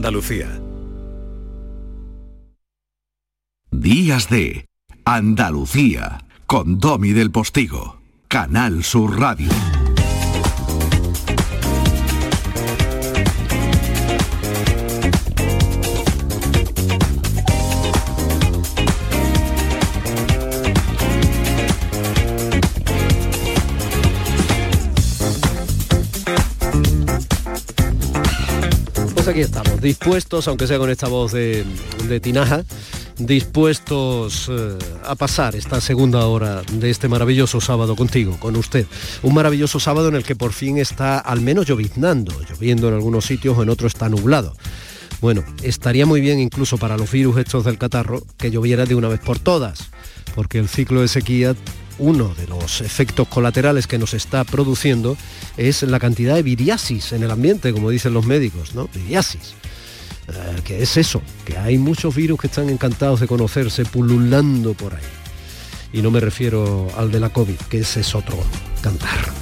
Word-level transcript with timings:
Andalucía. 0.00 0.48
Días 3.70 4.30
de 4.30 4.64
Andalucía 5.04 6.24
con 6.46 6.78
Domi 6.78 7.12
del 7.12 7.30
Postigo, 7.30 8.00
Canal 8.26 8.82
Sur 8.82 9.20
Radio. 9.20 9.50
Aquí 29.30 29.40
estamos, 29.42 29.80
dispuestos, 29.80 30.48
aunque 30.48 30.66
sea 30.66 30.78
con 30.78 30.90
esta 30.90 31.06
voz 31.06 31.30
de, 31.30 31.64
de 32.08 32.20
tinaja, 32.20 32.64
dispuestos 33.16 34.50
eh, 34.50 34.76
a 35.04 35.14
pasar 35.14 35.54
esta 35.54 35.80
segunda 35.80 36.26
hora 36.26 36.62
de 36.72 36.90
este 36.90 37.06
maravilloso 37.06 37.60
sábado 37.60 37.94
contigo, 37.94 38.36
con 38.40 38.56
usted. 38.56 38.86
Un 39.22 39.34
maravilloso 39.34 39.78
sábado 39.78 40.08
en 40.08 40.16
el 40.16 40.24
que 40.24 40.34
por 40.34 40.52
fin 40.52 40.78
está 40.78 41.18
al 41.20 41.40
menos 41.40 41.66
lloviznando, 41.66 42.34
lloviendo 42.48 42.88
en 42.88 42.94
algunos 42.94 43.24
sitios 43.24 43.56
o 43.56 43.62
en 43.62 43.70
otros 43.70 43.94
está 43.94 44.08
nublado. 44.08 44.56
Bueno, 45.20 45.44
estaría 45.62 46.06
muy 46.06 46.20
bien 46.20 46.40
incluso 46.40 46.76
para 46.76 46.96
los 46.96 47.10
virus 47.12 47.38
estos 47.38 47.64
del 47.64 47.78
catarro 47.78 48.22
que 48.36 48.50
lloviera 48.50 48.84
de 48.84 48.96
una 48.96 49.08
vez 49.08 49.20
por 49.20 49.38
todas, 49.38 49.90
porque 50.34 50.58
el 50.58 50.68
ciclo 50.68 51.02
de 51.02 51.08
sequía 51.08 51.54
uno 52.00 52.34
de 52.34 52.46
los 52.46 52.80
efectos 52.80 53.28
colaterales 53.28 53.86
que 53.86 53.98
nos 53.98 54.14
está 54.14 54.44
produciendo 54.44 55.16
es 55.56 55.82
la 55.82 56.00
cantidad 56.00 56.34
de 56.34 56.42
viriasis 56.42 57.12
en 57.12 57.22
el 57.22 57.30
ambiente, 57.30 57.72
como 57.72 57.90
dicen 57.90 58.14
los 58.14 58.26
médicos, 58.26 58.74
¿no? 58.74 58.88
Viriasis. 58.94 59.54
Eh, 60.28 60.60
que 60.64 60.82
es 60.82 60.96
eso, 60.96 61.22
que 61.44 61.58
hay 61.58 61.76
muchos 61.78 62.14
virus 62.14 62.40
que 62.40 62.46
están 62.46 62.70
encantados 62.70 63.20
de 63.20 63.26
conocerse 63.26 63.84
pululando 63.84 64.74
por 64.74 64.94
ahí. 64.94 65.02
Y 65.92 66.02
no 66.02 66.10
me 66.10 66.20
refiero 66.20 66.88
al 66.96 67.10
de 67.10 67.20
la 67.20 67.30
COVID, 67.30 67.56
que 67.68 67.80
ese 67.80 68.00
es 68.00 68.14
otro 68.14 68.38
cantar. 68.80 69.32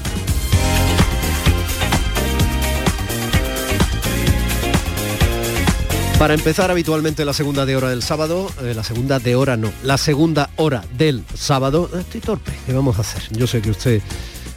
Para 6.19 6.35
empezar 6.35 6.69
habitualmente 6.73 7.25
la 7.25 7.33
segunda 7.33 7.65
de 7.65 7.77
hora 7.77 7.91
del 7.91 8.03
sábado, 8.03 8.51
eh, 8.63 8.75
la 8.75 8.83
segunda 8.83 9.21
de 9.21 9.37
hora 9.37 9.57
no, 9.57 9.73
la 9.85 9.97
segunda 9.97 10.51
hora 10.57 10.85
del 10.99 11.25
sábado, 11.35 11.89
eh, 11.95 12.01
estoy 12.01 12.21
torpe, 12.21 12.53
¿qué 12.67 12.73
vamos 12.73 12.99
a 12.99 13.03
hacer? 13.03 13.23
Yo 13.31 13.47
sé 13.47 13.63
que 13.63 13.71
usted 13.71 14.03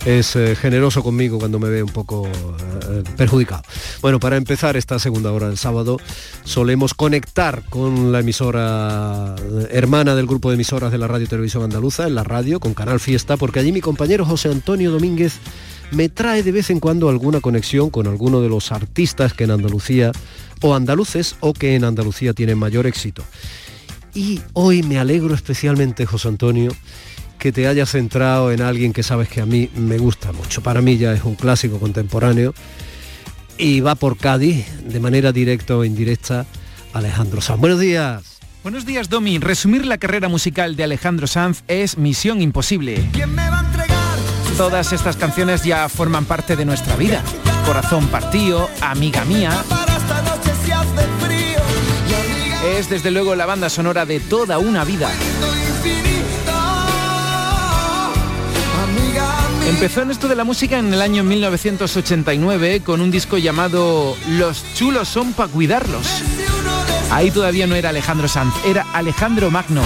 es 0.06 0.36
eh, 0.36 0.56
generoso 0.56 1.04
conmigo 1.04 1.38
cuando 1.38 1.60
me 1.60 1.70
ve 1.70 1.84
un 1.84 1.90
poco 1.90 2.28
eh, 2.28 3.04
perjudicado. 3.16 3.62
Bueno, 4.02 4.20
para 4.20 4.38
empezar 4.38 4.76
esta 4.76 4.98
segunda 4.98 5.32
hora 5.32 5.48
del 5.48 5.58
sábado, 5.58 5.98
solemos 6.44 6.96
conectar 6.96 7.64
con 7.70 8.12
la 8.12 8.22
emisora 8.22 9.36
hermana 9.70 10.16
del 10.16 10.26
grupo 10.26 10.50
de 10.50 10.56
emisoras 10.56 10.92
de 10.92 10.98
la 10.98 11.08
Radio 11.08 11.28
Televisión 11.28 11.64
Andaluza, 11.64 12.08
en 12.08 12.16
la 12.16 12.24
radio, 12.24 12.60
con 12.60 12.74
Canal 12.74 13.00
Fiesta, 13.00 13.38
porque 13.38 13.60
allí 13.60 13.72
mi 13.72 13.82
compañero 13.82 14.26
José 14.26 14.50
Antonio 14.50 14.92
Domínguez 14.92 15.34
me 15.92 16.10
trae 16.10 16.44
de 16.44 16.52
vez 16.52 16.70
en 16.70 16.80
cuando 16.80 17.10
alguna 17.10 17.42
conexión 17.42 17.90
con 17.90 18.08
alguno 18.08 18.42
de 18.42 18.50
los 18.50 18.72
artistas 18.72 19.34
que 19.34 19.44
en 19.44 19.52
Andalucía, 19.52 20.12
o 20.62 20.76
andaluces, 20.76 21.36
o 21.40 21.54
que 21.54 21.76
en 21.76 21.84
Andalucía 21.84 22.34
tienen 22.34 22.58
mayor 22.58 22.88
éxito. 22.88 23.24
Y 24.14 24.42
hoy 24.54 24.84
me 24.84 25.00
alegro 25.00 25.34
especialmente, 25.34 26.06
José 26.06 26.28
Antonio, 26.28 26.72
que 27.40 27.52
te 27.52 27.68
hayas 27.68 27.92
centrado 27.92 28.52
en 28.52 28.62
alguien 28.62 28.94
que 28.94 29.04
sabes 29.04 29.28
que 29.28 29.42
a 29.42 29.46
mí 29.46 29.70
me 29.76 29.98
gusta 29.98 30.32
mucho. 30.32 30.62
Para 30.62 30.82
mí 30.82 30.98
ya 30.98 31.14
es 31.14 31.24
un 31.24 31.36
clásico 31.36 31.80
contemporáneo 31.80 32.54
y 33.58 33.80
va 33.80 33.96
por 33.96 34.18
Cádiz 34.18 34.66
de 34.84 35.00
manera 35.00 35.32
directa 35.32 35.76
o 35.76 35.84
indirecta 35.84 36.46
Alejandro 36.94 37.42
Sanz. 37.42 37.60
Buenos 37.60 37.80
días. 37.80 38.40
Buenos 38.64 38.86
días, 38.86 39.10
Domi. 39.10 39.40
Resumir 39.40 39.88
la 39.88 39.98
carrera 39.98 40.30
musical 40.30 40.76
de 40.76 40.84
Alejandro 40.84 41.26
Sanz 41.26 41.64
es 41.68 41.98
misión 41.98 42.44
imposible. 42.44 43.04
Todas 44.58 44.94
estas 44.94 45.18
canciones 45.18 45.64
ya 45.64 45.90
forman 45.90 46.26
parte 46.26 46.56
de 46.56 46.66
nuestra 46.66 46.96
vida. 46.96 47.24
Corazón 47.66 48.08
partido, 48.08 48.70
amiga 48.82 49.26
mía. 49.26 49.64
Es 52.78 52.90
desde 52.90 53.12
luego 53.12 53.36
la 53.36 53.46
banda 53.46 53.70
sonora 53.70 54.06
de 54.06 54.20
toda 54.20 54.60
una 54.60 54.84
vida. 54.84 55.10
Empezó 59.68 60.02
en 60.02 60.12
esto 60.12 60.28
de 60.28 60.36
la 60.36 60.44
música 60.44 60.78
en 60.80 60.94
el 60.94 61.02
año 61.02 61.24
1989 61.24 62.82
con 62.84 63.02
un 63.02 63.10
disco 63.10 63.38
llamado 63.38 64.16
Los 64.30 64.64
chulos 64.76 65.08
son 65.08 65.34
para 65.34 65.52
cuidarlos. 65.52 66.06
Ahí 67.10 67.32
todavía 67.32 67.68
no 67.68 67.76
era 67.76 67.90
Alejandro 67.90 68.28
Sanz, 68.28 68.54
era 68.66 68.86
Alejandro 68.94 69.50
Magno. 69.50 69.82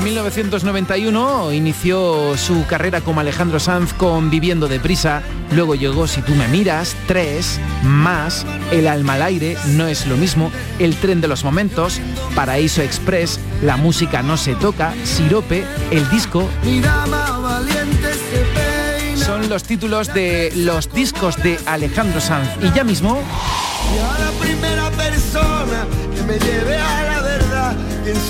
En 0.00 0.04
1991 0.04 1.52
inició 1.52 2.34
su 2.38 2.64
carrera 2.66 3.02
como 3.02 3.20
Alejandro 3.20 3.60
Sanz 3.60 3.92
con 3.92 4.30
Viviendo 4.30 4.66
deprisa, 4.66 5.20
luego 5.52 5.74
llegó 5.74 6.06
Si 6.06 6.22
tú 6.22 6.34
me 6.34 6.48
miras, 6.48 6.96
Tres, 7.06 7.60
Más, 7.82 8.46
El 8.72 8.88
alma 8.88 9.14
al 9.14 9.22
aire, 9.22 9.58
No 9.66 9.86
es 9.86 10.06
lo 10.06 10.16
mismo, 10.16 10.50
El 10.78 10.96
tren 10.96 11.20
de 11.20 11.28
los 11.28 11.44
momentos, 11.44 12.00
Paraíso 12.34 12.80
Express, 12.80 13.38
La 13.60 13.76
música 13.76 14.22
no 14.22 14.38
se 14.38 14.54
toca, 14.54 14.94
Sirope, 15.04 15.66
El 15.90 16.08
disco. 16.08 16.48
Son 19.16 19.50
los 19.50 19.64
títulos 19.64 20.14
de 20.14 20.50
los 20.56 20.90
discos 20.94 21.36
de 21.42 21.58
Alejandro 21.66 22.22
Sanz. 22.22 22.48
Y 22.62 22.72
ya 22.74 22.84
mismo... 22.84 23.22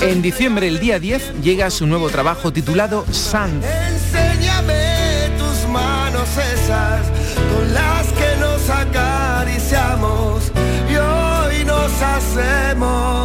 En 0.01 0.21
diciembre, 0.21 0.67
el 0.67 0.79
día 0.79 0.99
10, 0.99 1.41
llega 1.41 1.69
su 1.69 1.87
nuevo 1.87 2.09
trabajo 2.09 2.51
titulado 2.51 3.05
Sanz. 3.11 3.63
Enséñame 3.65 5.29
tus 5.37 5.69
manos 5.69 6.27
esas 6.53 7.05
con 7.53 7.73
las 7.73 8.07
que 8.07 8.37
nos 8.39 8.69
acariciamos 8.69 10.51
y 10.89 10.95
hoy 10.95 11.65
nos 11.65 11.91
hacemos 12.01 13.20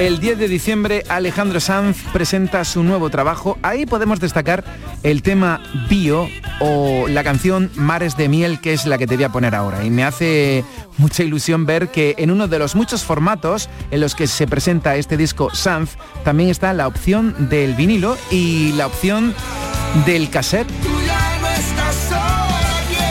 El 0.00 0.18
10 0.18 0.38
de 0.38 0.48
diciembre 0.48 1.04
Alejandro 1.10 1.60
Sanz 1.60 1.98
presenta 2.10 2.64
su 2.64 2.82
nuevo 2.82 3.10
trabajo. 3.10 3.58
Ahí 3.60 3.84
podemos 3.84 4.18
destacar 4.18 4.64
el 5.02 5.20
tema 5.20 5.60
Bio 5.90 6.26
o 6.58 7.06
la 7.06 7.22
canción 7.22 7.70
Mares 7.74 8.16
de 8.16 8.30
Miel, 8.30 8.62
que 8.62 8.72
es 8.72 8.86
la 8.86 8.96
que 8.96 9.06
te 9.06 9.16
voy 9.16 9.24
a 9.24 9.28
poner 9.28 9.54
ahora. 9.54 9.84
Y 9.84 9.90
me 9.90 10.02
hace 10.02 10.64
mucha 10.96 11.22
ilusión 11.22 11.66
ver 11.66 11.88
que 11.88 12.14
en 12.16 12.30
uno 12.30 12.48
de 12.48 12.58
los 12.58 12.74
muchos 12.74 13.04
formatos 13.04 13.68
en 13.90 14.00
los 14.00 14.14
que 14.14 14.26
se 14.26 14.46
presenta 14.46 14.96
este 14.96 15.18
disco 15.18 15.54
Sanz, 15.54 15.96
también 16.24 16.48
está 16.48 16.72
la 16.72 16.86
opción 16.86 17.50
del 17.50 17.74
vinilo 17.74 18.16
y 18.30 18.72
la 18.72 18.86
opción 18.86 19.34
del 20.06 20.30
cassette. 20.30 20.99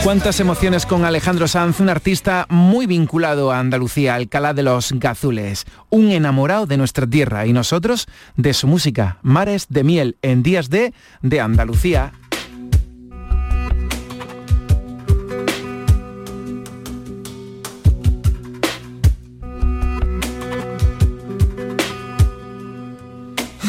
Cuántas 0.09 0.40
emociones 0.40 0.88
con 0.88 1.06
Alejandro 1.06 1.47
Sanz, 1.47 1.80
un 1.80 1.88
artista 1.88 2.47
muy 2.50 2.88
vinculado 2.88 3.52
a 3.52 3.59
Andalucía, 3.59 4.16
Alcalá 4.16 4.56
de 4.56 4.64
los 4.64 4.92
Gazules, 4.94 5.66
un 5.92 6.09
enamorado 6.09 6.66
de 6.66 6.78
nuestra 6.78 7.06
tierra 7.06 7.46
y 7.46 7.53
nosotros 7.53 8.08
de 8.36 8.56
su 8.56 8.66
música, 8.66 9.19
Mares 9.22 9.68
de 9.69 9.84
Miel 9.84 10.18
en 10.24 10.42
Días 10.42 10.72
de 10.72 10.96
de 11.22 11.42
Andalucía. 11.42 12.12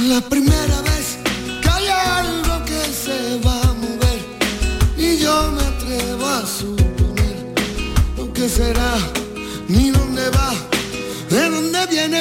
La 0.08 0.22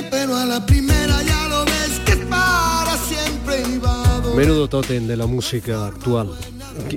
pero 0.10 0.36
a 0.36 0.46
la 0.46 0.66
primera 0.66 1.22
ya 1.24 1.48
lo 1.48 1.66
ves 1.66 2.00
que 2.06 2.14
es 2.14 2.26
para 2.26 2.98
siempre 2.98 3.62
y 3.62 3.78
va. 3.78 4.22
Menudo 4.36 4.68
tótem 4.70 5.08
de 5.08 5.18
la 5.18 5.26
música 5.26 5.88
actual. 5.88 6.32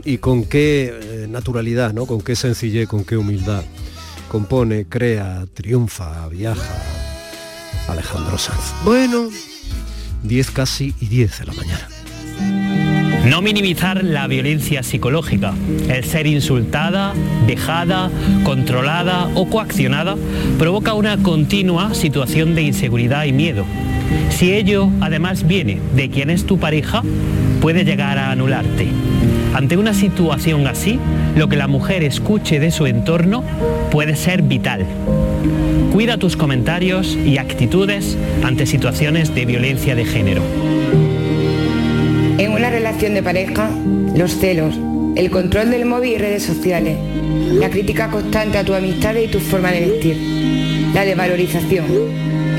Y 0.04 0.18
con 0.18 0.44
qué 0.44 0.92
eh, 1.02 1.26
naturalidad, 1.28 1.92
¿no? 1.92 2.06
Con 2.06 2.20
qué 2.20 2.36
sencillez, 2.36 2.88
con 2.88 3.04
qué 3.04 3.16
humildad. 3.16 3.64
Compone, 4.28 4.86
crea, 4.86 5.46
triunfa, 5.52 6.28
viaja. 6.28 6.82
Alejandro 7.88 8.38
Sanz. 8.38 8.72
Bueno, 8.84 9.28
10 10.22 10.50
casi 10.52 10.94
y 11.00 11.06
10 11.06 11.38
de 11.40 11.46
la 11.46 11.52
mañana. 11.54 12.91
No 13.24 13.40
minimizar 13.40 14.02
la 14.02 14.26
violencia 14.26 14.82
psicológica, 14.82 15.54
el 15.88 16.02
ser 16.02 16.26
insultada, 16.26 17.14
dejada, 17.46 18.10
controlada 18.42 19.30
o 19.34 19.48
coaccionada 19.48 20.16
provoca 20.58 20.94
una 20.94 21.16
continua 21.18 21.94
situación 21.94 22.56
de 22.56 22.62
inseguridad 22.62 23.24
y 23.24 23.32
miedo. 23.32 23.64
Si 24.30 24.52
ello 24.52 24.90
además 25.00 25.46
viene 25.46 25.78
de 25.94 26.10
quien 26.10 26.30
es 26.30 26.46
tu 26.46 26.58
pareja, 26.58 27.02
puede 27.60 27.84
llegar 27.84 28.18
a 28.18 28.32
anularte. 28.32 28.88
Ante 29.54 29.76
una 29.76 29.94
situación 29.94 30.66
así, 30.66 30.98
lo 31.36 31.48
que 31.48 31.56
la 31.56 31.68
mujer 31.68 32.02
escuche 32.02 32.58
de 32.58 32.72
su 32.72 32.86
entorno 32.86 33.44
puede 33.92 34.16
ser 34.16 34.42
vital. 34.42 34.84
Cuida 35.92 36.18
tus 36.18 36.36
comentarios 36.36 37.16
y 37.24 37.38
actitudes 37.38 38.18
ante 38.42 38.66
situaciones 38.66 39.32
de 39.32 39.46
violencia 39.46 39.94
de 39.94 40.06
género. 40.06 40.42
Relación 42.92 43.14
de 43.14 43.22
pareja, 43.22 43.70
los 44.14 44.36
celos, 44.36 44.78
el 45.16 45.30
control 45.30 45.70
del 45.70 45.86
móvil 45.86 46.12
y 46.12 46.18
redes 46.18 46.42
sociales, 46.42 46.98
la 47.54 47.70
crítica 47.70 48.10
constante 48.10 48.58
a 48.58 48.64
tu 48.64 48.74
amistad 48.74 49.16
y 49.16 49.28
tu 49.28 49.40
forma 49.40 49.72
de 49.72 49.86
vestir, 49.86 50.18
la 50.92 51.02
desvalorización, 51.02 51.86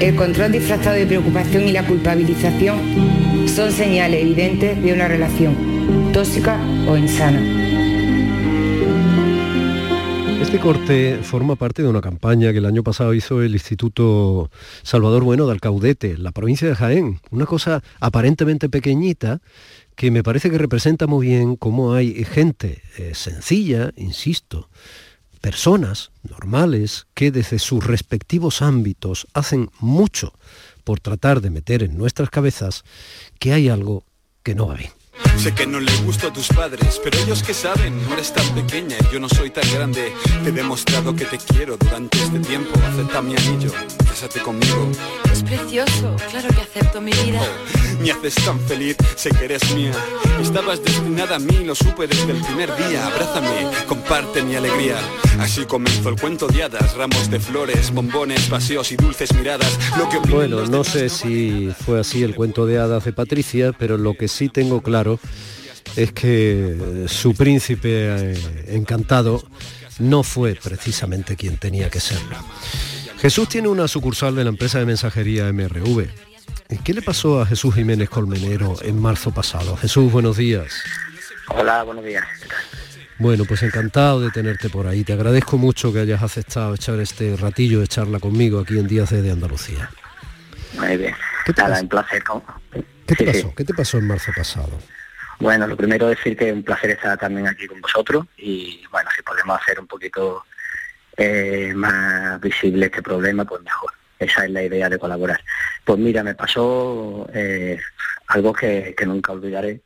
el 0.02 0.16
control 0.16 0.52
disfrazado 0.52 0.96
de 0.96 1.06
preocupación 1.06 1.68
y 1.68 1.72
la 1.72 1.86
culpabilización 1.86 3.48
son 3.48 3.72
señales 3.72 4.24
evidentes 4.24 4.82
de 4.82 4.92
una 4.92 5.08
relación 5.08 5.56
tóxica 6.12 6.58
o 6.88 6.98
insana. 6.98 7.40
Este 10.42 10.60
corte 10.60 11.20
forma 11.22 11.56
parte 11.56 11.84
de 11.84 11.88
una 11.88 12.02
campaña 12.02 12.52
que 12.52 12.58
el 12.58 12.66
año 12.66 12.84
pasado 12.84 13.14
hizo 13.14 13.42
el 13.42 13.54
Instituto 13.54 14.52
Salvador 14.82 15.24
Bueno 15.24 15.46
de 15.46 15.52
Alcaudete, 15.52 16.18
la 16.18 16.32
provincia 16.32 16.68
de 16.68 16.76
Jaén. 16.76 17.20
Una 17.32 17.46
cosa 17.46 17.82
aparentemente 18.00 18.68
pequeñita 18.68 19.42
que 19.95 20.12
me 20.12 20.24
parece 20.24 20.50
que 20.50 20.57
representa 20.57 21.07
muy 21.07 21.28
bien 21.28 21.56
cómo 21.56 21.94
hay 21.94 22.25
gente 22.25 22.81
eh, 22.98 23.13
sencilla, 23.13 23.92
insisto, 23.95 24.69
personas 25.42 26.12
normales 26.24 27.07
que 27.13 27.31
desde 27.31 27.60
sus 27.60 27.86
respectivos 27.86 28.62
ámbitos 28.62 29.28
hacen 29.34 29.69
mucho 29.80 30.34
por 30.84 31.00
tratar 31.00 31.42
de 31.42 31.50
meter 31.50 31.84
en 31.84 31.98
nuestras 31.98 32.30
cabezas 32.30 32.84
que 33.40 33.54
hay 33.54 33.69
algo 33.69 34.06
que 34.42 34.56
no 34.56 34.68
va 34.68 34.75
bien. 34.75 34.92
Sé 35.38 35.54
que 35.54 35.68
no 35.68 35.80
le 35.80 35.92
gusto 36.06 36.28
a 36.28 36.34
tus 36.34 36.48
padres, 36.48 37.02
pero 37.04 37.18
ellos 37.20 37.44
que 37.44 37.54
saben, 37.54 38.02
no 38.08 38.14
eres 38.14 38.34
tan 38.34 38.48
pequeña 38.56 38.96
y 39.00 39.14
yo 39.14 39.20
no 39.20 39.28
soy 39.28 39.50
tan 39.50 39.70
grande. 39.74 40.14
Te 40.44 40.50
he 40.50 40.52
demostrado 40.52 41.16
que 41.16 41.26
te 41.26 41.38
quiero 41.38 41.76
durante 41.78 42.18
este 42.18 42.40
tiempo. 42.40 42.72
Acepta 42.88 43.22
mi 43.22 43.36
anillo, 43.36 43.72
cásate 44.06 44.40
conmigo. 44.42 44.90
Es 45.32 45.44
precioso, 45.44 46.16
claro 46.32 46.48
que 46.50 46.62
acepto 46.62 47.02
mi 47.02 47.12
vida. 47.12 47.42
Me 48.00 48.12
haces 48.12 48.36
tan 48.36 48.60
feliz, 48.62 48.96
sé 49.16 49.32
que 49.32 49.46
eres 49.46 49.74
mía. 49.76 49.92
Estabas 50.42 50.84
destinada 50.84 51.36
a 51.36 51.40
mí, 51.40 51.64
lo 51.66 51.76
supe 51.76 52.08
desde 52.08 52.32
el 52.32 52.42
primer 52.42 52.76
día. 52.76 53.08
Abrázame, 53.08 53.68
comparte 53.88 54.44
mi 54.44 54.56
alegría. 54.56 54.98
Así 55.40 55.66
comenzó 55.66 56.10
el 56.10 56.20
cuento 56.20 56.48
de 56.48 56.64
hadas, 56.64 56.96
ramos 56.96 57.30
de 57.30 57.40
flores, 57.40 57.92
bombones, 57.92 58.48
paseos 58.48 58.92
y 58.92 58.96
dulces 58.96 59.34
miradas. 59.34 59.80
Lo 59.98 60.10
que 60.10 60.20
Bueno, 60.20 60.66
no 60.68 60.84
sé 60.84 61.10
si 61.10 61.72
fue 61.86 62.00
así 62.00 62.24
el 62.24 62.36
cuento 62.36 62.66
de 62.66 62.78
hadas 62.80 63.06
de 63.06 63.14
Patricia, 63.14 63.74
pero 63.78 63.98
lo 63.98 64.16
que 64.16 64.28
sí 64.28 64.50
tengo 64.50 64.82
claro 64.82 65.20
es 65.96 66.12
que 66.12 67.06
su 67.08 67.34
príncipe 67.36 68.34
eh, 68.34 68.38
encantado 68.70 69.44
no 70.00 70.24
fue 70.24 70.56
precisamente 70.56 71.36
quien 71.36 71.58
tenía 71.58 71.90
que 71.90 72.00
serlo. 72.00 72.36
Jesús 73.20 73.48
tiene 73.48 73.68
una 73.68 73.88
sucursal 73.88 74.36
de 74.36 74.44
la 74.44 74.50
empresa 74.50 74.80
de 74.80 74.86
mensajería 74.86 75.52
MRV. 75.54 76.08
¿Qué 76.84 76.94
le 76.94 77.02
pasó 77.02 77.42
a 77.42 77.46
Jesús 77.46 77.75
Jiménez 77.75 78.10
Colmenero 78.10 78.75
en 78.81 79.00
marzo 79.00 79.31
pasado? 79.31 79.78
Jesús, 79.78 80.12
buenos 80.12 80.38
días. 80.38 80.74
Hola, 81.50 81.84
buenos 81.84 82.04
días. 82.04 82.25
Bueno, 83.20 83.46
pues 83.46 83.62
encantado 83.62 84.20
de 84.22 84.31
tenerte 84.31 84.70
por 84.70 84.88
ahí. 84.88 85.04
Te 85.04 85.14
agradezco 85.14 85.58
mucho 85.58 85.94
que 85.94 86.00
hayas 86.00 86.24
aceptado 86.24 86.74
echar 86.74 87.00
este 87.00 87.38
ratillo 87.38 87.80
de 87.80 87.88
charla 87.88 88.20
conmigo 88.20 88.60
aquí 88.60 88.80
en 88.80 88.88
Díaz 88.88 89.12
de 89.12 89.30
Andalucía. 89.31 89.90
Muy 90.78 90.98
bien. 90.98 91.14
Nada, 91.56 91.80
un 91.81 91.88
placer. 91.88 92.24
¿Qué 93.06 93.16
te 93.16 93.25
Sí, 93.25 93.31
pasó? 93.31 93.48
sí. 93.50 93.54
¿Qué 93.56 93.64
te 93.64 93.74
pasó 93.74 93.98
en 94.00 94.08
marzo 94.08 94.31
pasado? 94.36 94.72
Bueno, 95.40 95.68
lo 95.68 95.76
primero 95.76 96.08
decir 96.08 96.38
que 96.38 96.50
es 96.50 96.54
un 96.54 96.64
placer 96.64 96.92
estar 96.92 97.18
también 97.18 97.48
aquí 97.48 97.68
con 97.68 97.82
vosotros 97.82 98.26
y 98.38 98.84
bueno, 98.92 99.10
si 99.16 99.22
podemos 99.22 99.60
hacer 99.60 99.80
un 99.80 99.88
poquito 99.88 100.44
eh, 101.18 101.74
más 101.76 102.40
visible 102.40 102.86
este 102.86 103.02
problema, 103.02 103.46
pues 103.46 103.62
mejor. 103.62 103.92
Esa 104.20 104.46
es 104.46 104.52
la 104.52 104.64
idea 104.64 104.90
de 104.90 105.00
colaborar. 105.00 105.42
Pues 105.84 106.00
mira, 106.00 106.24
me 106.24 106.36
pasó 106.36 107.28
eh, 107.34 107.80
algo 108.28 108.54
que, 108.54 108.96
nunca 109.06 109.34
olvidaré. 109.34 109.82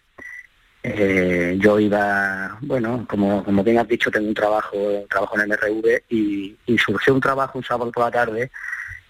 Eh, 0.83 1.57
yo 1.59 1.79
iba, 1.79 2.57
bueno, 2.61 3.05
como, 3.09 3.43
como 3.43 3.63
bien 3.63 3.79
has 3.79 3.87
dicho, 3.87 4.11
tengo 4.11 4.27
un 4.27 4.33
trabajo, 4.33 5.05
trabajo 5.09 5.39
en 5.39 5.49
MRV 5.49 6.03
y, 6.09 6.55
y 6.65 6.77
surgió 6.77 7.13
un 7.13 7.21
trabajo 7.21 7.57
un 7.57 7.63
sábado 7.63 7.91
por 7.91 8.03
la 8.05 8.11
tarde 8.11 8.51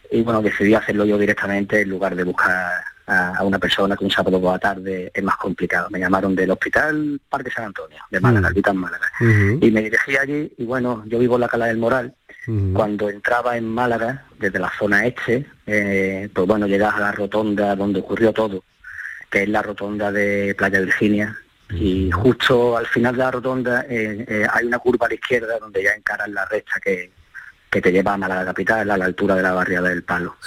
y 0.09 0.21
bueno, 0.21 0.41
decidí 0.41 0.73
hacerlo 0.73 1.05
yo 1.05 1.17
directamente 1.17 1.81
en 1.81 1.89
lugar 1.89 2.15
de 2.15 2.23
buscar 2.23 2.83
a, 3.07 3.43
una 3.43 3.57
persona 3.57 3.95
que 3.95 4.03
un 4.03 4.11
sábado 4.11 4.39
por 4.39 4.53
la 4.53 4.59
tarde 4.59 5.11
es 5.13 5.23
más 5.23 5.37
complicado. 5.37 5.89
Me 5.89 5.99
llamaron 5.99 6.35
del 6.35 6.51
hospital 6.51 7.19
Parque 7.29 7.49
San 7.49 7.65
Antonio, 7.65 7.99
de 8.11 8.19
Málaga, 8.19 8.49
Vitas 8.49 8.75
Málaga. 8.75 9.09
Y 9.19 9.71
me 9.71 9.81
dirigí 9.81 10.17
allí 10.17 10.53
y 10.57 10.65
bueno, 10.65 11.03
yo 11.07 11.17
vivo 11.19 11.35
en 11.35 11.41
la 11.41 11.47
Cala 11.47 11.67
del 11.67 11.77
Moral. 11.77 12.13
Cuando 12.73 13.09
entraba 13.09 13.57
en 13.57 13.67
Málaga, 13.67 14.25
desde 14.39 14.59
la 14.59 14.71
zona 14.79 15.05
este, 15.05 15.45
eh, 15.65 16.29
pues 16.33 16.47
bueno, 16.47 16.65
llegas 16.65 16.95
a 16.95 17.01
la 17.01 17.11
rotonda 17.11 17.75
donde 17.75 17.99
ocurrió 17.99 18.31
todo, 18.31 18.63
que 19.29 19.43
es 19.43 19.49
la 19.49 19.61
rotonda 19.61 20.13
de 20.13 20.55
Playa 20.57 20.79
Virginia. 20.79 21.37
Y 21.71 22.09
justo 22.09 22.77
al 22.77 22.87
final 22.87 23.17
de 23.17 23.23
la 23.23 23.31
rotonda 23.31 23.85
eh, 23.89 24.25
eh, 24.25 24.47
hay 24.49 24.65
una 24.65 24.79
curva 24.79 25.07
a 25.07 25.09
la 25.09 25.15
izquierda 25.15 25.59
donde 25.59 25.83
ya 25.83 25.91
encaras 25.91 26.29
la 26.29 26.45
recta 26.45 26.79
que, 26.81 27.11
que 27.69 27.81
te 27.81 27.91
lleva 27.91 28.13
a 28.13 28.17
Málaga 28.17 28.45
capital, 28.45 28.91
a 28.91 28.97
la 28.97 29.05
altura 29.05 29.35
de 29.35 29.43
la 29.43 29.51
barriada 29.51 29.89
del 29.89 30.03
Palo. 30.03 30.37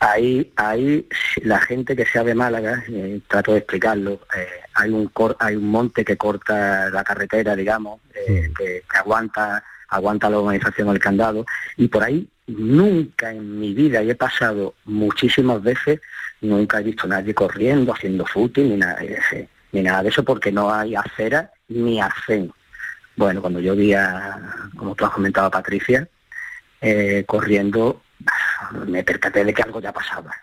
Ahí, 0.00 0.52
ahí 0.56 1.08
la 1.42 1.58
gente 1.60 1.96
que 1.96 2.06
sea 2.06 2.22
de 2.22 2.34
Málaga, 2.34 2.84
eh, 2.88 3.20
trato 3.26 3.52
de 3.52 3.58
explicarlo, 3.58 4.20
eh, 4.36 4.46
hay 4.74 4.90
un 4.90 5.08
cor- 5.08 5.36
hay 5.40 5.56
un 5.56 5.68
monte 5.68 6.04
que 6.04 6.16
corta 6.16 6.88
la 6.90 7.02
carretera, 7.02 7.56
digamos, 7.56 8.00
eh, 8.14 8.50
que, 8.56 8.84
que 8.88 8.96
aguanta, 8.96 9.64
aguanta 9.88 10.30
la 10.30 10.38
organización 10.38 10.88
del 10.88 11.00
candado, 11.00 11.44
y 11.76 11.88
por 11.88 12.04
ahí 12.04 12.28
nunca 12.46 13.32
en 13.32 13.58
mi 13.58 13.74
vida, 13.74 14.00
y 14.02 14.10
he 14.10 14.14
pasado 14.14 14.74
muchísimas 14.84 15.60
veces, 15.62 16.00
nunca 16.42 16.78
he 16.78 16.84
visto 16.84 17.06
a 17.06 17.08
nadie 17.10 17.34
corriendo, 17.34 17.92
haciendo 17.92 18.24
footing, 18.24 18.68
ni 18.70 18.76
nada, 18.76 19.00
de 19.00 19.14
ese- 19.14 19.48
ni 19.72 19.82
nada 19.82 20.04
de 20.04 20.10
eso, 20.10 20.22
porque 20.24 20.52
no 20.52 20.72
hay 20.72 20.94
acera 20.94 21.50
ni 21.68 22.00
arcén. 22.00 22.52
Bueno, 23.16 23.40
cuando 23.40 23.58
yo 23.58 23.74
vi 23.74 23.94
a, 23.94 24.38
como 24.76 24.94
tú 24.94 25.04
has 25.04 25.10
comentado, 25.10 25.50
Patricia, 25.50 26.06
eh, 26.80 27.24
corriendo, 27.26 28.00
me 28.86 29.02
percaté 29.04 29.44
de 29.44 29.54
que 29.54 29.62
algo 29.62 29.80
ya 29.80 29.92
pasaba. 29.92 30.34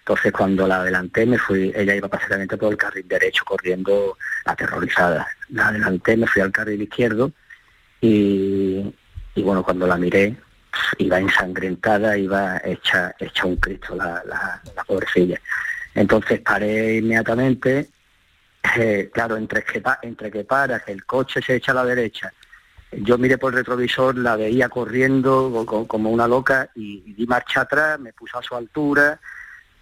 Entonces 0.00 0.32
cuando 0.32 0.66
la 0.66 0.76
adelanté 0.76 1.26
me 1.26 1.38
fui, 1.38 1.72
ella 1.74 1.94
iba 1.94 2.08
prácticamente 2.08 2.56
por 2.56 2.72
el 2.72 2.78
carril 2.78 3.06
derecho 3.06 3.44
corriendo 3.44 4.16
aterrorizada. 4.44 5.26
La 5.50 5.68
adelanté, 5.68 6.16
me 6.16 6.26
fui 6.26 6.42
al 6.42 6.50
carril 6.50 6.82
izquierdo 6.82 7.32
y, 8.00 8.92
y 9.34 9.42
bueno, 9.42 9.62
cuando 9.62 9.86
la 9.86 9.96
miré, 9.96 10.36
iba 10.98 11.18
ensangrentada, 11.18 12.16
iba 12.16 12.60
hecha, 12.64 13.14
hecha 13.18 13.46
un 13.46 13.56
Cristo 13.56 13.94
la, 13.94 14.22
la, 14.26 14.60
la 14.74 14.84
pobrecilla. 14.84 15.40
Entonces 15.94 16.40
paré 16.40 16.96
inmediatamente, 16.96 17.90
eh, 18.76 19.10
claro, 19.12 19.36
entre 19.36 19.62
que, 19.64 19.82
entre 20.02 20.30
que 20.30 20.44
paras, 20.44 20.82
el 20.86 21.04
coche 21.04 21.40
se 21.42 21.56
echa 21.56 21.72
a 21.72 21.76
la 21.76 21.84
derecha, 21.84 22.32
yo 22.92 23.18
miré 23.18 23.38
por 23.38 23.52
el 23.52 23.58
retrovisor, 23.58 24.16
la 24.18 24.36
veía 24.36 24.68
corriendo 24.68 25.50
co- 25.52 25.66
co- 25.66 25.86
como 25.86 26.10
una 26.10 26.26
loca 26.26 26.70
y, 26.74 27.12
di 27.14 27.26
marcha 27.26 27.62
atrás, 27.62 27.98
me 28.00 28.12
puse 28.12 28.36
a 28.36 28.42
su 28.42 28.54
altura, 28.56 29.20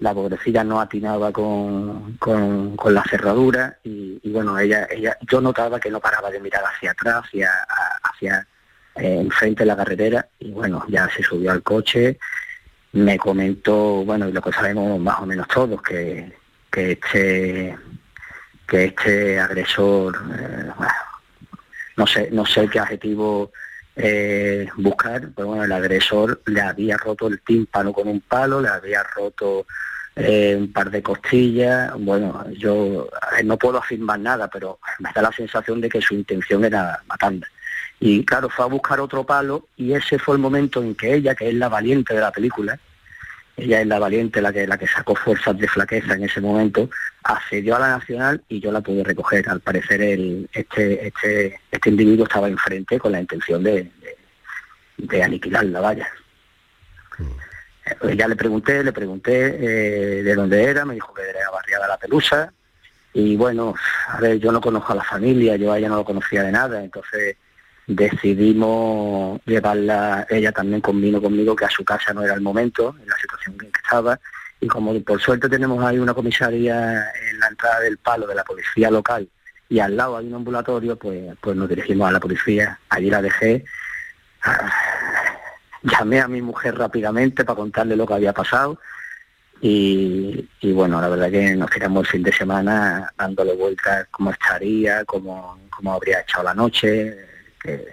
la 0.00 0.14
pobrecilla 0.14 0.62
no 0.62 0.80
atinaba 0.80 1.32
con, 1.32 2.16
con, 2.18 2.76
la 2.94 3.02
cerradura 3.04 3.78
y, 3.82 4.20
bueno, 4.30 4.58
ella, 4.58 4.86
ella, 4.90 5.16
yo 5.28 5.40
notaba 5.40 5.80
que 5.80 5.90
no 5.90 6.00
paraba 6.00 6.30
de 6.30 6.40
mirar 6.40 6.62
hacia 6.64 6.92
atrás, 6.92 7.24
hacia, 7.24 7.50
hacia 8.02 8.46
eh, 8.94 9.18
enfrente 9.20 9.62
de 9.62 9.66
la 9.66 9.76
carretera 9.76 10.28
y 10.38 10.50
bueno, 10.52 10.84
ya 10.88 11.08
se 11.10 11.22
subió 11.22 11.50
al 11.50 11.62
coche, 11.62 12.18
me 12.92 13.18
comentó, 13.18 14.04
bueno, 14.04 14.28
y 14.28 14.32
lo 14.32 14.40
que 14.42 14.52
sabemos 14.52 15.00
más 15.00 15.20
o 15.20 15.26
menos 15.26 15.48
todos, 15.48 15.82
que, 15.82 16.32
que 16.70 16.92
este 16.92 17.76
que 18.66 18.84
este 18.84 19.40
agresor, 19.40 20.14
eh, 20.38 20.70
bueno, 20.76 20.92
no 21.98 22.06
sé, 22.06 22.30
no 22.30 22.46
sé 22.46 22.68
qué 22.68 22.78
adjetivo 22.78 23.50
eh, 23.96 24.68
buscar, 24.76 25.30
pero 25.34 25.48
bueno, 25.48 25.64
el 25.64 25.72
agresor 25.72 26.40
le 26.46 26.60
había 26.60 26.96
roto 26.96 27.26
el 27.26 27.40
tímpano 27.40 27.92
con 27.92 28.06
un 28.06 28.20
palo, 28.20 28.60
le 28.60 28.68
había 28.68 29.02
roto 29.02 29.66
eh, 30.14 30.56
un 30.56 30.72
par 30.72 30.92
de 30.92 31.02
costillas, 31.02 31.92
bueno, 31.98 32.46
yo 32.52 33.08
eh, 33.36 33.42
no 33.42 33.58
puedo 33.58 33.78
afirmar 33.78 34.20
nada, 34.20 34.48
pero 34.48 34.78
me 35.00 35.10
da 35.12 35.22
la 35.22 35.32
sensación 35.32 35.80
de 35.80 35.88
que 35.88 36.00
su 36.00 36.14
intención 36.14 36.64
era 36.64 37.02
matarme. 37.08 37.46
Y 37.98 38.24
claro, 38.24 38.48
fue 38.48 38.64
a 38.64 38.68
buscar 38.68 39.00
otro 39.00 39.24
palo 39.24 39.66
y 39.76 39.92
ese 39.92 40.20
fue 40.20 40.36
el 40.36 40.40
momento 40.40 40.80
en 40.80 40.94
que 40.94 41.14
ella, 41.14 41.34
que 41.34 41.48
es 41.48 41.54
la 41.54 41.68
valiente 41.68 42.14
de 42.14 42.20
la 42.20 42.30
película, 42.30 42.78
ella 43.58 43.80
es 43.80 43.86
la 43.86 43.98
valiente, 43.98 44.40
la 44.40 44.52
que, 44.52 44.66
la 44.66 44.78
que 44.78 44.86
sacó 44.86 45.14
fuerzas 45.14 45.58
de 45.58 45.68
flaqueza 45.68 46.14
en 46.14 46.24
ese 46.24 46.40
momento, 46.40 46.88
accedió 47.24 47.76
a 47.76 47.80
la 47.80 47.88
Nacional 47.98 48.42
y 48.48 48.60
yo 48.60 48.70
la 48.72 48.80
pude 48.80 49.02
recoger. 49.04 49.48
Al 49.48 49.60
parecer 49.60 50.00
el, 50.00 50.48
este, 50.52 51.08
este, 51.08 51.60
este 51.70 51.90
individuo 51.90 52.24
estaba 52.24 52.48
enfrente 52.48 52.98
con 52.98 53.12
la 53.12 53.20
intención 53.20 53.62
de, 53.62 53.90
de, 54.00 54.16
de 54.98 55.22
aniquilarla, 55.22 55.80
vaya. 55.80 56.08
Eh, 58.02 58.16
Ya 58.16 58.28
le 58.28 58.36
pregunté, 58.36 58.84
le 58.84 58.92
pregunté 58.92 59.32
eh, 59.32 60.22
de 60.22 60.34
dónde 60.34 60.62
era, 60.62 60.84
me 60.84 60.94
dijo 60.94 61.12
que 61.12 61.22
era 61.22 61.50
barriada 61.50 61.88
La 61.88 61.98
Pelusa. 61.98 62.52
Y 63.12 63.36
bueno, 63.36 63.74
a 64.08 64.20
ver, 64.20 64.38
yo 64.38 64.52
no 64.52 64.60
conozco 64.60 64.92
a 64.92 64.96
la 64.96 65.04
familia, 65.04 65.56
yo 65.56 65.72
a 65.72 65.78
ella 65.78 65.88
no 65.88 65.96
lo 65.96 66.04
conocía 66.04 66.42
de 66.42 66.52
nada, 66.52 66.84
entonces 66.84 67.36
decidimos 67.88 69.40
llevarla, 69.44 70.26
ella 70.30 70.52
también 70.52 70.80
convino 70.80 71.20
conmigo 71.20 71.56
que 71.56 71.64
a 71.64 71.70
su 71.70 71.84
casa 71.84 72.12
no 72.14 72.22
era 72.22 72.34
el 72.34 72.40
momento, 72.40 72.94
en 73.02 73.08
la 73.08 73.16
situación 73.16 73.54
en 73.54 73.72
que 73.72 73.80
estaba, 73.82 74.20
y 74.60 74.68
como 74.68 74.98
por 75.02 75.20
suerte 75.20 75.48
tenemos 75.48 75.82
ahí 75.84 75.98
una 75.98 76.14
comisaría 76.14 77.10
en 77.30 77.40
la 77.40 77.48
entrada 77.48 77.80
del 77.80 77.98
palo 77.98 78.26
de 78.26 78.34
la 78.36 78.44
policía 78.44 78.90
local 78.90 79.28
y 79.68 79.80
al 79.80 79.96
lado 79.96 80.16
hay 80.16 80.26
un 80.26 80.34
ambulatorio, 80.34 80.96
pues, 80.96 81.34
pues 81.40 81.56
nos 81.56 81.68
dirigimos 81.68 82.08
a 82.08 82.12
la 82.12 82.20
policía, 82.20 82.78
allí 82.88 83.10
la 83.10 83.20
dejé, 83.20 83.64
Ah, 84.42 84.70
llamé 85.82 86.20
a 86.20 86.28
mi 86.28 86.40
mujer 86.42 86.76
rápidamente 86.76 87.44
para 87.44 87.56
contarle 87.56 87.96
lo 87.96 88.06
que 88.06 88.14
había 88.14 88.32
pasado 88.32 88.78
y, 89.60 90.48
y 90.60 90.72
bueno, 90.72 91.00
la 91.00 91.08
verdad 91.08 91.30
que 91.30 91.56
nos 91.56 91.70
tiramos 91.70 92.06
el 92.06 92.12
fin 92.12 92.22
de 92.22 92.32
semana 92.32 93.12
dándole 93.16 93.54
vueltas 93.54 94.06
cómo 94.10 94.30
estaría, 94.30 95.04
cómo, 95.04 95.58
cómo 95.70 95.92
habría 95.92 96.20
echado 96.20 96.44
la 96.44 96.54
noche, 96.54 97.16
que, 97.62 97.88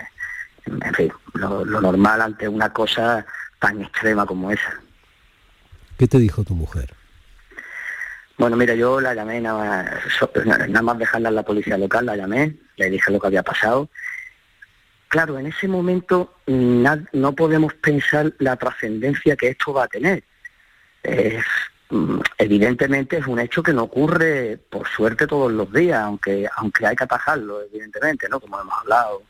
en 0.66 0.94
fin, 0.94 1.12
lo, 1.34 1.64
lo 1.66 1.82
normal 1.82 2.22
ante 2.22 2.48
una 2.48 2.72
cosa 2.72 3.26
tan 3.60 3.82
extrema 3.82 4.26
como 4.26 4.52
esa. 4.52 4.80
¿Qué 5.98 6.08
te 6.08 6.18
dijo 6.20 6.44
tu 6.44 6.56
mujer? 6.56 6.94
Bueno, 8.38 8.58
mira, 8.58 8.76
yo 8.76 9.00
la 9.00 9.14
llamé 9.14 9.40
nada 9.40 9.84
más, 10.36 10.48
nada 10.68 10.82
más 10.82 10.98
dejarla 10.98 11.30
en 11.30 11.36
la 11.36 11.44
policía 11.44 11.78
local, 11.78 12.06
la 12.06 12.18
llamé, 12.18 12.56
le 12.76 12.90
dije 12.90 13.12
lo 13.12 13.20
que 13.20 13.28
había 13.28 13.44
pasado. 13.44 13.90
Claro, 15.08 15.40
en 15.40 15.46
ese 15.46 15.70
momento 15.70 16.36
na- 16.48 17.06
no 17.14 17.34
podemos 17.34 17.74
pensar 17.76 18.34
la 18.40 18.58
trascendencia 18.58 19.38
que 19.38 19.50
esto 19.50 19.72
va 19.72 19.86
a 19.86 19.88
tener. 19.88 20.26
Es, 21.04 21.46
mm, 21.90 22.20
evidentemente 22.40 23.18
es 23.20 23.28
un 23.28 23.40
hecho 23.40 23.64
que 23.64 23.72
no 23.72 23.84
ocurre, 23.84 24.58
por 24.70 24.86
suerte, 24.90 25.28
todos 25.28 25.52
los 25.54 25.72
días, 25.72 26.02
aunque 26.02 26.50
aunque 26.58 26.86
hay 26.86 26.96
que 26.98 27.06
atajarlo, 27.06 27.62
evidentemente, 27.62 28.28
¿no? 28.28 28.42
Como 28.42 28.60
hemos 28.60 28.74
hablado. 28.82 29.24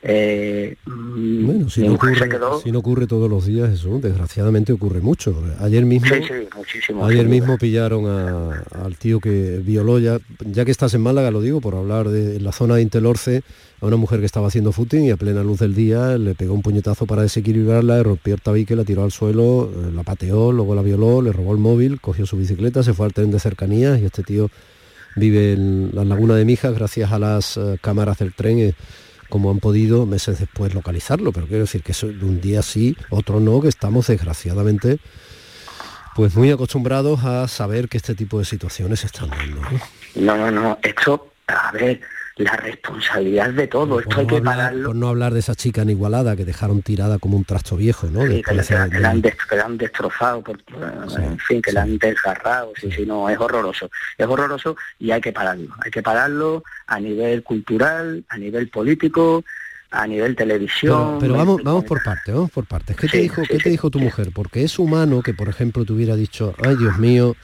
Eh, 0.00 0.76
Bueno, 0.86 1.68
si 1.68 1.82
no, 1.82 1.94
ocurre, 1.94 2.28
quedó... 2.28 2.60
si 2.60 2.70
no 2.70 2.78
ocurre 2.78 3.08
todos 3.08 3.28
los 3.28 3.46
días 3.46 3.70
eso, 3.70 3.98
desgraciadamente 3.98 4.72
ocurre 4.72 5.00
mucho. 5.00 5.42
Ayer 5.58 5.84
mismo, 5.84 6.06
Sí, 6.08 6.22
sí, 6.26 6.34
muchísimo. 6.56 7.04
ayer 7.04 7.26
mismo 7.26 7.58
pillaron 7.58 8.06
a- 8.06 8.62
al 8.84 8.96
tío 8.96 9.18
que 9.18 9.60
violó 9.64 9.98
ya, 9.98 10.18
ya 10.46 10.64
que 10.64 10.70
estás 10.70 10.94
en 10.94 11.00
Málaga, 11.00 11.32
lo 11.32 11.40
digo 11.40 11.60
por 11.60 11.74
hablar 11.74 12.08
de 12.10 12.36
en 12.36 12.44
la 12.44 12.52
zona 12.52 12.76
de 12.76 12.82
Intelorce, 12.82 13.42
a 13.80 13.86
una 13.86 13.96
mujer 13.96 14.20
que 14.20 14.26
estaba 14.26 14.46
haciendo 14.46 14.70
footing 14.70 15.04
y 15.06 15.10
a 15.10 15.16
plena 15.16 15.42
luz 15.42 15.58
del 15.58 15.74
día 15.74 16.16
le 16.16 16.34
pegó 16.36 16.54
un 16.54 16.62
puñetazo 16.62 17.04
para 17.06 17.22
desequilibrarla, 17.22 17.96
le 17.96 18.02
rompió 18.04 18.34
el 18.34 18.40
tabique, 18.40 18.76
la 18.76 18.84
tiró 18.84 19.02
al 19.02 19.10
suelo, 19.12 19.68
eh, 19.74 19.90
la 19.92 20.04
pateó, 20.04 20.52
luego 20.52 20.76
la 20.76 20.82
violó, 20.82 21.22
le 21.22 21.32
robó 21.32 21.52
el 21.52 21.58
móvil, 21.58 22.00
cogió 22.00 22.24
su 22.24 22.36
bicicleta, 22.36 22.84
se 22.84 22.94
fue 22.94 23.06
al 23.06 23.12
tren 23.12 23.32
de 23.32 23.40
cercanías 23.40 24.00
y 24.00 24.04
este 24.04 24.22
tío 24.22 24.48
vive 25.16 25.54
en 25.54 25.90
la 25.92 26.04
laguna 26.04 26.36
de 26.36 26.44
Mijas 26.44 26.72
gracias 26.74 27.10
a 27.10 27.18
las 27.18 27.56
eh, 27.56 27.78
cámaras 27.80 28.18
del 28.18 28.32
tren. 28.32 28.58
eh, 28.60 28.74
como 29.28 29.50
han 29.50 29.60
podido 29.60 30.06
meses 30.06 30.38
después 30.38 30.74
localizarlo, 30.74 31.32
pero 31.32 31.46
quiero 31.46 31.62
decir 31.62 31.82
que 31.82 31.92
eso 31.92 32.08
de 32.08 32.24
un 32.24 32.40
día 32.40 32.62
sí, 32.62 32.96
otro 33.10 33.40
no, 33.40 33.60
que 33.60 33.68
estamos 33.68 34.06
desgraciadamente 34.06 34.98
pues 36.14 36.34
muy 36.34 36.50
acostumbrados 36.50 37.24
a 37.24 37.46
saber 37.46 37.88
que 37.88 37.96
este 37.96 38.16
tipo 38.16 38.40
de 38.40 38.44
situaciones 38.44 39.04
están 39.04 39.30
dando. 39.30 39.60
¿no? 39.60 39.68
No, 40.16 40.36
no, 40.36 40.50
no, 40.50 40.78
esto, 40.82 41.30
a 41.46 41.70
ver, 41.70 42.00
la 42.38 42.56
responsabilidad 42.56 43.50
de 43.50 43.66
todo, 43.66 44.00
esto 44.00 44.20
hay 44.20 44.26
que 44.26 44.36
hablar, 44.36 44.56
pararlo. 44.56 44.86
por 44.88 44.96
no 44.96 45.08
hablar 45.08 45.34
de 45.34 45.40
esa 45.40 45.54
chica 45.54 45.82
en 45.82 45.90
Igualada 45.90 46.36
que 46.36 46.44
dejaron 46.44 46.82
tirada 46.82 47.18
como 47.18 47.36
un 47.36 47.44
trasto 47.44 47.76
viejo, 47.76 48.06
¿no? 48.08 48.26
Sí, 48.26 48.42
que, 48.42 48.54
la, 48.54 48.62
de- 48.62 48.90
que 48.90 49.00
la 49.00 49.10
han, 49.10 49.20
des- 49.20 49.36
que 49.48 49.56
la 49.56 49.64
han 49.64 49.76
destrozado, 49.78 50.42
por- 50.42 50.58
en 51.20 51.38
fin, 51.40 51.60
que 51.62 51.72
la 51.72 51.82
han 51.82 51.98
desgarrado, 51.98 52.72
sí, 52.80 52.90
sí, 52.92 53.04
no, 53.04 53.28
es 53.28 53.38
horroroso, 53.38 53.90
es 54.16 54.26
horroroso 54.26 54.76
y 54.98 55.10
hay 55.10 55.20
que 55.20 55.32
pararlo, 55.32 55.68
hay 55.84 55.90
que 55.90 56.02
pararlo 56.02 56.62
a 56.86 57.00
nivel 57.00 57.42
cultural, 57.42 58.24
a 58.28 58.38
nivel 58.38 58.68
político, 58.68 59.44
a 59.90 60.06
nivel 60.06 60.36
televisión. 60.36 61.16
Pero, 61.18 61.34
vamos, 61.34 61.62
vamos 61.62 61.84
por 61.84 62.02
partes, 62.02 62.34
vamos 62.34 62.50
por 62.50 62.66
partes. 62.66 62.96
¿Qué 62.96 63.08
te 63.08 63.18
dijo, 63.18 63.42
qué 63.48 63.58
te 63.58 63.70
dijo 63.70 63.90
tu 63.90 63.98
mujer? 63.98 64.30
Porque 64.34 64.62
es 64.62 64.78
humano 64.78 65.22
que, 65.22 65.32
por 65.34 65.48
ejemplo, 65.48 65.84
te 65.84 65.92
hubiera 65.92 66.14
dicho, 66.14 66.54
ay 66.62 66.76
Dios 66.76 66.98
mío, 66.98 67.34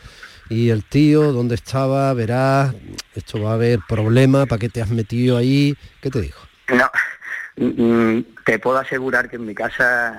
y 0.48 0.70
el 0.70 0.84
tío, 0.84 1.32
¿dónde 1.32 1.54
estaba? 1.54 2.12
Verás, 2.14 2.74
esto 3.14 3.40
va 3.42 3.52
a 3.52 3.54
haber 3.54 3.80
problema, 3.88 4.46
¿para 4.46 4.58
qué 4.58 4.68
te 4.68 4.82
has 4.82 4.90
metido 4.90 5.36
ahí? 5.36 5.76
¿Qué 6.00 6.10
te 6.10 6.20
dijo? 6.20 6.46
No, 6.68 6.90
mm, 7.56 8.20
te 8.44 8.58
puedo 8.58 8.78
asegurar 8.78 9.28
que 9.28 9.36
en 9.36 9.46
mi 9.46 9.54
casa, 9.54 10.16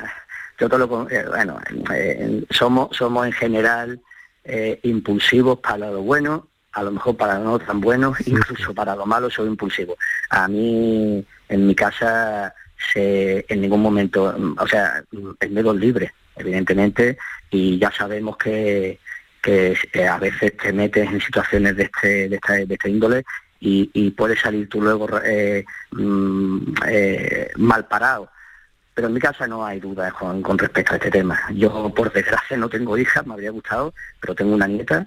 yo 0.59 0.69
te 0.69 0.77
lo, 0.77 1.09
eh, 1.09 1.25
bueno, 1.27 1.59
eh, 1.93 2.43
somos, 2.49 2.95
somos 2.95 3.25
en 3.25 3.33
general 3.33 3.99
eh, 4.43 4.79
impulsivos 4.83 5.59
para 5.59 5.89
lo 5.91 6.01
bueno, 6.01 6.47
a 6.73 6.83
lo 6.83 6.91
mejor 6.91 7.15
para 7.15 7.39
no 7.39 7.57
tan 7.59 7.79
bueno, 7.79 8.13
incluso 8.25 8.73
para 8.73 8.95
lo 8.95 9.05
malo 9.05 9.29
soy 9.29 9.47
impulsivo. 9.47 9.97
A 10.29 10.47
mí, 10.47 11.25
en 11.49 11.67
mi 11.67 11.75
casa, 11.75 12.53
se, 12.93 13.45
en 13.47 13.61
ningún 13.61 13.81
momento, 13.81 14.35
o 14.57 14.67
sea, 14.67 15.03
el 15.39 15.49
miedo 15.51 15.73
es 15.73 15.79
libre, 15.79 16.13
evidentemente, 16.35 17.17
y 17.49 17.77
ya 17.79 17.91
sabemos 17.91 18.37
que, 18.37 18.99
que 19.45 20.07
a 20.07 20.17
veces 20.17 20.57
te 20.57 20.73
metes 20.73 21.07
en 21.07 21.21
situaciones 21.21 21.75
de 21.75 21.83
este, 21.83 22.29
de 22.29 22.35
esta, 22.35 22.53
de 22.53 22.73
esta 22.73 22.89
índole 22.89 23.23
y, 23.59 23.89
y 23.93 24.11
puedes 24.11 24.39
salir 24.39 24.67
tú 24.67 24.81
luego 24.81 25.07
eh, 25.23 25.63
mm, 25.91 26.73
eh, 26.87 27.51
mal 27.57 27.85
parado. 27.87 28.29
Pero 28.93 29.07
en 29.07 29.13
mi 29.13 29.19
casa 29.19 29.45
no 29.45 29.65
hay 29.65 29.79
dudas 29.79 30.13
con, 30.13 30.41
con 30.41 30.57
respecto 30.57 30.93
a 30.93 30.97
este 30.97 31.11
tema. 31.11 31.39
Yo, 31.53 31.93
por 31.93 32.11
desgracia, 32.11 32.57
no 32.57 32.69
tengo 32.69 32.97
hijas, 32.97 33.27
me 33.27 33.33
habría 33.33 33.51
gustado, 33.51 33.93
pero 34.19 34.33
tengo 34.33 34.55
una 34.55 34.67
nieta 34.67 35.05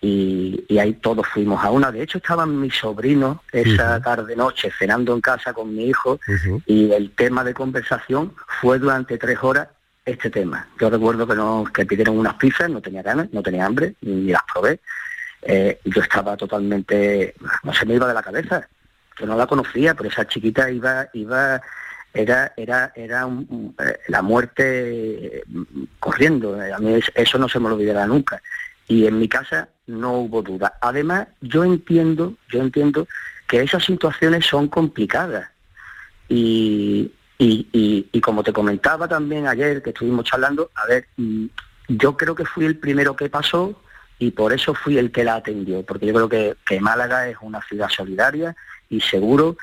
y, 0.00 0.64
y 0.68 0.78
ahí 0.78 0.94
todos 0.94 1.26
fuimos 1.26 1.62
a 1.64 1.70
una. 1.70 1.90
De 1.90 2.02
hecho, 2.02 2.18
estaban 2.18 2.60
mis 2.60 2.74
sobrinos 2.74 3.38
esa 3.52 4.00
tarde-noche 4.00 4.70
cenando 4.78 5.14
en 5.14 5.20
casa 5.20 5.52
con 5.52 5.74
mi 5.74 5.86
hijo 5.86 6.20
y 6.66 6.92
el 6.92 7.10
tema 7.10 7.42
de 7.42 7.54
conversación 7.54 8.34
fue 8.60 8.78
durante 8.78 9.18
tres 9.18 9.38
horas 9.42 9.68
este 10.04 10.30
tema. 10.30 10.68
Yo 10.78 10.90
recuerdo 10.90 11.26
que 11.26 11.34
nos 11.34 11.70
que 11.70 11.86
pidieron 11.86 12.18
unas 12.18 12.34
pizzas, 12.34 12.68
no 12.70 12.80
tenía 12.80 13.02
ganas, 13.02 13.32
no 13.32 13.42
tenía 13.42 13.64
hambre, 13.66 13.94
ni 14.02 14.32
las 14.32 14.42
probé. 14.52 14.80
Eh, 15.42 15.78
yo 15.84 16.02
estaba 16.02 16.36
totalmente, 16.36 17.34
no 17.62 17.72
se 17.72 17.86
me 17.86 17.94
iba 17.94 18.06
de 18.06 18.14
la 18.14 18.22
cabeza. 18.22 18.68
Yo 19.18 19.26
no 19.26 19.36
la 19.36 19.46
conocía, 19.46 19.94
pero 19.94 20.08
esa 20.10 20.26
chiquita 20.26 20.70
iba, 20.70 21.06
iba, 21.12 21.60
era, 22.12 22.52
era, 22.56 22.92
era 22.94 23.26
un- 23.26 23.74
eh, 23.78 23.98
la 24.08 24.22
muerte 24.22 25.38
eh, 25.38 25.44
corriendo. 26.00 26.58
A 26.60 26.78
mí 26.78 26.94
es- 26.94 27.12
eso 27.14 27.38
no 27.38 27.48
se 27.48 27.60
me 27.60 27.68
olvidará 27.68 28.06
nunca. 28.06 28.42
Y 28.88 29.06
en 29.06 29.18
mi 29.18 29.28
casa 29.28 29.68
no 29.86 30.12
hubo 30.18 30.42
duda. 30.42 30.74
Además, 30.80 31.28
yo 31.40 31.64
entiendo, 31.64 32.34
yo 32.50 32.60
entiendo 32.60 33.06
que 33.46 33.62
esas 33.62 33.84
situaciones 33.84 34.46
son 34.46 34.68
complicadas. 34.68 35.48
Y, 36.28 37.12
y, 37.38 37.68
y- 37.72 38.08
y 38.12 38.20
como 38.20 38.42
te 38.42 38.52
comentaba 38.52 39.08
también 39.08 39.46
ayer 39.46 39.82
que 39.82 39.90
estuvimos 39.90 40.24
charlando, 40.24 40.70
a 40.74 40.86
ver, 40.86 41.06
mm, 41.16 41.46
yo 41.88 42.16
creo 42.16 42.34
que 42.34 42.44
fui 42.44 42.64
el 42.64 42.78
primero 42.78 43.14
que 43.16 43.28
pasó 43.28 43.80
y 44.18 44.30
por 44.30 44.52
eso 44.52 44.74
fui 44.74 44.96
el 44.98 45.10
que 45.10 45.24
la 45.24 45.34
atendió, 45.36 45.82
porque 45.84 46.06
yo 46.06 46.14
creo 46.14 46.28
que, 46.28 46.56
que 46.64 46.80
Málaga 46.80 47.28
es 47.28 47.36
una 47.42 47.60
ciudad 47.62 47.88
solidaria 47.88 48.54
y 48.88 49.00
seguro. 49.00 49.56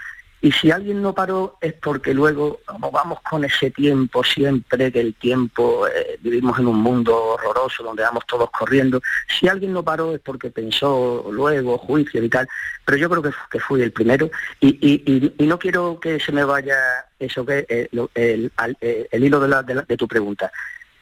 Y 0.43 0.51
si 0.51 0.71
alguien 0.71 1.03
no 1.03 1.13
paró 1.13 1.57
es 1.61 1.73
porque 1.73 2.15
luego, 2.15 2.61
como 2.65 2.89
vamos 2.89 3.19
con 3.21 3.43
ese 3.45 3.69
tiempo 3.69 4.23
siempre, 4.23 4.91
que 4.91 4.99
el 4.99 5.13
tiempo, 5.13 5.87
eh, 5.87 6.17
vivimos 6.19 6.57
en 6.57 6.65
un 6.67 6.77
mundo 6.81 7.15
horroroso 7.15 7.83
donde 7.83 8.01
vamos 8.01 8.25
todos 8.25 8.49
corriendo, 8.49 8.99
si 9.39 9.47
alguien 9.47 9.71
no 9.71 9.83
paró 9.83 10.15
es 10.15 10.19
porque 10.21 10.49
pensó 10.49 11.27
luego, 11.31 11.77
juicio 11.77 12.23
y 12.23 12.29
tal, 12.29 12.47
pero 12.83 12.97
yo 12.97 13.07
creo 13.07 13.21
que, 13.21 13.29
que 13.51 13.59
fui 13.59 13.83
el 13.83 13.91
primero 13.91 14.31
y, 14.59 14.69
y- 14.81 15.03
y- 15.05 15.35
y 15.37 15.45
no 15.47 15.59
quiero 15.59 15.99
que 15.99 16.19
se 16.19 16.31
me 16.31 16.43
vaya 16.43 16.75
eso 17.19 17.45
que 17.45 17.65
eh, 17.69 17.87
lo- 17.91 18.09
el, 18.15 18.51
eh, 18.81 19.07
el 19.11 19.23
hilo 19.23 19.39
de, 19.39 19.47
la- 19.47 19.61
de 19.61 19.75
la- 19.75 19.83
de 19.83 19.95
tu 19.97 20.07
pregunta. 20.07 20.51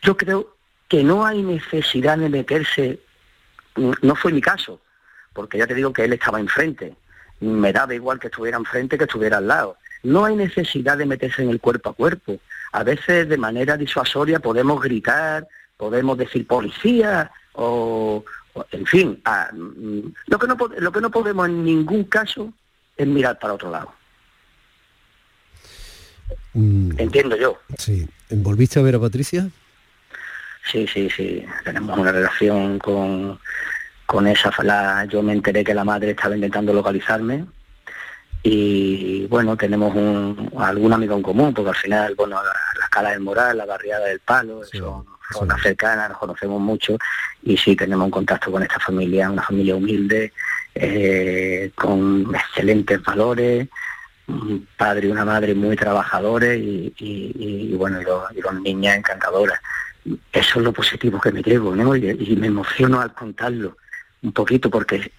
Yo 0.01 0.17
creo 0.17 0.55
que 0.89 1.01
no 1.01 1.25
hay 1.25 1.41
necesidad 1.43 2.17
de 2.17 2.27
meterse, 2.27 3.00
mm, 3.77 3.91
no 4.01 4.15
fue 4.15 4.34
mi 4.34 4.41
caso, 4.41 4.81
porque 5.31 5.58
ya 5.58 5.65
te 5.67 5.75
digo 5.75 5.93
que 5.93 6.03
él 6.03 6.12
estaba 6.12 6.41
enfrente, 6.41 6.93
me 7.39 7.72
daba 7.74 7.93
igual 7.93 8.19
que 8.19 8.27
estuviera 8.27 8.58
enfrente 8.58 8.98
que 8.98 9.03
estuviera 9.05 9.38
al 9.38 9.48
lado. 9.48 9.77
No 10.03 10.25
hay 10.25 10.36
necesidad 10.36 10.98
de 10.98 11.05
meterse 11.05 11.41
en 11.43 11.50
el 11.50 11.60
cuerpo 11.60 11.89
a 11.89 11.93
cuerpo. 11.93 12.39
A 12.72 12.84
veces 12.84 13.27
de 13.27 13.38
manera 13.38 13.75
disuasoria 13.77 14.39
podemos 14.39 14.81
gritar, 14.81 15.48
podemos 15.77 16.17
decir 16.17 16.46
policía 16.48 17.31
o, 17.53 18.24
o- 18.53 18.65
en 18.72 18.86
fin, 18.86 19.22
mm, 19.53 20.00
lo 20.27 20.39
que 20.39 20.48
no 20.48 20.58
lo 20.77 20.91
que 20.91 21.01
no 21.01 21.10
podemos 21.12 21.48
en 21.48 21.63
ningún 21.63 22.03
caso 22.05 22.53
es 22.96 23.08
mirar 23.08 23.38
para 23.39 23.53
otro 23.53 23.72
lado. 23.72 23.93
Mm, 26.53 26.91
Entiendo 26.98 27.36
yo. 27.36 27.58
sí. 27.77 28.08
¿Volviste 28.29 28.79
a 28.79 28.84
ver 28.84 28.96
a 28.96 29.00
Patricia? 29.00 29.50
Sí, 30.72 30.86
sí, 30.88 31.10
sí. 31.10 31.43
Tenemos 31.63 31.98
una 31.98 32.12
relación 32.12 32.77
con, 32.79 33.39
con 34.09 34.25
esa. 34.25 34.49
La, 34.63 35.05
yo 35.05 35.21
me 35.21 35.33
enteré 35.33 35.63
que 35.63 35.73
la 35.75 35.83
madre 35.83 36.11
estaba 36.11 36.33
intentando 36.35 36.73
localizarme 36.73 37.45
y 38.41 39.27
bueno, 39.27 39.55
tenemos 39.55 39.93
un, 39.95 40.51
algún 40.57 40.93
amigo 40.93 41.15
en 41.15 41.21
común, 41.21 41.53
porque 41.53 41.69
al 41.69 41.75
final, 41.75 42.15
bueno, 42.15 42.37
la, 42.37 42.51
la 42.79 42.85
escala 42.85 43.11
del 43.11 43.19
moral, 43.19 43.57
la 43.57 43.65
barriada 43.67 44.05
del 44.07 44.19
palo, 44.19 44.63
eso 44.63 45.05
zona 45.31 45.55
cercana, 45.61 46.07
nos 46.09 46.17
conocemos 46.17 46.59
mucho 46.59 46.97
y 47.43 47.55
sí 47.55 47.75
tenemos 47.75 48.05
un 48.05 48.09
contacto 48.11 48.51
con 48.51 48.63
esta 48.63 48.79
familia, 48.79 49.29
una 49.29 49.43
familia 49.43 49.75
humilde, 49.75 50.33
eh, 50.73 51.71
con 51.75 52.33
excelentes 52.33 53.03
valores, 53.03 53.67
un 54.27 54.67
padre 54.75 55.07
y 55.07 55.11
una 55.11 55.25
madre 55.25 55.53
muy 55.53 55.75
trabajadores 55.75 56.57
y, 56.59 56.91
y- 56.97 57.71
y, 57.71 57.75
bueno, 57.75 58.01
y 58.01 58.05
dos, 58.05 58.23
dos 58.43 58.53
niñas 58.61 58.97
encantadoras. 58.97 59.59
Eso 60.31 60.57
es 60.59 60.65
lo 60.65 60.73
positivo 60.73 61.19
que 61.21 61.31
me 61.31 61.43
llevo, 61.43 61.75
¿no? 61.75 61.95
Y, 61.95 62.09
y 62.09 62.35
me 62.35 62.47
emociono 62.47 62.99
al 62.99 63.13
contarlo 63.13 63.77
un 64.21 64.31
poquito 64.33 64.69
porque 64.69 65.11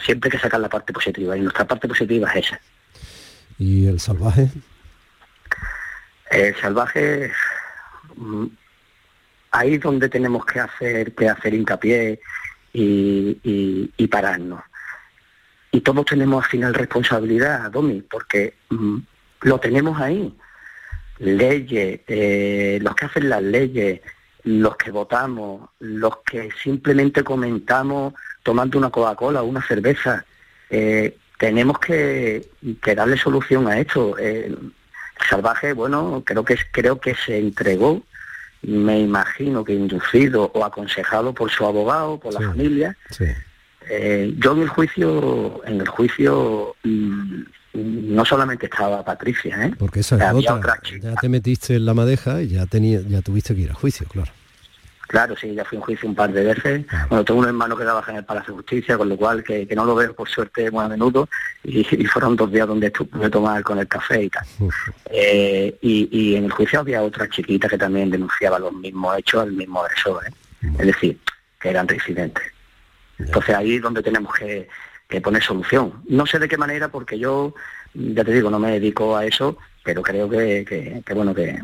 siempre 0.00 0.28
hay 0.28 0.32
que 0.32 0.42
sacar 0.42 0.60
la 0.60 0.68
parte 0.68 0.92
positiva 0.92 1.36
y 1.36 1.40
nuestra 1.40 1.66
parte 1.66 1.88
positiva 1.88 2.30
es 2.32 2.46
esa. 2.46 2.60
¿Y 3.58 3.86
el 3.86 3.98
salvaje? 4.00 4.48
El 6.30 6.54
salvaje, 6.56 7.32
mm, 8.16 8.46
ahí 9.52 9.74
es 9.74 9.80
donde 9.80 10.08
tenemos 10.08 10.44
que 10.44 10.60
hacer, 10.60 11.14
que 11.14 11.28
hacer 11.28 11.54
hincapié 11.54 12.20
y, 12.72 13.38
y- 13.42 13.90
y 13.96 14.06
pararnos. 14.08 14.62
Y 15.70 15.80
todos 15.80 16.04
tenemos 16.06 16.44
al 16.44 16.50
final 16.50 16.74
responsabilidad, 16.74 17.70
Domi, 17.70 18.02
porque 18.02 18.54
mm, 18.70 18.98
lo 19.42 19.58
tenemos 19.60 20.00
ahí. 20.00 20.34
Leyes, 21.18 22.00
eh, 22.06 22.78
los 22.80 22.94
que 22.94 23.06
hacen 23.06 23.28
las 23.28 23.42
leyes, 23.42 24.00
los 24.48 24.76
que 24.76 24.90
votamos, 24.90 25.68
los 25.78 26.18
que 26.24 26.48
simplemente 26.62 27.22
comentamos 27.22 28.14
tomando 28.42 28.78
una 28.78 28.88
Coca-Cola 28.88 29.42
o 29.42 29.46
una 29.46 29.60
cerveza, 29.60 30.24
eh, 30.70 31.18
tenemos 31.38 31.78
que, 31.78 32.48
que 32.82 32.94
darle 32.94 33.18
solución 33.18 33.68
a 33.68 33.78
esto. 33.78 34.16
Eh, 34.18 34.54
salvaje, 35.28 35.74
bueno, 35.74 36.22
creo 36.24 36.44
que 36.44 36.56
creo 36.72 36.98
que 36.98 37.14
se 37.14 37.38
entregó, 37.38 38.02
me 38.62 38.98
imagino 39.00 39.64
que 39.64 39.74
inducido 39.74 40.50
o 40.54 40.64
aconsejado 40.64 41.34
por 41.34 41.50
su 41.50 41.66
abogado, 41.66 42.18
por 42.18 42.32
la 42.32 42.40
familia. 42.40 42.96
Sí. 43.10 43.26
Eh, 43.90 44.34
yo 44.38 44.52
en 44.52 44.62
el 44.62 44.68
juicio, 44.68 45.62
en 45.66 45.80
el 45.80 45.88
juicio 45.88 46.74
mm, 46.84 47.42
no 47.74 48.24
solamente 48.24 48.64
estaba 48.64 49.04
Patricia, 49.04 49.66
¿eh? 49.66 49.74
Porque 49.78 50.00
esa 50.00 50.16
es 50.16 50.22
Había 50.22 50.54
otra. 50.54 50.78
otra 50.78 50.98
Ya 51.00 51.14
te 51.16 51.28
metiste 51.28 51.76
en 51.76 51.84
la 51.84 51.92
madeja 51.92 52.40
y 52.40 52.48
ya 52.48 52.64
tenía, 52.64 53.00
ya 53.02 53.20
tuviste 53.20 53.54
que 53.54 53.62
ir 53.62 53.70
a 53.70 53.74
juicio, 53.74 54.06
claro. 54.06 54.32
Claro, 55.08 55.34
sí, 55.36 55.54
ya 55.54 55.64
fui 55.64 55.76
a 55.76 55.80
un 55.80 55.84
juicio 55.86 56.08
un 56.08 56.14
par 56.14 56.30
de 56.32 56.44
veces. 56.44 56.84
Bueno, 57.08 57.24
tengo 57.24 57.40
un 57.40 57.46
hermano 57.46 57.76
que 57.76 57.82
trabaja 57.84 58.10
en 58.12 58.18
el 58.18 58.24
Palacio 58.24 58.52
de 58.52 58.58
Justicia, 58.58 58.96
con 58.98 59.08
lo 59.08 59.16
cual 59.16 59.42
que, 59.42 59.66
que 59.66 59.74
no 59.74 59.84
lo 59.86 59.94
veo 59.94 60.14
por 60.14 60.28
suerte 60.28 60.70
muy 60.70 60.84
a 60.84 60.88
menudo, 60.88 61.28
y, 61.64 61.80
y 61.80 62.04
fueron 62.04 62.36
dos 62.36 62.52
días 62.52 62.68
donde 62.68 62.88
estuve 62.88 63.30
tomar 63.30 63.62
con 63.62 63.78
el 63.78 63.88
café 63.88 64.24
y 64.24 64.28
tal. 64.28 64.44
Eh, 65.10 65.76
y, 65.80 66.08
y 66.12 66.36
en 66.36 66.44
el 66.44 66.52
juicio 66.52 66.80
había 66.80 67.02
otra 67.02 67.28
chiquita 67.28 67.68
que 67.68 67.78
también 67.78 68.10
denunciaba 68.10 68.58
los 68.58 68.72
mismos 68.72 69.16
hechos 69.18 69.42
al 69.42 69.52
mismo 69.52 69.82
agresor, 69.82 70.22
¿eh? 70.26 70.32
es 70.78 70.86
decir, 70.86 71.18
que 71.60 71.70
eran 71.70 71.88
reincidentes. 71.88 72.44
Entonces 73.18 73.54
ahí 73.54 73.76
es 73.76 73.82
donde 73.82 74.02
tenemos 74.02 74.34
que, 74.34 74.68
que 75.08 75.20
poner 75.20 75.42
solución. 75.42 76.02
No 76.08 76.26
sé 76.26 76.38
de 76.38 76.48
qué 76.48 76.56
manera, 76.58 76.88
porque 76.88 77.18
yo, 77.18 77.54
ya 77.94 78.24
te 78.24 78.32
digo, 78.32 78.50
no 78.50 78.58
me 78.58 78.72
dedico 78.72 79.16
a 79.16 79.24
eso, 79.24 79.56
pero 79.82 80.02
creo 80.02 80.28
que, 80.28 80.64
que- 80.68 81.02
que, 81.04 81.14
bueno, 81.14 81.34
que, 81.34 81.58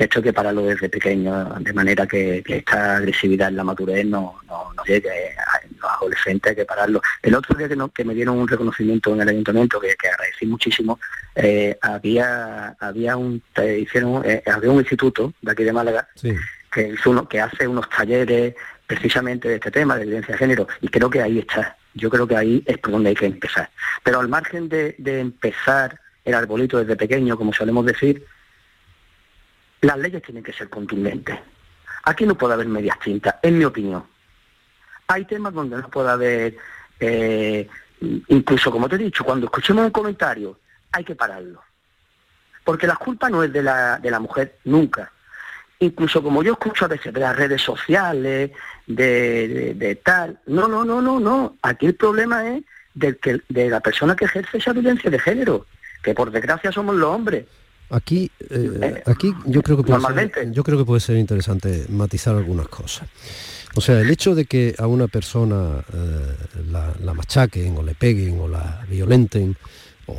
que 0.00 0.04
esto 0.04 0.20
hay 0.20 0.22
que 0.24 0.32
pararlo 0.32 0.62
desde 0.62 0.88
pequeño, 0.88 1.44
de 1.60 1.72
manera 1.74 2.06
que, 2.06 2.42
que 2.42 2.56
esta 2.56 2.96
agresividad 2.96 3.48
en 3.48 3.56
la 3.56 3.64
madurez 3.64 4.06
no, 4.06 4.40
no, 4.48 4.72
no 4.74 4.82
llegue 4.84 5.10
a 5.10 5.60
los 5.78 5.90
adolescentes, 5.90 6.48
hay 6.50 6.56
que 6.56 6.64
pararlo. 6.64 7.02
El 7.22 7.34
otro 7.34 7.54
día 7.54 7.68
que, 7.68 7.76
no- 7.76 7.90
que 7.90 8.02
me 8.02 8.14
dieron 8.14 8.38
un 8.38 8.48
reconocimiento 8.48 9.12
en 9.12 9.20
el 9.20 9.28
ayuntamiento, 9.28 9.78
que, 9.78 9.94
que 10.00 10.08
agradecí 10.08 10.46
muchísimo, 10.46 10.98
eh, 11.34 11.76
había 11.82 12.70
había 12.80 13.16
un 13.18 13.42
te 13.52 13.80
hicieron 13.80 14.22
eh, 14.24 14.42
había 14.46 14.70
un 14.70 14.78
instituto 14.78 15.34
de 15.42 15.52
aquí 15.52 15.64
de 15.64 15.72
Málaga 15.74 16.08
Sí. 16.14 16.32
que 16.72 16.88
hizo 16.88 17.10
uno, 17.10 17.28
que 17.28 17.38
hace 17.40 17.68
unos 17.68 17.86
talleres 17.90 18.54
precisamente 18.86 19.48
de 19.48 19.56
este 19.56 19.70
tema 19.70 19.98
de 19.98 20.04
violencia 20.06 20.32
de 20.32 20.38
género 20.38 20.66
y 20.80 20.88
creo 20.88 21.10
que 21.10 21.20
ahí 21.20 21.40
está 21.40 21.76
yo 21.92 22.08
creo 22.08 22.26
que 22.26 22.36
ahí 22.36 22.62
es 22.66 22.78
por 22.78 22.92
donde 22.92 23.10
hay 23.10 23.14
que 23.16 23.26
empezar 23.26 23.68
pero 24.02 24.18
al 24.20 24.28
margen 24.28 24.68
de, 24.70 24.94
de 24.98 25.20
empezar 25.20 26.00
el 26.24 26.34
arbolito 26.34 26.78
desde 26.78 26.96
pequeño 26.96 27.36
como 27.36 27.52
solemos 27.52 27.84
decir 27.86 28.24
las 29.82 29.98
leyes 29.98 30.22
tienen 30.22 30.42
que 30.42 30.52
ser 30.52 30.68
contundentes 30.68 31.38
aquí 32.04 32.26
no 32.26 32.34
puede 32.36 32.54
haber 32.54 32.66
medias 32.68 32.98
tintas 33.00 33.36
en 33.42 33.58
mi 33.58 33.64
opinión 33.64 34.04
hay 35.06 35.24
temas 35.24 35.52
donde 35.52 35.76
no 35.76 35.88
puede 35.88 36.10
haber 36.10 36.56
eh, 37.00 37.68
incluso 38.28 38.70
como 38.70 38.88
te 38.88 38.96
he 38.96 38.98
dicho 38.98 39.24
cuando 39.24 39.46
escuchemos 39.46 39.84
un 39.84 39.90
comentario 39.90 40.58
hay 40.92 41.04
que 41.04 41.14
pararlo 41.14 41.62
porque 42.64 42.86
la 42.86 42.96
culpa 42.96 43.28
no 43.30 43.42
es 43.42 43.52
de 43.52 43.62
la, 43.62 43.98
de 43.98 44.10
la 44.10 44.20
mujer 44.20 44.58
nunca. 44.64 45.10
Incluso 45.78 46.22
como 46.22 46.42
yo 46.42 46.52
escucho 46.52 46.84
a 46.84 46.88
veces 46.88 47.12
de 47.12 47.18
las 47.18 47.34
redes 47.34 47.62
sociales, 47.62 48.50
de, 48.86 49.48
de- 49.48 49.74
de 49.74 49.94
tal, 49.96 50.38
no, 50.46 50.68
no, 50.68 50.84
no, 50.84 51.00
no, 51.00 51.18
no. 51.18 51.56
Aquí 51.62 51.86
el 51.86 51.94
problema 51.94 52.46
es 52.48 52.62
del 52.94 53.16
que, 53.18 53.40
de 53.48 53.70
la 53.70 53.80
persona 53.80 54.14
que 54.14 54.26
ejerce 54.26 54.58
esa 54.58 54.74
violencia 54.74 55.10
de 55.10 55.18
género, 55.18 55.66
que 56.02 56.12
por 56.14 56.30
desgracia 56.30 56.70
somos 56.70 56.94
los 56.96 57.08
hombres. 57.08 57.46
Aquí, 57.90 58.30
eh, 58.50 59.02
aquí 59.06 59.34
yo 59.46 59.62
creo 59.62 59.76
que 59.76 59.82
puede 59.82 60.00
ser, 60.00 60.52
yo 60.52 60.62
creo 60.62 60.78
que 60.78 60.84
puede 60.84 61.00
ser 61.00 61.16
interesante 61.16 61.86
matizar 61.88 62.36
algunas 62.36 62.68
cosas. 62.68 63.08
O 63.74 63.80
sea, 63.80 64.00
el 64.00 64.10
hecho 64.10 64.34
de 64.34 64.44
que 64.44 64.74
a 64.78 64.86
una 64.86 65.08
persona 65.08 65.84
eh, 65.92 66.36
la, 66.70 66.94
la 67.02 67.14
machaquen 67.14 67.76
o 67.76 67.82
le 67.82 67.94
peguen 67.94 68.38
o 68.40 68.48
la 68.48 68.84
violenten 68.88 69.56
o, 70.06 70.16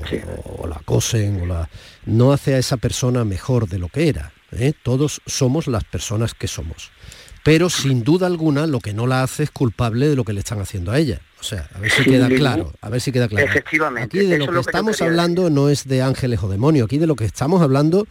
o 0.59 0.67
la 0.67 0.75
acosen 0.75 1.41
o 1.41 1.45
la 1.45 1.69
no 2.05 2.33
hace 2.33 2.55
a 2.55 2.57
esa 2.57 2.77
persona 2.77 3.25
mejor 3.25 3.67
de 3.67 3.79
lo 3.79 3.89
que 3.89 4.09
era. 4.09 4.31
¿eh? 4.51 4.73
Todos 4.83 5.21
somos 5.25 5.67
las 5.67 5.83
personas 5.83 6.33
que 6.33 6.47
somos. 6.47 6.91
Pero 7.43 7.69
sin 7.69 8.03
duda 8.03 8.27
alguna 8.27 8.67
lo 8.67 8.79
que 8.79 8.93
no 8.93 9.07
la 9.07 9.23
hace 9.23 9.43
es 9.43 9.51
culpable 9.51 10.07
de 10.07 10.15
lo 10.15 10.23
que 10.23 10.33
le 10.33 10.39
están 10.39 10.61
haciendo 10.61 10.91
a 10.91 10.99
ella. 10.99 11.21
O 11.41 11.43
sea, 11.43 11.67
a 11.73 11.79
ver 11.79 11.89
si 11.89 12.03
queda 12.03 12.29
claro, 12.29 12.71
a 12.81 12.89
ver 12.89 13.01
si 13.01 13.11
queda 13.11 13.27
claro. 13.27 13.47
Efectivamente, 13.47 14.19
Aquí 14.19 14.27
de 14.27 14.37
lo 14.37 14.45
que 14.45 14.51
lo 14.51 14.59
que 14.61 14.65
yo 14.65 14.69
estamos 14.69 15.01
hablando 15.01 15.49
no 15.49 15.69
es 15.69 15.87
de 15.87 16.03
ángeles 16.03 16.39
o 16.43 16.47
demonios, 16.47 16.85
aquí 16.85 16.99
de 16.99 17.07
lo 17.07 17.15
que 17.15 17.25
estamos 17.25 17.63
hablando 17.63 18.07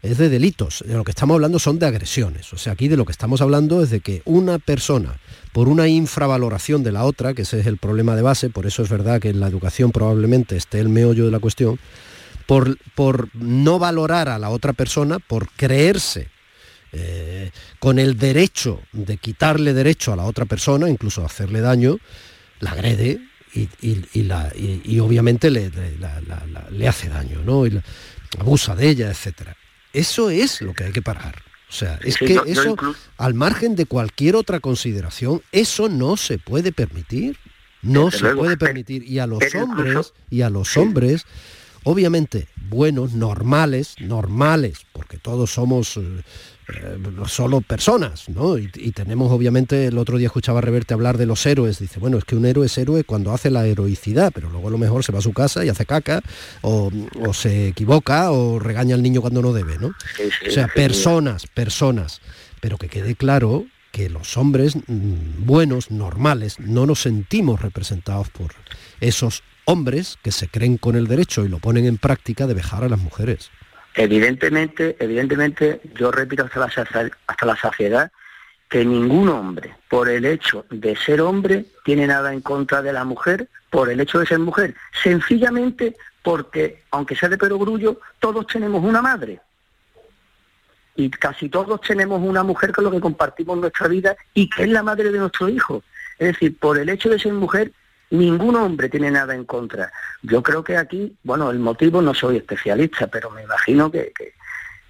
es 0.00 0.16
de 0.16 0.28
delitos, 0.28 0.84
de 0.86 0.94
lo 0.94 1.02
que 1.02 1.10
estamos 1.10 1.34
hablando 1.34 1.58
son 1.58 1.80
de 1.80 1.86
agresiones. 1.86 2.52
O 2.52 2.56
sea, 2.56 2.74
aquí 2.74 2.86
de 2.86 2.96
lo 2.96 3.04
que 3.04 3.10
estamos 3.10 3.40
hablando 3.40 3.82
es 3.82 3.90
de 3.90 3.98
que 3.98 4.22
una 4.26 4.60
persona, 4.60 5.18
por 5.52 5.68
una 5.68 5.88
infravaloración 5.88 6.84
de 6.84 6.92
la 6.92 7.02
otra, 7.02 7.34
que 7.34 7.42
ese 7.42 7.58
es 7.58 7.66
el 7.66 7.78
problema 7.78 8.14
de 8.14 8.22
base, 8.22 8.48
por 8.48 8.64
eso 8.64 8.84
es 8.84 8.88
verdad 8.88 9.20
que 9.20 9.30
en 9.30 9.40
la 9.40 9.48
educación 9.48 9.90
probablemente 9.90 10.56
esté 10.56 10.78
el 10.78 10.88
meollo 10.88 11.24
de 11.24 11.32
la 11.32 11.40
cuestión, 11.40 11.80
por, 12.46 12.78
por 12.94 13.28
no 13.34 13.80
valorar 13.80 14.28
a 14.28 14.38
la 14.38 14.50
otra 14.50 14.72
persona, 14.72 15.18
por 15.18 15.50
creerse 15.50 16.28
eh, 16.92 17.50
con 17.80 17.98
el 17.98 18.16
derecho 18.16 18.80
de 18.92 19.16
quitarle 19.16 19.74
derecho 19.74 20.12
a 20.12 20.16
la 20.16 20.24
otra 20.24 20.44
persona, 20.44 20.88
incluso 20.88 21.24
hacerle 21.24 21.60
daño, 21.60 21.98
la 22.60 22.72
agrede 22.72 23.20
y, 23.54 23.68
y- 23.80 24.04
y 24.12 24.22
la- 24.24 24.52
y- 24.54 24.98
obviamente 25.00 25.50
le, 25.50 25.70
le- 25.70 25.96
la- 25.98 26.20
la- 26.22 26.44
la- 26.46 26.68
le 26.70 26.88
hace 26.88 27.08
daño, 27.08 27.40
¿no? 27.44 27.66
Y 27.66 27.80
abusa 28.38 28.74
de 28.74 28.88
ella, 28.90 29.10
etcétera. 29.10 29.56
Eso 29.92 30.30
es 30.30 30.60
lo 30.60 30.74
que 30.74 30.84
hay 30.84 30.92
que 30.92 31.02
parar. 31.02 31.42
O 31.68 31.72
sea, 31.72 31.98
es 32.02 32.14
Sí, 32.14 32.26
que 32.26 32.34
yo- 32.34 32.44
yo 32.46 32.52
eso, 32.62 32.76
al 33.18 33.34
margen 33.34 33.74
de 33.76 33.86
cualquier 33.86 34.36
otra 34.36 34.60
consideración, 34.60 35.42
eso 35.52 35.88
no 35.88 36.16
se 36.16 36.38
puede 36.38 36.72
permitir. 36.72 37.36
No 37.82 38.06
Desde 38.06 38.18
se 38.18 38.24
luego, 38.24 38.40
puede 38.40 38.56
permitir. 38.56 39.02
Y 39.04 39.18
a 39.18 39.26
los 39.26 39.42
hombres, 39.54 39.88
incluso- 39.92 40.14
y 40.30 40.42
a 40.42 40.50
los 40.50 40.76
hombres, 40.76 41.24
obviamente, 41.84 42.48
buenos, 42.68 43.12
normales, 43.12 43.94
normales, 44.00 44.78
porque 44.92 45.16
todos 45.18 45.52
somos 45.52 45.96
eh, 45.96 46.22
solo 47.26 47.60
personas, 47.60 48.28
¿no? 48.28 48.58
Y, 48.58 48.70
y 48.74 48.92
tenemos, 48.92 49.32
obviamente, 49.32 49.86
el 49.86 49.98
otro 49.98 50.18
día 50.18 50.26
escuchaba 50.26 50.58
a 50.58 50.62
Reverte 50.62 50.94
hablar 50.94 51.18
de 51.18 51.26
los 51.26 51.44
héroes, 51.46 51.78
dice, 51.78 51.98
bueno, 51.98 52.18
es 52.18 52.24
que 52.24 52.36
un 52.36 52.44
héroe 52.46 52.66
es 52.66 52.76
héroe 52.78 53.04
cuando 53.04 53.32
hace 53.32 53.50
la 53.50 53.66
heroicidad, 53.66 54.32
pero 54.34 54.50
luego 54.50 54.68
a 54.68 54.70
lo 54.70 54.78
mejor 54.78 55.04
se 55.04 55.12
va 55.12 55.18
a 55.18 55.22
su 55.22 55.32
casa 55.32 55.64
y 55.64 55.68
hace 55.68 55.86
caca, 55.86 56.22
o, 56.62 56.90
o 57.26 57.32
se 57.32 57.68
equivoca, 57.68 58.30
o 58.30 58.58
regaña 58.58 58.94
al 58.94 59.02
niño 59.02 59.20
cuando 59.20 59.42
no 59.42 59.52
debe, 59.52 59.78
¿no? 59.78 59.88
O 60.46 60.50
sea, 60.50 60.68
personas, 60.68 61.46
personas, 61.46 62.20
pero 62.60 62.76
que 62.76 62.88
quede 62.88 63.14
claro 63.14 63.66
que 63.92 64.10
los 64.10 64.36
hombres 64.36 64.76
mm, 64.76 65.44
buenos, 65.44 65.90
normales, 65.90 66.60
no 66.60 66.86
nos 66.86 67.00
sentimos 67.02 67.60
representados 67.62 68.28
por 68.28 68.52
esos 69.00 69.42
hombres 69.64 70.18
que 70.22 70.32
se 70.32 70.48
creen 70.48 70.78
con 70.78 70.96
el 70.96 71.08
derecho 71.08 71.44
y 71.44 71.48
lo 71.48 71.58
ponen 71.58 71.86
en 71.86 71.98
práctica 71.98 72.46
de 72.46 72.54
vejar 72.54 72.84
a 72.84 72.88
las 72.88 72.98
mujeres. 72.98 73.50
Evidentemente, 73.98 74.96
evidentemente, 75.00 75.80
yo 75.96 76.12
repito 76.12 76.44
hasta 76.44 76.60
la, 76.60 77.10
hasta 77.26 77.46
la 77.46 77.56
saciedad 77.56 78.12
que 78.68 78.84
ningún 78.84 79.28
hombre, 79.28 79.74
por 79.90 80.08
el 80.08 80.24
hecho 80.24 80.64
de 80.70 80.94
ser 80.94 81.20
hombre, 81.20 81.64
tiene 81.84 82.06
nada 82.06 82.32
en 82.32 82.40
contra 82.40 82.80
de 82.80 82.92
la 82.92 83.04
mujer, 83.04 83.48
por 83.70 83.90
el 83.90 83.98
hecho 83.98 84.20
de 84.20 84.26
ser 84.26 84.38
mujer. 84.38 84.76
Sencillamente 85.02 85.96
porque, 86.22 86.84
aunque 86.92 87.16
sea 87.16 87.28
de 87.28 87.38
perogrullo, 87.38 88.00
todos 88.20 88.46
tenemos 88.46 88.84
una 88.84 89.02
madre. 89.02 89.40
Y 90.94 91.10
casi 91.10 91.48
todos 91.48 91.80
tenemos 91.80 92.22
una 92.22 92.44
mujer 92.44 92.70
con 92.70 92.84
la 92.84 92.92
que 92.92 93.00
compartimos 93.00 93.58
nuestra 93.58 93.88
vida 93.88 94.14
y 94.32 94.48
que 94.48 94.62
es 94.62 94.68
la 94.68 94.84
madre 94.84 95.10
de 95.10 95.18
nuestro 95.18 95.48
hijo. 95.48 95.82
Es 96.20 96.34
decir, 96.34 96.56
por 96.56 96.78
el 96.78 96.88
hecho 96.88 97.08
de 97.08 97.18
ser 97.18 97.32
mujer, 97.32 97.72
ningún 98.10 98.56
hombre 98.56 98.88
tiene 98.88 99.10
nada 99.10 99.34
en 99.34 99.44
contra. 99.44 99.92
Yo 100.22 100.42
creo 100.42 100.62
que 100.64 100.76
aquí, 100.76 101.16
bueno, 101.24 101.50
el 101.50 101.58
motivo 101.58 102.00
no 102.02 102.14
soy 102.14 102.36
especialista, 102.38 103.06
pero 103.06 103.30
me 103.30 103.42
imagino 103.42 103.90
que, 103.90 104.12
que, 104.16 104.32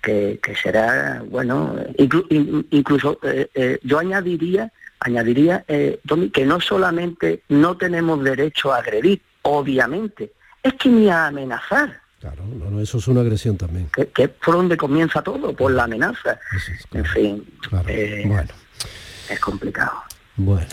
que, 0.03 0.39
que 0.43 0.55
será, 0.57 1.23
bueno, 1.29 1.75
inclu- 1.97 2.27
in- 2.31 2.67
incluso 2.71 3.19
eh, 3.23 3.49
eh, 3.55 3.79
yo 3.83 3.99
añadiría, 3.99 4.73
añadiría, 5.01 5.65
eh, 5.69 6.01
que 6.33 6.45
no 6.47 6.61
solamente 6.61 7.43
no 7.49 7.77
tenemos 7.77 8.23
derecho 8.23 8.73
a 8.73 8.79
agredir, 8.79 9.21
obviamente, 9.43 10.33
es 10.63 10.75
que 10.75 10.89
ni 10.89 11.09
a 11.09 11.27
amenazar, 11.27 12.01
Claro, 12.21 12.43
no, 12.45 12.69
no, 12.69 12.81
eso 12.81 12.99
es 12.99 13.07
una 13.07 13.21
agresión 13.21 13.57
también. 13.57 13.89
que, 13.95 14.09
que 14.09 14.25
es 14.25 14.29
por 14.31 14.57
donde 14.57 14.77
comienza 14.77 15.23
todo, 15.23 15.53
por 15.55 15.71
la 15.71 15.85
amenaza. 15.85 16.37
En 16.93 17.05
fin, 17.05 17.45
eh, 17.87 18.25
Bueno. 18.27 18.51
es 19.31 19.39
complicado. 19.39 20.03
Bueno, 20.39 20.69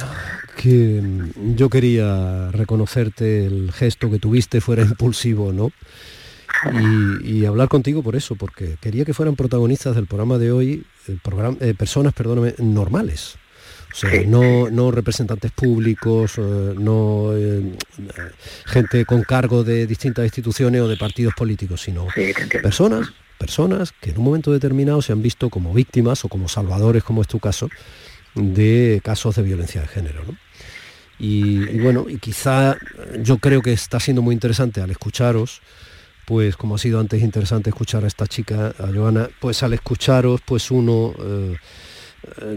que 0.55 1.01
mm, 1.01 1.55
yo 1.55 1.69
quería 1.69 2.51
reconocerte 2.51 3.47
el 3.47 3.71
gesto 3.71 4.11
que 4.11 4.19
tuviste, 4.19 4.61
fuera 4.61 4.83
impulsivo, 4.83 5.51
¿no? 5.51 5.71
Y, 6.71 7.39
y 7.39 7.45
hablar 7.45 7.67
contigo 7.67 8.01
por 8.01 8.15
eso, 8.15 8.35
porque 8.35 8.77
quería 8.79 9.03
que 9.03 9.13
fueran 9.13 9.35
protagonistas 9.35 9.95
del 9.95 10.05
programa 10.05 10.37
de 10.37 10.51
hoy, 10.51 10.85
el 11.07 11.19
programa, 11.19 11.57
eh, 11.59 11.73
personas, 11.73 12.13
perdóname, 12.13 12.53
normales. 12.59 13.37
O 13.91 13.97
sea, 13.97 14.23
no, 14.27 14.69
no 14.69 14.91
representantes 14.91 15.51
públicos, 15.51 16.33
eh, 16.37 16.73
no 16.77 17.31
eh, 17.33 17.77
gente 18.65 19.05
con 19.05 19.23
cargo 19.23 19.63
de 19.63 19.87
distintas 19.87 20.25
instituciones 20.25 20.81
o 20.81 20.87
de 20.87 20.97
partidos 20.97 21.33
políticos, 21.33 21.81
sino 21.81 22.07
personas, 22.61 23.13
personas 23.37 23.93
que 23.93 24.11
en 24.11 24.17
un 24.17 24.25
momento 24.25 24.51
determinado 24.51 25.01
se 25.01 25.13
han 25.13 25.21
visto 25.21 25.49
como 25.49 25.73
víctimas 25.73 26.25
o 26.25 26.29
como 26.29 26.49
salvadores, 26.49 27.03
como 27.03 27.21
es 27.21 27.27
tu 27.29 27.39
caso, 27.39 27.69
de 28.35 29.01
casos 29.03 29.35
de 29.35 29.41
violencia 29.43 29.81
de 29.81 29.87
género. 29.87 30.23
¿no? 30.25 30.37
Y, 31.17 31.79
bueno, 31.79 32.05
y 32.09 32.17
quizá 32.17 32.75
yo 33.19 33.37
creo 33.37 33.61
que 33.61 33.71
está 33.73 33.99
siendo 33.99 34.21
muy 34.21 34.33
interesante 34.33 34.81
al 34.81 34.91
escucharos, 34.91 35.61
pues 36.25 36.57
como 36.57 36.75
ha 36.75 36.77
sido 36.77 36.99
antes 36.99 37.21
interesante 37.21 37.69
escuchar 37.69 38.03
a 38.03 38.07
esta 38.07 38.27
chica, 38.27 38.73
a 38.79 38.87
Joana, 38.93 39.29
pues 39.39 39.63
al 39.63 39.73
escucharos, 39.73 40.41
pues 40.43 40.71
uno, 40.71 41.13
eh, 41.19 41.55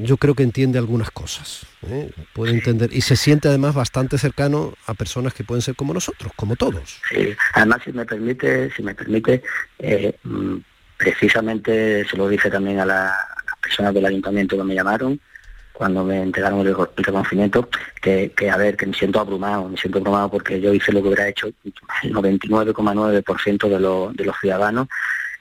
yo 0.03 0.17
creo 0.17 0.35
que 0.35 0.43
entiende 0.43 0.79
algunas 0.79 1.11
cosas, 1.11 1.67
¿eh? 1.87 2.11
puede 2.33 2.53
entender, 2.53 2.91
y 2.93 3.03
se 3.03 3.15
siente 3.15 3.47
además 3.49 3.75
bastante 3.75 4.17
cercano 4.19 4.75
a 4.87 4.95
personas 4.95 5.35
que 5.35 5.45
pueden 5.45 5.61
ser 5.63 5.77
como 5.77 5.93
nosotros, 5.95 6.33
como 6.35 6.57
todos. 6.57 6.99
Sí, 7.11 7.29
además 7.53 7.83
si 7.85 7.93
me 7.93 8.07
permite, 8.07 8.71
si 8.75 8.83
me 8.83 8.95
permite, 8.95 9.43
eh, 9.79 10.17
mm, 10.25 10.57
precisamente 10.97 12.07
se 12.09 12.17
lo 12.17 12.29
dije 12.29 12.51
también 12.51 12.81
a, 12.81 12.87
la- 12.87 13.09
a 13.11 13.45
las 13.47 13.59
personas 13.61 13.95
del 13.95 14.07
ayuntamiento 14.07 14.57
que 14.57 14.65
me 14.65 14.75
llamaron 14.75 15.21
cuando 15.79 16.03
me 16.05 16.21
entregaron 16.21 16.59
el, 16.61 16.67
el 16.69 17.05
reconocimiento, 17.05 17.69
que, 18.03 18.33
que 18.37 18.51
a 18.51 18.57
ver, 18.57 18.77
que 18.77 18.85
me 18.87 18.95
siento 18.95 19.21
abrumado, 19.21 19.69
me 19.69 19.77
siento 19.77 19.99
abrumado 20.01 20.29
porque 20.29 20.61
yo 20.61 20.75
hice 20.75 20.91
lo 20.93 21.01
que 21.01 21.07
hubiera 21.09 21.29
hecho 21.29 21.47
el 22.03 22.13
99,9% 22.13 23.69
de, 23.69 23.79
los- 23.81 24.17
de 24.17 24.25
los 24.25 24.37
ciudadanos, 24.41 24.89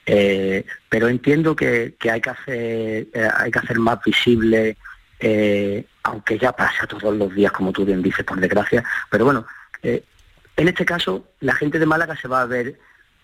eh, 0.05 0.63
pero 0.89 1.07
entiendo 1.07 1.55
que, 1.55 1.95
que 1.99 2.11
hay 2.11 2.21
que 2.21 2.29
hacer 2.29 3.07
eh, 3.13 3.29
hay 3.35 3.49
que 3.51 3.59
hacer 3.59 3.79
más 3.79 3.97
visible, 4.05 4.77
eh, 5.19 5.85
aunque 6.03 6.37
ya 6.37 6.51
pasa 6.51 6.85
todos 6.85 7.15
los 7.15 7.33
días, 7.33 7.51
como 7.51 7.71
tú 7.71 7.83
bien 7.83 8.03
dices, 8.03 8.23
por 8.23 8.39
desgracia, 8.39 8.83
pero 9.09 9.25
bueno, 9.25 9.45
eh, 9.81 10.03
en 10.55 10.67
este 10.67 10.85
caso, 10.85 11.25
la 11.39 11.55
gente 11.55 11.79
de 11.79 11.85
Málaga 11.87 12.15
se 12.15 12.27
va 12.27 12.41
a 12.41 12.45
ver 12.45 12.79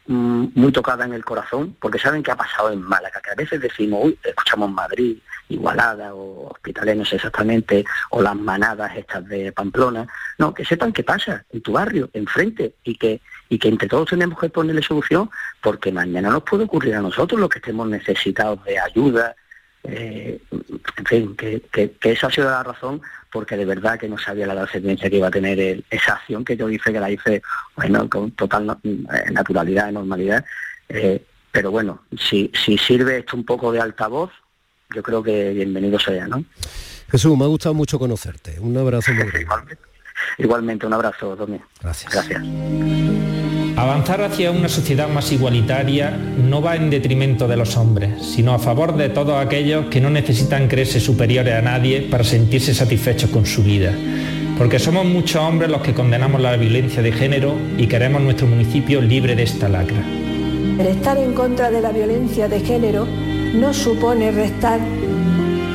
mm, 0.08 0.45
muy 0.56 0.71
tocada 0.71 1.06
en 1.06 1.13
el 1.13 1.23
corazón, 1.23 1.76
porque 1.80 1.99
saben 1.99 2.23
qué 2.23 2.32
ha 2.32 2.36
pasado 2.36 2.71
en 2.71 2.82
Málaga, 2.82 3.21
que 3.21 3.30
a 3.32 3.36
veces 3.36 3.62
decimos, 3.62 3.99
uy, 4.06 4.17
escuchamos 4.23 4.71
Madrid, 4.71 5.17
Igualada 5.53 6.13
o 6.13 6.49
Hospitalet, 6.51 6.95
no 6.97 7.05
sé 7.05 7.15
exactamente, 7.17 7.85
o 8.11 8.21
las 8.21 8.35
manadas 8.35 8.95
estas 8.97 9.27
de 9.27 9.51
Pamplona. 9.51 10.07
No, 10.37 10.53
que 10.53 10.65
sepan 10.65 10.91
qué 10.93 11.03
pasa 11.03 11.45
en 11.51 11.61
tu 11.61 11.71
barrio, 11.73 12.09
enfrente, 12.13 12.75
y 12.83 12.95
que, 12.95 13.21
y 13.49 13.57
que 13.59 13.67
entre 13.69 13.87
todos 13.87 14.09
tenemos 14.09 14.39
que 14.39 14.49
ponerle 14.49 14.81
solución, 14.81 15.29
porque 15.61 15.91
mañana 15.91 16.29
nos 16.29 16.43
puede 16.43 16.63
ocurrir 16.65 16.95
a 16.95 17.01
nosotros 17.01 17.39
los 17.39 17.49
que 17.49 17.59
estemos 17.59 17.87
necesitados 17.87 18.63
de 18.65 18.79
ayuda, 18.79 19.35
eh, 19.83 20.39
en 20.97 21.05
fin, 21.05 21.35
que, 21.35 21.61
que- 21.71 21.91
que 21.91 22.11
esa 22.13 22.27
ha 22.27 22.31
sido 22.31 22.49
la 22.49 22.63
razón, 22.63 23.01
porque 23.31 23.57
de 23.57 23.65
verdad 23.65 23.99
que 23.99 24.07
no 24.07 24.17
sabía 24.17 24.47
la 24.47 24.55
trascendencia 24.55 25.09
que 25.09 25.17
iba 25.17 25.27
a 25.27 25.31
tener 25.31 25.59
el- 25.59 25.83
esa 25.89 26.13
acción 26.13 26.45
que 26.45 26.55
yo 26.55 26.69
hice, 26.69 26.93
que 26.93 26.99
la 26.99 27.11
hice 27.11 27.41
bueno, 27.75 28.09
con 28.09 28.31
total 28.31 28.65
no- 28.65 28.79
eh, 28.83 29.31
naturalidad, 29.31 29.91
normalidad. 29.91 30.45
eh, 30.89 31.23
pero 31.51 31.69
bueno, 31.69 32.01
si, 32.17 32.51
si 32.53 32.77
sirve 32.77 33.19
esto 33.19 33.35
un 33.37 33.45
poco 33.45 33.71
de 33.71 33.79
altavoz, 33.79 34.31
yo 34.93 35.03
creo 35.03 35.23
que 35.23 35.51
bienvenido 35.51 35.99
sea, 35.99 36.27
¿no? 36.27 36.43
Jesús, 37.10 37.38
me 37.38 37.43
ha 37.43 37.47
gustado 37.47 37.75
mucho 37.75 37.99
conocerte. 37.99 38.60
Un 38.60 38.77
abrazo 38.77 39.13
muy 39.13 39.25
grande. 39.25 39.77
Igualmente, 40.38 40.86
un 40.86 40.93
abrazo, 40.93 41.36
Domi. 41.36 41.60
Gracias. 41.82 42.12
Gracias. 42.12 42.41
Avanzar 43.75 44.21
hacia 44.21 44.51
una 44.51 44.69
sociedad 44.69 45.10
más 45.10 45.32
igualitaria 45.32 46.12
no 46.12 46.62
va 46.62 46.75
en 46.75 46.91
detrimento 46.91 47.47
de 47.47 47.58
los 47.58 47.75
hombres, 47.75 48.23
sino 48.23 48.53
a 48.53 48.60
favor 48.60 48.95
de 48.95 49.10
todos 49.10 49.43
aquellos 49.43 49.88
que 49.88 49.99
no 49.99 50.12
necesitan 50.12 50.67
creerse 50.67 50.99
superiores 50.99 51.56
a 51.56 51.62
nadie 51.62 52.08
para 52.10 52.23
sentirse 52.23 52.73
satisfechos 52.73 53.32
con 53.32 53.45
su 53.45 53.63
vida. 53.63 53.91
Porque 54.58 54.77
somos 54.77 55.06
muchos 55.06 55.41
hombres 55.41 55.71
los 55.71 55.82
que 55.82 55.95
condenamos 55.95 56.39
la 56.39 56.56
violencia 56.56 57.01
de 57.01 57.12
género 57.12 57.56
y 57.77 57.88
queremos 57.88 58.21
nuestro 58.21 58.45
municipio 58.45 59.01
libre 59.01 59.36
de 59.36 59.43
esta 59.43 59.67
lacra. 59.67 60.03
El 60.77 60.88
estar 60.88 61.17
en 61.17 61.34
contra 61.34 61.71
de 61.71 61.82
la 61.82 61.91
violencia 61.91 62.47
de 62.47 62.60
género 62.60 63.08
no 63.53 63.73
supone 63.73 64.31
restar 64.31 64.79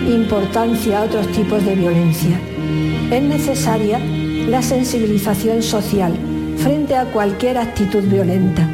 importancia 0.07 0.99
a 0.99 1.03
otros 1.05 1.29
tipos 1.29 1.65
de 1.65 1.75
violencia. 1.75 2.41
Es 3.11 3.23
necesaria 3.23 4.01
la 4.49 4.63
sensibilización 4.63 5.63
social 5.63 6.15
frente 6.57 6.97
a 6.97 7.05
cualquier 7.05 7.59
actitud 7.59 8.03
violenta. 8.03 8.69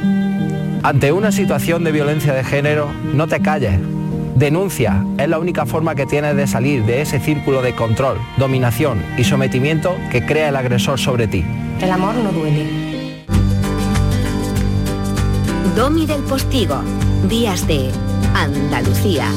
Ante 0.82 1.12
una 1.12 1.32
situación 1.32 1.84
de 1.84 1.92
violencia 1.92 2.32
de 2.32 2.44
género, 2.44 2.88
no 3.12 3.26
te 3.26 3.40
calles. 3.40 3.78
Denuncia. 4.36 5.04
Es 5.18 5.28
la 5.28 5.38
única 5.38 5.64
forma 5.64 5.94
que 5.94 6.06
tienes 6.06 6.36
de 6.36 6.46
salir 6.46 6.84
de 6.84 7.02
ese 7.02 7.20
círculo 7.20 7.62
de 7.62 7.74
control, 7.74 8.18
dominación 8.36 9.02
y 9.16 9.24
sometimiento 9.24 9.96
que 10.10 10.26
crea 10.26 10.48
el 10.48 10.56
agresor 10.56 10.98
sobre 10.98 11.28
ti. 11.28 11.44
El 11.80 11.90
amor 11.90 12.14
no 12.16 12.32
duele. 12.32 12.66
Domi 15.76 16.06
del 16.06 16.22
Postigo. 16.22 16.82
Días 17.28 17.66
de 17.66 17.90
Andalucía. 18.32 19.28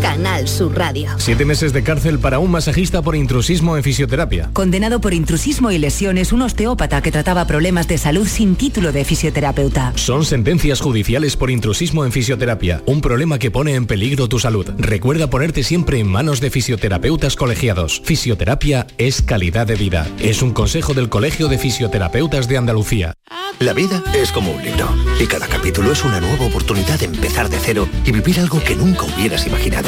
Canal 0.00 0.48
Sur 0.48 0.76
Radio. 0.76 1.10
Siete 1.18 1.44
meses 1.44 1.72
de 1.72 1.82
cárcel 1.82 2.18
para 2.18 2.38
un 2.38 2.50
masajista 2.50 3.02
por 3.02 3.16
intrusismo 3.16 3.76
en 3.76 3.82
fisioterapia. 3.82 4.50
Condenado 4.52 5.00
por 5.00 5.14
intrusismo 5.14 5.70
y 5.70 5.78
lesiones, 5.78 6.32
un 6.32 6.42
osteópata 6.42 7.02
que 7.02 7.10
trataba 7.10 7.46
problemas 7.46 7.88
de 7.88 7.98
salud 7.98 8.26
sin 8.26 8.56
título 8.56 8.92
de 8.92 9.04
fisioterapeuta. 9.04 9.92
Son 9.96 10.24
sentencias 10.24 10.80
judiciales 10.80 11.36
por 11.36 11.50
intrusismo 11.50 12.04
en 12.04 12.12
fisioterapia, 12.12 12.82
un 12.86 13.00
problema 13.00 13.38
que 13.38 13.50
pone 13.50 13.74
en 13.74 13.86
peligro 13.86 14.28
tu 14.28 14.38
salud. 14.38 14.68
Recuerda 14.78 15.30
ponerte 15.30 15.62
siempre 15.62 15.98
en 15.98 16.06
manos 16.06 16.40
de 16.40 16.50
fisioterapeutas 16.50 17.36
colegiados. 17.36 18.00
Fisioterapia 18.04 18.86
es 18.98 19.22
calidad 19.22 19.66
de 19.66 19.76
vida. 19.76 20.06
Es 20.18 20.42
un 20.42 20.52
consejo 20.52 20.94
del 20.94 21.08
Colegio 21.08 21.48
de 21.48 21.58
Fisioterapeutas 21.58 22.48
de 22.48 22.58
Andalucía. 22.58 23.14
La 23.60 23.72
vida 23.72 24.04
es 24.14 24.30
como 24.30 24.52
un 24.52 24.62
libro 24.62 24.88
y 25.20 25.26
cada 25.26 25.48
capítulo 25.48 25.90
es 25.90 26.04
una 26.04 26.20
nueva 26.20 26.46
oportunidad 26.46 27.00
de 27.00 27.06
empezar 27.06 27.48
de 27.48 27.58
cero 27.58 27.88
y 28.04 28.12
vivir 28.12 28.38
algo 28.38 28.62
que 28.62 28.76
nunca 28.76 29.02
hubieras 29.02 29.48
imaginado. 29.48 29.87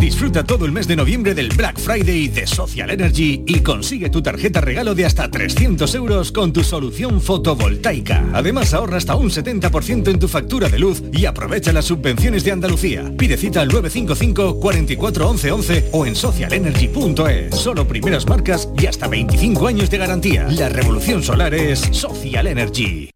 Disfruta 0.00 0.44
todo 0.44 0.64
el 0.64 0.72
mes 0.72 0.86
de 0.86 0.96
noviembre 0.96 1.34
del 1.34 1.48
Black 1.48 1.78
Friday 1.78 2.28
de 2.28 2.46
Social 2.46 2.90
Energy 2.90 3.42
y 3.46 3.60
consigue 3.60 4.10
tu 4.10 4.22
tarjeta 4.22 4.60
regalo 4.60 4.94
de 4.94 5.06
hasta 5.06 5.30
300 5.30 5.94
euros 5.94 6.32
con 6.32 6.52
tu 6.52 6.62
solución 6.62 7.20
fotovoltaica. 7.20 8.24
Además 8.32 8.74
ahorra 8.74 8.98
hasta 8.98 9.14
un 9.14 9.30
70% 9.30 10.08
en 10.08 10.18
tu 10.18 10.28
factura 10.28 10.68
de 10.68 10.78
luz 10.78 11.02
y 11.12 11.26
aprovecha 11.26 11.72
las 11.72 11.86
subvenciones 11.86 12.44
de 12.44 12.52
Andalucía. 12.52 13.12
Pide 13.16 13.36
cita 13.36 13.62
al 13.62 13.68
955 13.68 14.60
44 14.60 15.28
11 15.28 15.52
11 15.52 15.88
o 15.92 16.06
en 16.06 16.14
socialenergy.es. 16.14 17.54
Solo 17.54 17.86
primeras 17.86 18.26
marcas 18.26 18.68
y 18.78 18.86
hasta 18.86 19.08
25 19.08 19.66
años 19.66 19.90
de 19.90 19.98
garantía. 19.98 20.48
La 20.50 20.68
revolución 20.68 21.22
solar 21.22 21.54
es 21.54 21.80
Social 21.92 22.46
Energy. 22.46 23.10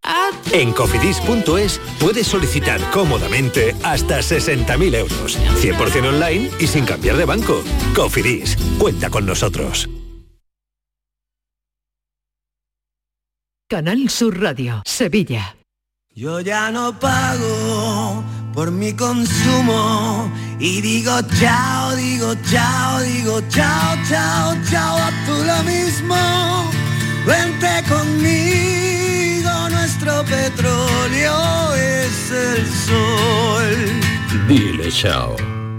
En 0.52 0.72
cofidis.es 0.72 1.80
puedes 1.98 2.26
solicitar 2.26 2.80
cómodamente 2.90 3.74
hasta 3.82 4.18
60.000 4.18 4.94
euros. 4.96 5.38
100% 5.60 6.08
online 6.08 6.50
y 6.62 6.66
sin 6.68 6.84
cambiar 6.84 7.16
de 7.16 7.24
banco. 7.24 7.62
Cofidis, 7.94 8.56
cuenta 8.78 9.10
con 9.10 9.26
nosotros. 9.26 9.88
Canal 13.68 14.08
Sur 14.08 14.40
Radio, 14.40 14.82
Sevilla. 14.84 15.56
Yo 16.14 16.40
ya 16.40 16.70
no 16.70 16.98
pago 17.00 18.22
por 18.52 18.70
mi 18.70 18.92
consumo 18.92 20.30
y 20.60 20.82
digo 20.82 21.12
chao, 21.40 21.96
digo 21.96 22.34
chao, 22.50 23.00
digo 23.00 23.40
chao, 23.48 23.96
chao, 24.08 24.54
chao, 24.70 24.98
a 24.98 25.10
tú 25.24 25.32
lo 25.32 25.62
mismo. 25.64 26.70
Vente 27.26 27.82
conmigo, 27.88 29.70
nuestro 29.70 30.22
petróleo 30.24 31.74
es 31.74 32.30
el 32.30 32.66
sol. 32.86 34.46
Dile 34.46 34.92
chao. 34.92 35.51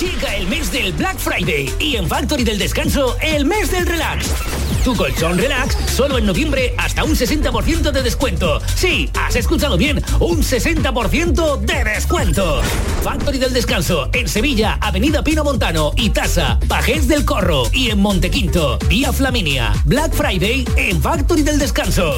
Llega 0.00 0.34
el 0.34 0.48
mes 0.48 0.72
del 0.72 0.94
Black 0.94 1.18
Friday 1.18 1.70
y 1.78 1.96
en 1.96 2.08
Factory 2.08 2.42
del 2.42 2.58
Descanso 2.58 3.18
el 3.20 3.44
mes 3.44 3.70
del 3.70 3.84
relax. 3.84 4.32
Tu 4.82 4.96
colchón 4.96 5.36
relax 5.36 5.76
solo 5.90 6.16
en 6.16 6.24
noviembre 6.24 6.72
hasta 6.78 7.04
un 7.04 7.10
60% 7.10 7.90
de 7.90 8.02
descuento. 8.02 8.62
Sí, 8.76 9.10
has 9.12 9.36
escuchado 9.36 9.76
bien, 9.76 10.02
un 10.18 10.38
60% 10.42 11.60
de 11.60 11.84
descuento. 11.84 12.62
Factory 13.02 13.36
del 13.36 13.52
Descanso 13.52 14.08
en 14.14 14.26
Sevilla, 14.26 14.78
Avenida 14.80 15.22
Pino 15.22 15.44
Montano 15.44 15.92
y 15.96 16.08
Tasa, 16.08 16.58
Pajés 16.66 17.06
del 17.06 17.26
Corro 17.26 17.64
y 17.70 17.90
en 17.90 18.00
Montequinto, 18.00 18.78
Vía 18.88 19.12
Flaminia. 19.12 19.74
Black 19.84 20.14
Friday 20.14 20.64
en 20.76 21.02
Factory 21.02 21.42
del 21.42 21.58
Descanso. 21.58 22.14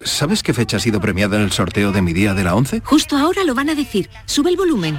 ¿Sabes 0.00 0.42
qué 0.42 0.52
fecha 0.52 0.78
ha 0.78 0.80
sido 0.80 1.00
premiada 1.00 1.36
en 1.36 1.42
el 1.42 1.52
sorteo 1.52 1.92
de 1.92 2.02
mi 2.02 2.12
día 2.12 2.34
de 2.34 2.42
la 2.42 2.56
11? 2.56 2.80
Justo 2.84 3.16
ahora 3.16 3.44
lo 3.44 3.54
van 3.54 3.70
a 3.70 3.76
decir. 3.76 4.10
Sube 4.26 4.50
el 4.50 4.56
volumen. 4.56 4.98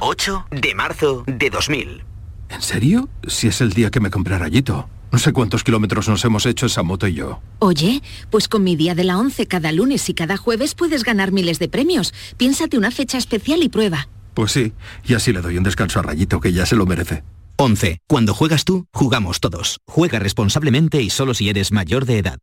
8 0.00 0.46
de 0.50 0.74
marzo 0.74 1.24
de 1.26 1.50
2000. 1.50 2.04
¿En 2.48 2.62
serio? 2.62 3.08
Si 3.26 3.46
es 3.46 3.60
el 3.60 3.72
día 3.72 3.90
que 3.90 4.00
me 4.00 4.10
compré 4.10 4.38
rayito. 4.38 4.88
No 5.12 5.18
sé 5.18 5.32
cuántos 5.32 5.64
kilómetros 5.64 6.08
nos 6.08 6.24
hemos 6.24 6.46
hecho 6.46 6.66
esa 6.66 6.82
moto 6.82 7.06
y 7.06 7.14
yo. 7.14 7.40
Oye, 7.58 8.02
pues 8.30 8.48
con 8.48 8.62
mi 8.62 8.76
día 8.76 8.94
de 8.94 9.04
la 9.04 9.18
11 9.18 9.46
cada 9.46 9.72
lunes 9.72 10.08
y 10.08 10.14
cada 10.14 10.36
jueves 10.36 10.74
puedes 10.74 11.04
ganar 11.04 11.32
miles 11.32 11.58
de 11.58 11.68
premios. 11.68 12.14
Piénsate 12.36 12.78
una 12.78 12.90
fecha 12.90 13.18
especial 13.18 13.62
y 13.62 13.68
prueba. 13.68 14.08
Pues 14.34 14.52
sí, 14.52 14.72
y 15.04 15.14
así 15.14 15.32
le 15.32 15.42
doy 15.42 15.58
un 15.58 15.64
descanso 15.64 15.98
a 15.98 16.02
Rayito 16.02 16.40
que 16.40 16.52
ya 16.52 16.64
se 16.64 16.76
lo 16.76 16.86
merece. 16.86 17.24
11. 17.56 17.98
Cuando 18.06 18.32
juegas 18.32 18.64
tú, 18.64 18.86
jugamos 18.92 19.40
todos. 19.40 19.80
Juega 19.86 20.18
responsablemente 20.18 21.02
y 21.02 21.10
solo 21.10 21.34
si 21.34 21.48
eres 21.48 21.72
mayor 21.72 22.06
de 22.06 22.18
edad. 22.18 22.38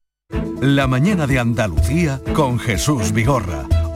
La 0.61 0.87
mañana 0.87 1.25
de 1.25 1.39
Andalucía 1.39 2.21
con 2.33 2.59
Jesús 2.59 3.13
Vigorra. 3.13 3.65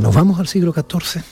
Nos 0.00 0.14
vamos 0.14 0.40
al 0.40 0.48
siglo 0.48 0.72
XIV. 0.72 1.22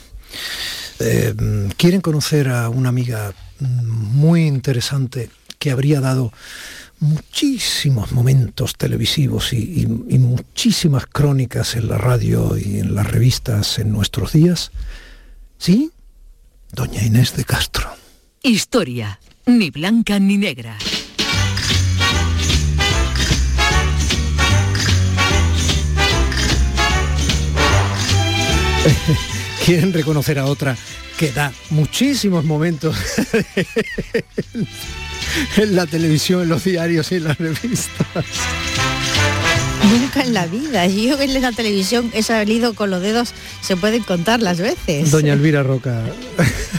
Eh, 0.99 1.33
Quieren 1.75 2.01
conocer 2.01 2.49
a 2.49 2.69
una 2.69 2.89
amiga 2.89 3.33
muy 3.59 4.45
interesante 4.45 5.31
que 5.57 5.71
habría 5.71 6.01
dado 6.01 6.31
muchísimos 6.99 8.11
momentos 8.11 8.75
televisivos 8.75 9.53
y, 9.53 9.87
muchísimas 9.87 11.07
crónicas 11.07 11.75
en 11.75 11.89
la 11.89 11.97
radio 11.97 12.57
y 12.57 12.79
en 12.79 12.93
las 12.93 13.09
revistas 13.09 13.79
en 13.79 13.91
nuestros 13.91 14.33
días. 14.33 14.71
¿Sí? 15.57 15.91
Doña 16.71 17.03
Inés 17.03 17.35
de 17.35 17.45
Castro. 17.45 17.89
Historia, 18.43 19.19
ni 19.47 19.71
blanca 19.71 20.19
ni 20.19 20.37
negra. 20.37 20.77
Quieren 29.65 29.93
reconocer 29.93 30.39
a 30.39 30.45
otra 30.45 30.75
que 31.17 31.31
da 31.31 31.51
muchísimos 31.69 32.45
momentos 32.45 32.95
en 35.57 35.75
la 35.75 35.85
televisión, 35.85 36.43
en 36.43 36.49
los 36.49 36.63
diarios 36.63 37.11
y 37.11 37.15
en 37.15 37.25
las 37.25 37.37
revistas. 37.37 38.07
Nunca 39.83 40.23
en 40.23 40.33
la 40.33 40.45
vida. 40.45 40.87
Yo 40.87 41.19
en 41.19 41.41
la 41.41 41.51
televisión 41.51 42.09
he 42.13 42.23
salido 42.23 42.73
con 42.73 42.89
los 42.89 43.01
dedos, 43.01 43.33
se 43.61 43.75
pueden 43.75 44.03
contar 44.03 44.41
las 44.41 44.59
veces. 44.59 45.11
Doña 45.11 45.33
Elvira 45.33 45.63
Roca. 45.63 46.03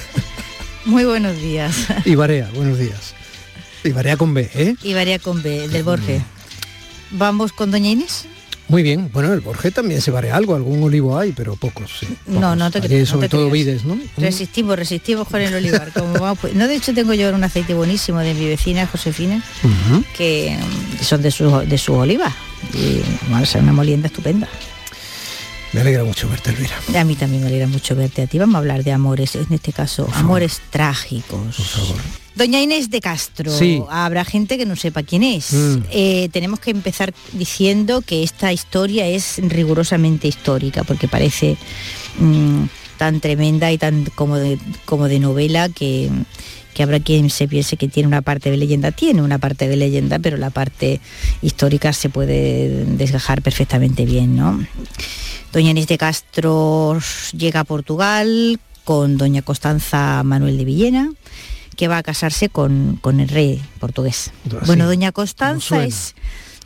Muy 0.85 1.05
buenos 1.05 1.37
días. 1.37 1.77
Y 2.05 2.15
Barea, 2.15 2.49
buenos 2.55 2.79
días. 2.79 3.15
Y 3.85 3.91
Barea 3.91 4.17
con 4.17 4.35
B, 4.35 4.51
¿eh? 4.55 4.75
Y 4.83 4.95
María 4.95 5.19
Combe, 5.19 5.69
del 5.69 5.83
Borge. 5.83 6.23
¿Vamos 7.11 7.53
con 7.53 7.71
Doña 7.71 7.91
Inés? 7.91 8.27
Muy 8.71 8.83
bien. 8.83 9.11
Bueno, 9.13 9.33
el 9.33 9.41
Borges 9.41 9.75
también 9.75 10.01
se 10.01 10.11
vare 10.11 10.31
algo, 10.31 10.55
algún 10.55 10.83
olivo 10.83 11.19
hay, 11.19 11.33
pero 11.33 11.57
pocos, 11.57 11.91
sí. 12.01 12.07
No, 12.27 12.55
no 12.55 12.71
te 12.71 12.81
no 12.81 13.07
sobre 13.07 13.29
te 13.29 13.37
todo 13.37 13.51
vides, 13.51 13.85
¿no? 13.85 13.99
Resistimos, 14.17 14.77
resistimos 14.79 15.27
con 15.29 15.41
el 15.41 15.53
olivar. 15.53 15.93
como 15.93 16.13
vamos, 16.15 16.39
pues- 16.41 16.55
no, 16.55 16.69
de 16.69 16.77
hecho 16.77 16.95
tengo 16.95 17.13
yo 17.15 17.35
un 17.35 17.43
aceite 17.45 17.75
buenísimo 17.75 18.21
de 18.21 18.33
mi 18.35 18.47
vecina 18.47 18.87
Josefina, 18.87 19.43
que 20.17 20.57
mm, 20.59 21.03
son 21.05 21.21
de 21.23 21.31
sus 21.31 21.69
de 21.69 21.79
su 21.79 21.95
olivas. 21.95 22.33
Y 22.73 23.01
bueno, 23.29 23.43
es 23.45 23.55
una 23.57 23.73
molienda 23.73 24.07
estupenda. 24.07 24.49
Me 25.73 25.81
alegra 25.83 26.03
mucho 26.05 26.29
verte, 26.29 26.51
Elvira. 26.51 26.75
A 26.99 27.05
mí 27.05 27.15
también 27.15 27.43
me 27.43 27.49
alegra 27.49 27.67
mucho 27.69 27.95
verte 27.95 28.23
a 28.23 28.27
ti. 28.27 28.39
Vamos 28.39 28.57
a 28.57 28.59
hablar 28.59 28.83
de 28.83 28.93
amores, 28.93 29.37
en 29.37 29.47
este 29.51 29.73
caso, 29.73 30.09
amores 30.15 30.61
trágicos. 30.71 31.57
Por 31.57 31.65
favor. 31.67 31.97
Doña 32.37 32.61
Inés 32.63 32.91
de 32.91 33.01
Castro, 33.01 33.51
Sí. 33.51 33.83
habrá 33.91 34.25
gente 34.25 34.57
que 34.57 34.65
no 34.67 34.77
sepa 34.77 35.03
quién 35.03 35.23
es. 35.23 35.53
Mm. 35.53 35.77
Eh, 35.91 36.29
tenemos 36.33 36.61
que 36.61 36.71
empezar 36.71 37.13
diciendo 37.33 38.03
que 38.03 38.23
esta 38.23 38.53
historia 38.53 39.07
es 39.07 39.41
rigurosamente 39.43 40.29
histórica, 40.29 40.85
porque 40.85 41.09
parece 41.09 41.57
mm, 42.19 42.65
tan 42.99 43.21
tremenda 43.21 43.73
y 43.73 43.79
tan 43.79 44.05
como 44.15 44.37
de, 44.37 44.59
como 44.85 45.09
de 45.09 45.19
novela 45.19 45.69
que, 45.69 46.09
que 46.73 46.83
habrá 46.83 47.01
quien 47.01 47.31
se 47.31 47.49
piense 47.49 47.77
que 47.77 47.89
tiene 47.89 48.07
una 48.07 48.23
parte 48.23 48.51
de 48.51 48.57
leyenda. 48.57 48.93
Tiene 48.93 49.23
una 49.23 49.39
parte 49.39 49.69
de 49.69 49.77
leyenda, 49.77 50.19
pero 50.19 50.37
la 50.37 50.51
parte 50.51 51.01
histórica 51.43 51.93
se 51.93 52.11
puede 52.11 52.85
desgajar 52.85 53.43
perfectamente 53.43 54.05
bien, 54.05 54.37
¿no? 54.37 54.65
Doña 55.53 55.71
Inés 55.71 55.89
de 55.89 55.99
Castro 55.99 56.97
llega 57.37 57.61
a 57.61 57.65
Portugal 57.65 58.61
con 58.85 59.19
doña 59.19 59.43
Constanza 59.43 60.23
Manuel 60.23 60.57
de 60.59 60.65
Villena, 60.65 61.11
que 61.81 61.89
va 61.89 61.97
a 61.97 62.03
casarse 62.03 62.51
con, 62.51 62.99
con 63.01 63.21
el 63.21 63.29
rey 63.31 63.59
portugués. 63.79 64.33
Ah, 64.53 64.65
bueno, 64.67 64.85
doña 64.87 65.13
Constanza 65.13 65.83
es 65.83 66.15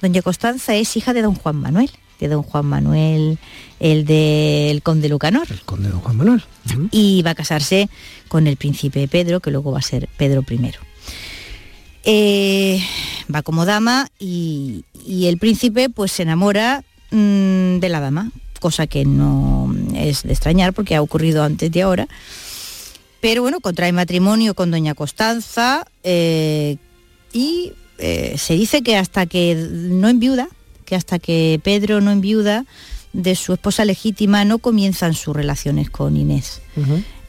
doña 0.03 0.23
Constanza 0.23 0.75
es 0.75 0.97
hija 0.97 1.15
de 1.15 1.23
don 1.23 1.37
Juan 1.37 1.55
Manuel, 1.55 1.89
de 2.19 2.27
don 2.27 2.43
Juan 2.43 2.67
Manuel, 2.67 3.39
el 3.79 4.07
del 4.07 4.83
conde 4.83 5.09
Lucanor. 5.09 5.47
El 5.49 5.61
conde 5.61 5.89
don 5.89 6.01
Juan 6.01 6.17
Manuel. 6.17 6.43
Y 6.91 7.23
va 7.23 7.31
a 7.31 7.35
casarse 7.37 7.89
con 8.27 8.49
el 8.49 8.57
príncipe 8.57 9.07
Pedro, 9.07 9.39
que 9.39 9.53
luego 9.53 9.71
va 9.71 9.79
a 9.79 9.83
ser 9.83 10.09
Pedro 10.17 10.45
I. 10.51 10.73
Eh, 12.03 12.83
va 13.33 13.43
como 13.43 13.67
dama 13.67 14.09
y, 14.19 14.85
y 15.07 15.27
el 15.27 15.39
príncipe 15.39 15.91
pues 15.91 16.11
se 16.11 16.25
enamora 16.25 16.83
mm, 17.13 17.79
de 17.79 17.89
la 17.89 18.01
dama, 18.01 18.33
cosa 18.59 18.89
que 18.89 19.05
no 19.05 19.73
es 19.95 20.25
de 20.25 20.33
extrañar 20.33 20.73
porque 20.73 20.97
ha 20.97 21.03
ocurrido 21.03 21.45
antes 21.45 21.71
de 21.71 21.83
ahora. 21.83 22.09
Pero 23.25 23.41
bueno, 23.41 23.61
contrae 23.61 23.91
matrimonio 23.91 24.53
con 24.53 24.71
doña 24.71 24.95
Constanza 24.95 25.87
eh, 26.03 26.77
y 27.33 27.73
eh, 27.97 28.35
se 28.37 28.53
dice 28.53 28.83
que 28.83 28.99
hasta 28.99 29.25
que 29.25 29.55
no 29.55 30.11
enviuda, 30.11 30.47
que 30.85 30.95
hasta 30.95 31.19
que 31.19 31.59
Pedro 31.65 32.03
no 32.03 32.11
enviuda 32.11 32.67
de 33.15 33.35
su 33.35 33.55
esposa 33.55 33.87
legítima 33.87 34.45
no 34.45 34.59
comienzan 34.59 35.15
sus 35.15 35.35
relaciones 35.35 35.89
con 35.89 36.19
Inés. 36.19 36.61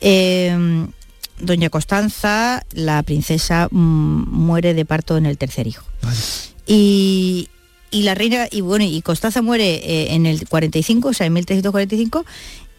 Eh, 0.02 0.86
Doña 1.40 1.70
Constanza, 1.70 2.66
la 2.74 3.02
princesa, 3.04 3.70
mm, 3.72 4.30
muere 4.30 4.74
de 4.74 4.84
parto 4.84 5.16
en 5.16 5.26
el 5.26 5.38
tercer 5.38 5.66
hijo. 5.66 5.86
Y, 6.68 7.48
y 7.96 8.04
la 8.04 8.16
reina, 8.16 8.50
y 8.52 8.60
bueno, 8.60 8.84
y 8.84 9.02
Constanza 9.02 9.42
muere 9.42 9.76
eh, 9.76 10.14
en 10.16 10.26
el 10.26 10.46
45, 10.50 11.08
o 11.08 11.14
sea, 11.14 11.28
en 11.28 11.34
1345, 11.34 12.26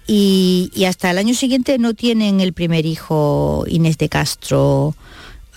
y, 0.06 0.70
y 0.74 0.84
hasta 0.84 1.10
el 1.10 1.18
año 1.18 1.34
siguiente 1.34 1.78
no 1.78 1.94
tienen 1.94 2.40
el 2.40 2.52
primer 2.52 2.86
hijo 2.86 3.64
Inés 3.68 3.98
de 3.98 4.08
Castro 4.08 4.94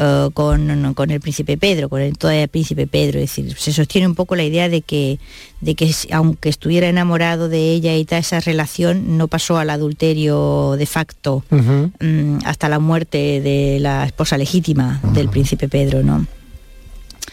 eh, 0.02 0.30
con, 0.34 0.94
con 0.94 1.12
el 1.12 1.20
príncipe 1.20 1.58
Pedro, 1.58 1.90
con 1.90 2.00
el 2.00 2.18
todavía 2.18 2.48
príncipe 2.48 2.88
Pedro. 2.88 3.20
Es 3.20 3.36
decir, 3.36 3.54
se 3.58 3.74
sostiene 3.74 4.08
un 4.08 4.16
poco 4.16 4.38
la 4.38 4.46
idea 4.46 4.70
de 4.70 4.82
que, 4.82 5.20
de 5.60 5.76
que 5.76 5.94
aunque 6.14 6.48
estuviera 6.48 6.88
enamorado 6.88 7.50
de 7.50 7.74
ella 7.74 7.94
y 7.98 8.06
toda 8.06 8.20
esa 8.20 8.40
relación, 8.40 9.18
no 9.18 9.28
pasó 9.28 9.58
al 9.58 9.70
adulterio 9.70 10.78
de 10.78 10.86
facto 10.86 11.44
mm, 11.50 12.46
hasta 12.46 12.70
la 12.70 12.80
muerte 12.80 13.42
de 13.42 13.80
la 13.82 14.06
esposa 14.06 14.38
legítima 14.38 15.02
del 15.14 15.28
príncipe 15.28 15.68
Pedro, 15.68 16.02
¿no? 16.02 16.26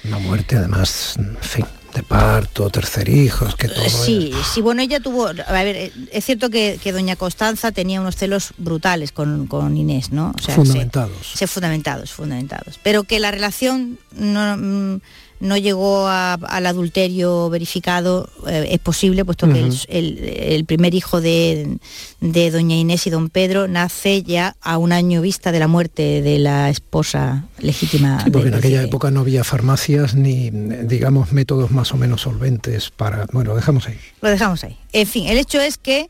Una 0.02 0.18
muerte 0.18 0.56
además, 0.56 1.14
en 1.18 1.36
fin, 1.40 1.64
de 1.96 2.02
parto, 2.02 2.68
tercer 2.70 3.08
hijo, 3.08 3.46
es 3.46 3.54
que 3.54 3.68
todo... 3.68 3.88
Sí, 3.88 4.32
sí, 4.54 4.60
bueno, 4.60 4.82
ella 4.82 5.00
tuvo, 5.00 5.26
a 5.28 5.52
ver, 5.62 5.92
es 6.12 6.24
cierto 6.24 6.50
que, 6.50 6.78
que 6.82 6.92
doña 6.92 7.16
Constanza 7.16 7.72
tenía 7.72 8.00
unos 8.00 8.16
celos 8.16 8.52
brutales 8.58 9.12
con, 9.12 9.46
con 9.46 9.76
Inés, 9.76 10.12
¿no? 10.12 10.32
O 10.38 10.42
sea, 10.42 10.54
se- 10.54 10.60
Fundamentados. 10.60 11.32
se- 11.34 11.46
fundamentados, 11.46 12.12
fundamentados. 12.12 12.78
Pero 12.82 13.04
que 13.04 13.18
la 13.18 13.30
relación 13.30 13.98
no, 14.12 14.56
mm, 14.56 15.00
no 15.38 15.56
llegó 15.56 16.06
a- 16.08 16.34
al 16.34 16.66
adulterio 16.66 17.50
verificado 17.50 18.28
eh, 18.48 18.68
es 18.70 18.78
posible, 18.78 19.24
puesto 19.24 19.46
que 19.52 19.58
el- 19.60 19.66
Ujú. 19.68 19.76
el, 19.88 20.18
el 20.18 20.64
primer 20.64 20.94
hijo 20.94 21.20
de, 21.20 21.76
de 22.20 22.50
doña 22.50 22.76
Inés 22.76 23.06
y 23.06 23.10
don 23.10 23.28
Pedro 23.28 23.68
nace 23.68 24.22
ya 24.22 24.56
a 24.62 24.78
un 24.78 24.92
año 24.92 25.20
vista 25.20 25.52
de 25.52 25.58
la 25.58 25.68
muerte 25.68 26.22
de 26.22 26.38
la 26.38 26.70
esposa 26.70 27.44
legítima. 27.58 28.22
Sí, 28.24 28.30
porque 28.30 28.48
en 28.48 28.54
aquella 28.54 28.82
época 28.82 29.10
no 29.10 29.20
había 29.20 29.44
farmacias 29.44 30.14
ni, 30.14 30.50
digamos, 30.50 31.32
métodos 31.32 31.70
más 31.70 31.92
o 31.92 31.96
menos 31.96 32.22
solventes 32.22 32.90
para... 32.90 33.26
Bueno, 33.32 33.50
lo 33.50 33.56
dejamos 33.56 33.86
ahí. 33.88 33.98
Lo 34.22 34.30
dejamos 34.30 34.64
ahí. 34.64 34.76
En 34.92 35.06
fin, 35.06 35.26
el 35.28 35.36
hecho 35.38 35.60
es 35.60 35.76
que 35.76 36.08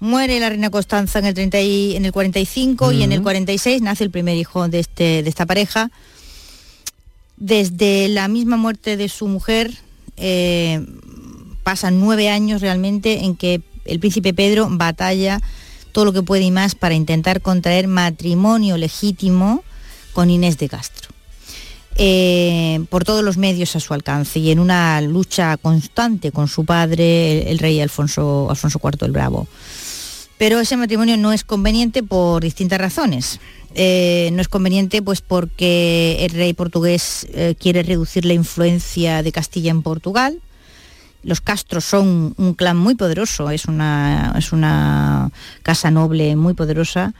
muere 0.00 0.38
la 0.40 0.48
reina 0.50 0.70
Constanza 0.70 1.20
en 1.20 1.26
el, 1.26 1.34
30 1.34 1.60
y- 1.60 1.96
en 1.96 2.04
el 2.04 2.12
45 2.12 2.92
y 2.92 3.02
en 3.02 3.12
el 3.12 3.18
Ujú. 3.20 3.24
46 3.26 3.80
nace 3.80 4.04
el 4.04 4.10
primer 4.10 4.36
hijo 4.36 4.68
de, 4.68 4.80
este, 4.80 5.22
de 5.22 5.28
esta 5.28 5.46
pareja. 5.46 5.90
Desde 7.36 8.08
la 8.08 8.28
misma 8.28 8.56
muerte 8.56 8.96
de 8.96 9.08
su 9.08 9.28
mujer, 9.28 9.72
eh, 10.16 10.84
pasan 11.62 12.00
nueve 12.00 12.28
años 12.30 12.60
realmente 12.60 13.24
en 13.24 13.36
que 13.36 13.60
el 13.84 14.00
príncipe 14.00 14.34
Pedro 14.34 14.68
batalla 14.70 15.40
todo 15.92 16.04
lo 16.04 16.12
que 16.12 16.22
puede 16.22 16.42
y 16.42 16.50
más 16.50 16.74
para 16.74 16.94
intentar 16.94 17.40
contraer 17.40 17.88
matrimonio 17.88 18.76
legítimo 18.76 19.62
con 20.12 20.30
Inés 20.30 20.58
de 20.58 20.68
Castro 20.68 21.16
eh, 21.98 22.84
por 22.90 23.04
todos 23.04 23.24
los 23.24 23.38
medios 23.38 23.74
a 23.74 23.80
su 23.80 23.94
alcance 23.94 24.38
y 24.38 24.50
en 24.50 24.58
una 24.58 25.00
lucha 25.00 25.56
constante 25.56 26.30
con 26.30 26.48
su 26.48 26.64
padre, 26.64 27.42
el, 27.42 27.48
el 27.48 27.58
rey 27.58 27.80
Alfonso, 27.80 28.48
Alfonso 28.50 28.80
IV 28.82 29.06
el 29.06 29.12
Bravo. 29.12 29.48
Pero 30.38 30.60
ese 30.60 30.76
matrimonio 30.76 31.16
no 31.16 31.32
es 31.32 31.44
conveniente 31.44 32.02
por 32.02 32.42
distintas 32.42 32.80
razones. 32.80 33.40
Eh, 33.74 34.30
no 34.32 34.40
es 34.40 34.48
conveniente 34.48 35.02
pues 35.02 35.20
porque 35.20 36.16
el 36.20 36.30
rey 36.30 36.54
portugués 36.54 37.26
eh, 37.32 37.54
quiere 37.58 37.82
reducir 37.82 38.24
la 38.24 38.32
influencia 38.32 39.22
de 39.22 39.32
Castilla 39.32 39.70
en 39.70 39.82
Portugal. 39.82 40.40
Los 41.22 41.40
Castros 41.40 41.84
son 41.84 42.34
un 42.38 42.54
clan 42.54 42.76
muy 42.76 42.94
poderoso, 42.94 43.50
es 43.50 43.66
una, 43.66 44.34
es 44.38 44.52
una 44.52 45.30
casa 45.62 45.90
noble 45.90 46.36
muy 46.36 46.54
poderosa. 46.54 47.14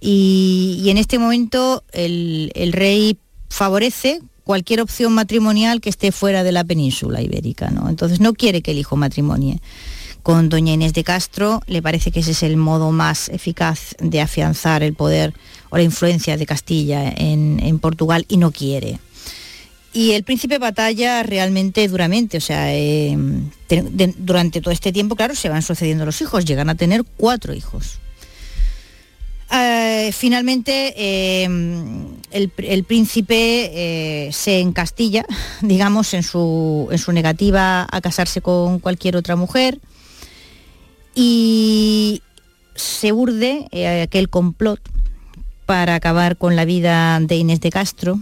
Y, 0.00 0.80
y 0.82 0.90
en 0.90 0.96
este 0.96 1.18
momento 1.18 1.82
el, 1.92 2.52
el 2.54 2.72
rey 2.72 3.18
favorece 3.48 4.20
cualquier 4.44 4.80
opción 4.80 5.12
matrimonial 5.12 5.82
que 5.82 5.90
esté 5.90 6.10
fuera 6.12 6.42
de 6.42 6.52
la 6.52 6.64
península 6.64 7.20
ibérica, 7.20 7.70
¿no? 7.70 7.90
Entonces 7.90 8.20
no 8.20 8.32
quiere 8.32 8.62
que 8.62 8.70
el 8.70 8.78
hijo 8.78 8.96
matrimonie 8.96 9.60
con 10.28 10.50
doña 10.50 10.74
Inés 10.74 10.92
de 10.92 11.04
Castro, 11.04 11.62
le 11.66 11.80
parece 11.80 12.10
que 12.10 12.20
ese 12.20 12.32
es 12.32 12.42
el 12.42 12.58
modo 12.58 12.92
más 12.92 13.30
eficaz 13.30 13.96
de 13.98 14.20
afianzar 14.20 14.82
el 14.82 14.92
poder 14.92 15.32
o 15.70 15.78
la 15.78 15.82
influencia 15.82 16.36
de 16.36 16.44
Castilla 16.44 17.10
en, 17.16 17.78
Portugal 17.78 18.26
y 18.28 18.36
no 18.36 18.50
quiere. 18.50 18.98
Y 19.94 20.12
el 20.12 20.24
príncipe 20.24 20.58
batalla 20.58 21.22
realmente 21.22 21.88
duramente, 21.88 22.36
o 22.36 22.40
sea, 22.42 22.74
eh, 22.74 23.16
durante 24.18 24.60
todo 24.60 24.70
este 24.70 24.92
tiempo, 24.92 25.16
claro, 25.16 25.34
se 25.34 25.48
van 25.48 25.62
sucediendo 25.62 26.04
los 26.04 26.20
hijos, 26.20 26.44
llegan 26.44 26.68
a 26.68 26.74
tener 26.74 27.04
cuatro 27.16 27.54
hijos. 27.54 27.98
Eh, 29.50 30.10
finalmente, 30.12 30.92
eh, 30.94 31.44
el, 32.32 32.52
el 32.58 32.84
príncipe 32.84 34.28
se 34.30 34.60
encastilla, 34.60 35.24
digamos, 35.62 36.12
en 36.12 36.22
su, 36.22 36.86
en 36.92 36.98
su 36.98 37.12
negativa 37.12 37.88
a 37.90 38.00
casarse 38.02 38.42
con 38.42 38.78
cualquier 38.78 39.16
otra 39.16 39.34
mujer 39.34 39.78
y 41.20 42.22
se 42.76 43.12
urde 43.12 43.66
eh, 43.72 44.02
aquel 44.02 44.28
complot 44.28 44.78
para 45.66 45.96
acabar 45.96 46.36
con 46.36 46.54
la 46.54 46.64
vida 46.64 47.18
de 47.18 47.34
Inés 47.34 47.60
de 47.60 47.70
Castro, 47.70 48.20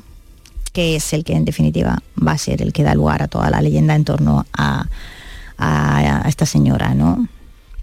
que 0.72 0.96
es 0.96 1.12
el 1.12 1.22
que 1.22 1.34
en 1.34 1.44
definitiva 1.44 1.98
va 2.26 2.32
a 2.32 2.38
ser 2.38 2.62
el 2.62 2.72
que 2.72 2.82
da 2.84 2.94
lugar 2.94 3.22
a 3.22 3.28
toda 3.28 3.50
la 3.50 3.60
leyenda 3.60 3.94
en 3.94 4.04
torno 4.04 4.46
a, 4.54 4.86
a- 5.58 6.22
a 6.24 6.28
esta 6.28 6.46
señora, 6.46 6.94
¿no? 6.94 7.28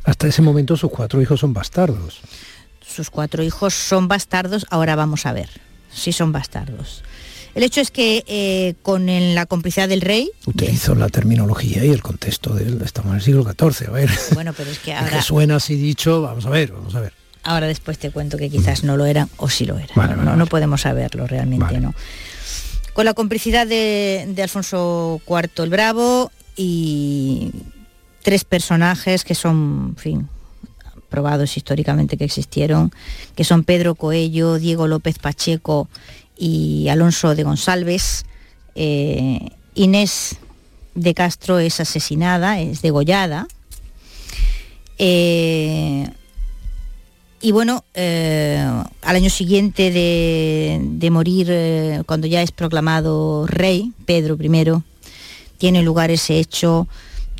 Hasta 0.04 0.28
ese 0.28 0.41
momento 0.41 0.76
sus 0.76 0.89
cuatro 0.91 1.21
hijos 1.21 1.39
son 1.39 1.54
bastardos. 1.54 2.21
sus 2.82 3.10
cuatro 3.12 3.43
hijos 3.43 3.73
son 3.76 4.08
bastardos, 4.08 4.65
ahora 4.71 4.95
vamos 4.95 5.26
a 5.28 5.34
ver 5.34 5.49
si 5.93 6.12
son 6.12 6.32
bastardos. 6.32 7.04
El 7.55 7.63
hecho 7.63 7.81
es 7.81 7.91
que 7.91 8.23
eh, 8.27 8.73
con 8.81 9.09
el- 9.09 9.35
la 9.35 9.45
complicidad 9.45 9.87
del 9.87 10.01
rey, 10.01 10.29
Utilizo 10.47 10.95
la 10.95 11.09
terminología 11.09 11.85
y 11.85 11.89
el 11.89 12.01
contexto 12.01 12.53
de 12.55 12.63
él. 12.65 12.81
Estamos 12.83 13.11
en 13.11 13.15
el 13.17 13.21
siglo 13.21 13.43
XIV, 13.43 13.89
a 13.89 13.91
ver. 13.91 14.09
bueno, 14.33 14.53
pero 14.57 14.71
es 14.71 14.79
que 14.79 14.91
Es 14.93 14.97
ahora, 14.99 15.17
que 15.17 15.21
suena 15.21 15.55
así 15.57 15.75
dicho, 15.75 16.21
vamos 16.21 16.45
a 16.45 16.49
ver, 16.49 16.71
vamos 16.71 16.95
a 16.95 16.99
ver. 17.01 17.13
ahora 17.43 17.67
después 17.67 17.97
te 17.99 18.09
cuento 18.11 18.37
que 18.37 18.49
quizás 18.49 18.83
no 18.83 18.97
lo 18.97 19.05
eran 19.05 19.29
o 19.37 19.49
sí 19.49 19.65
lo 19.65 19.77
eran. 19.77 20.23
no, 20.25 20.35
no 20.35 20.45
podemos 20.47 20.81
saberlo 20.81 21.27
realmente, 21.27 21.79
¿no? 21.79 21.93
Con 22.93 23.05
la 23.05 23.13
complicidad 23.13 23.65
de, 23.67 24.25
de 24.29 24.43
Alfonso 24.43 25.19
IV 25.27 25.63
el 25.63 25.69
Bravo 25.69 26.31
y 26.55 27.51
tres 28.23 28.43
personajes 28.45 29.23
que 29.23 29.35
son, 29.35 29.89
en 29.89 29.95
fin, 29.97 30.29
probados 31.09 31.57
históricamente 31.57 32.17
que 32.17 32.23
existieron, 32.25 32.91
que 33.35 33.43
son 33.43 33.63
Pedro 33.63 33.95
Coello, 33.95 34.57
Diego 34.59 34.87
López 34.87 35.17
Pacheco 35.19 35.87
y 36.37 36.87
Alonso 36.89 37.35
de 37.35 37.43
González. 37.43 38.25
Eh, 38.75 39.49
Inés 39.75 40.37
de 40.95 41.13
Castro 41.13 41.59
es 41.59 41.79
asesinada, 41.79 42.59
es 42.59 42.81
degollada. 42.81 43.47
Eh, 44.97 46.07
y 47.41 47.51
bueno, 47.51 47.84
eh, 47.93 48.65
al 49.01 49.15
año 49.15 49.29
siguiente 49.29 49.91
de, 49.91 50.79
de 50.81 51.11
morir, 51.11 52.03
cuando 52.05 52.27
ya 52.27 52.41
es 52.41 52.51
proclamado 52.51 53.45
rey, 53.47 53.91
Pedro 54.05 54.38
I, 54.39 54.81
tiene 55.57 55.81
lugar 55.81 56.11
ese 56.11 56.39
hecho 56.39 56.88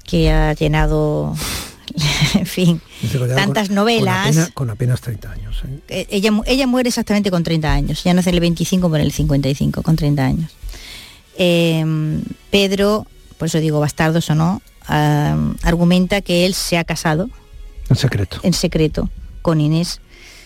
que 0.03 0.31
ha 0.31 0.53
llenado, 0.53 1.35
en 2.35 2.45
fin, 2.45 2.81
tantas 3.35 3.67
con- 3.67 3.75
novelas. 3.75 4.25
Con 4.25 4.29
apenas, 4.35 4.51
con 4.53 4.69
apenas 4.69 5.01
30 5.01 5.31
años. 5.31 5.63
¿eh? 5.65 5.79
Eh, 5.89 6.07
ella, 6.09 6.31
ella 6.45 6.67
muere 6.67 6.89
exactamente 6.89 7.29
con 7.31 7.43
30 7.43 7.71
años, 7.71 8.03
ya 8.03 8.13
nace 8.13 8.29
en 8.29 8.35
el 8.35 8.41
25, 8.41 8.89
pero 8.89 9.01
en 9.01 9.05
el 9.07 9.11
55, 9.11 9.81
con 9.83 9.95
30 9.95 10.25
años. 10.25 10.51
Eh, 11.37 11.83
Pedro, 12.51 13.07
por 13.37 13.47
eso 13.47 13.59
digo 13.59 13.79
bastardos 13.79 14.29
o 14.29 14.35
no, 14.35 14.61
argumenta 14.87 16.21
que 16.21 16.45
él 16.45 16.53
se 16.53 16.77
ha 16.77 16.83
casado 16.83 17.29
En 17.89 17.95
secreto. 17.95 18.39
en 18.43 18.53
secreto 18.53 19.09
con 19.41 19.59
Inés 19.61 19.99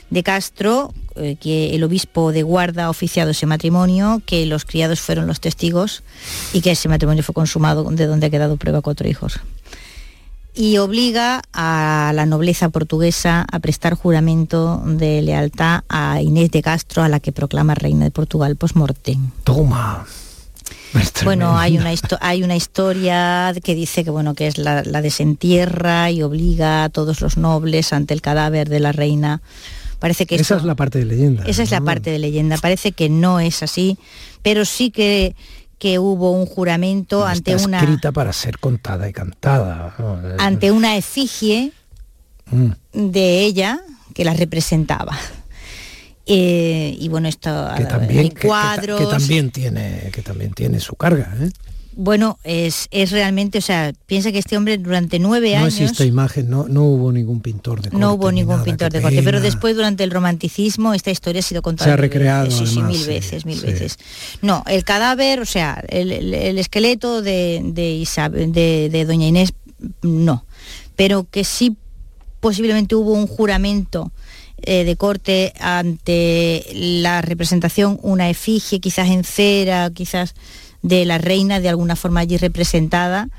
de 0.09 0.23
Castro, 0.23 0.93
eh, 1.17 1.35
que 1.39 1.75
el 1.75 1.83
obispo 1.83 2.31
de 2.31 2.41
Guarda 2.43 2.85
ha 2.85 2.89
oficiado 2.89 3.31
ese 3.31 3.45
matrimonio, 3.45 4.21
que 4.25 4.45
los 4.45 4.63
criados 4.63 5.01
fueron 5.01 5.27
los 5.27 5.41
testigos 5.41 6.03
y 6.53 6.61
que 6.61 6.71
ese 6.71 6.87
matrimonio 6.87 7.23
fue 7.23 7.35
consumado, 7.35 7.83
de 7.91 8.05
donde 8.05 8.27
ha 8.27 8.29
quedado 8.29 8.55
prueba 8.55 8.81
cuatro 8.81 9.07
hijos. 9.09 9.39
Y 10.57 10.77
obliga 10.79 11.43
a 11.53 12.11
la 12.15 12.25
nobleza 12.25 12.69
portuguesa 12.69 13.45
a 13.51 13.59
prestar 13.59 13.93
juramento 13.93 14.81
de 14.85 15.21
lealtad 15.21 15.83
a 15.87 16.19
Inés 16.21 16.49
de 16.49 16.63
Castro, 16.63 17.03
a 17.03 17.09
la 17.09 17.19
que 17.19 17.31
proclama 17.31 17.75
reina 17.75 18.05
de 18.05 18.11
Portugal 18.11 18.55
post-mortem. 18.55 19.29
Toma. 19.43 20.05
Bueno, 21.23 21.57
hay 21.57 21.77
una, 21.77 21.93
hay 22.21 22.43
una 22.43 22.55
historia 22.55 23.53
que 23.63 23.75
dice 23.75 24.03
que 24.03 24.09
bueno 24.09 24.33
que 24.33 24.47
es 24.47 24.57
la, 24.57 24.81
desentierra 24.83 26.11
y 26.11 26.23
obliga 26.23 26.85
a 26.85 26.89
todos 26.89 27.21
los 27.21 27.37
nobles 27.37 27.93
ante 27.93 28.13
el 28.13 28.21
cadáver 28.21 28.69
de 28.69 28.79
la 28.79 28.91
reina. 28.91 29.41
Parece 29.99 30.25
que 30.25 30.35
esa 30.35 30.57
es 30.57 30.63
la 30.63 30.75
parte 30.75 30.99
de 30.99 31.05
leyenda. 31.05 31.43
Esa 31.45 31.63
es 31.63 31.71
la 31.71 31.81
parte 31.81 32.11
de 32.11 32.19
leyenda. 32.19 32.57
Parece 32.57 32.91
que 32.91 33.09
no 33.09 33.39
es 33.39 33.63
así, 33.63 33.97
pero 34.43 34.63
sí 34.63 34.91
que 34.91 35.35
que 35.80 35.99
hubo 35.99 36.32
un 36.32 36.45
juramento 36.45 37.25
ante 37.25 37.55
una 37.55 37.80
escrita 37.80 38.11
para 38.11 38.34
ser 38.34 38.57
contada 38.59 39.07
y 39.07 39.13
cantada 39.13 39.95
ante 40.39 40.71
una 40.71 40.97
efigie 40.97 41.71
mm. 42.49 42.71
de 42.93 43.43
ella 43.43 43.82
que 44.13 44.25
la 44.25 44.34
representaba 44.34 45.17
eh, 46.30 46.93
y 46.99 47.07
bueno, 47.07 47.30
esto 47.30 47.69
que 47.78 47.86
también, 47.86 48.34
cuadros. 48.41 48.99
Que, 48.99 49.07
también 49.07 49.49
tiene, 49.49 50.09
que 50.11 50.21
también 50.21 50.51
tiene 50.51 50.82
su 50.82 50.95
carga. 50.95 51.34
¿eh? 51.39 51.49
Bueno, 51.99 52.37
es, 52.43 52.87
es 52.91 53.09
realmente, 53.09 53.57
o 53.57 53.61
sea, 53.61 53.91
piensa 54.05 54.31
que 54.31 54.37
este 54.37 54.55
hombre 54.55 54.77
durante 54.77 55.17
nueve 55.17 55.55
años... 55.55 55.79
No 55.79 55.85
existe 55.85 56.05
imagen, 56.05 56.47
no, 56.47 56.67
no 56.67 56.83
hubo 56.83 57.11
ningún 57.11 57.41
pintor 57.41 57.81
de 57.81 57.89
corte. 57.89 57.97
No 57.97 58.13
hubo 58.13 58.31
ningún 58.31 58.63
pintor 58.63 58.91
de 58.91 59.01
corte, 59.01 59.23
pero 59.23 59.41
después 59.41 59.75
durante 59.75 60.03
el 60.03 60.11
romanticismo 60.11 60.93
esta 60.93 61.09
historia 61.09 61.39
ha 61.39 61.43
sido 61.43 61.63
contada... 61.63 61.89
Se 61.89 61.93
ha 61.93 61.97
recreado. 61.97 62.51
sí, 62.51 62.67
sí, 62.67 62.83
mil 62.83 63.03
veces, 63.07 63.47
mil 63.47 63.59
veces. 63.59 63.97
No, 64.43 64.63
el 64.67 64.83
cadáver, 64.83 65.39
o 65.39 65.45
sea, 65.45 65.83
el, 65.89 66.59
esqueleto 66.59 67.23
de, 67.23 67.61
de, 67.63 68.89
de 68.91 69.05
Doña 69.05 69.27
Inés, 69.27 69.53
no, 70.03 70.45
pero 70.95 71.25
que 71.29 71.43
sí 71.43 71.77
posiblemente 72.39 72.93
hubo 72.93 73.13
un 73.13 73.25
juramento 73.25 74.11
eh, 74.61 74.83
de 74.83 74.95
corte 74.95 75.53
ante 75.59 76.63
la 76.73 77.21
representación, 77.21 77.99
una 78.03 78.29
efigie 78.29 78.79
quizás 78.79 79.09
en 79.09 79.23
cera, 79.23 79.89
quizás 79.91 80.35
de 80.82 81.05
la 81.05 81.17
reina 81.17 81.59
de 81.59 81.69
alguna 81.69 81.95
forma 81.95 82.21
allí 82.21 82.38
representada. 82.38 83.30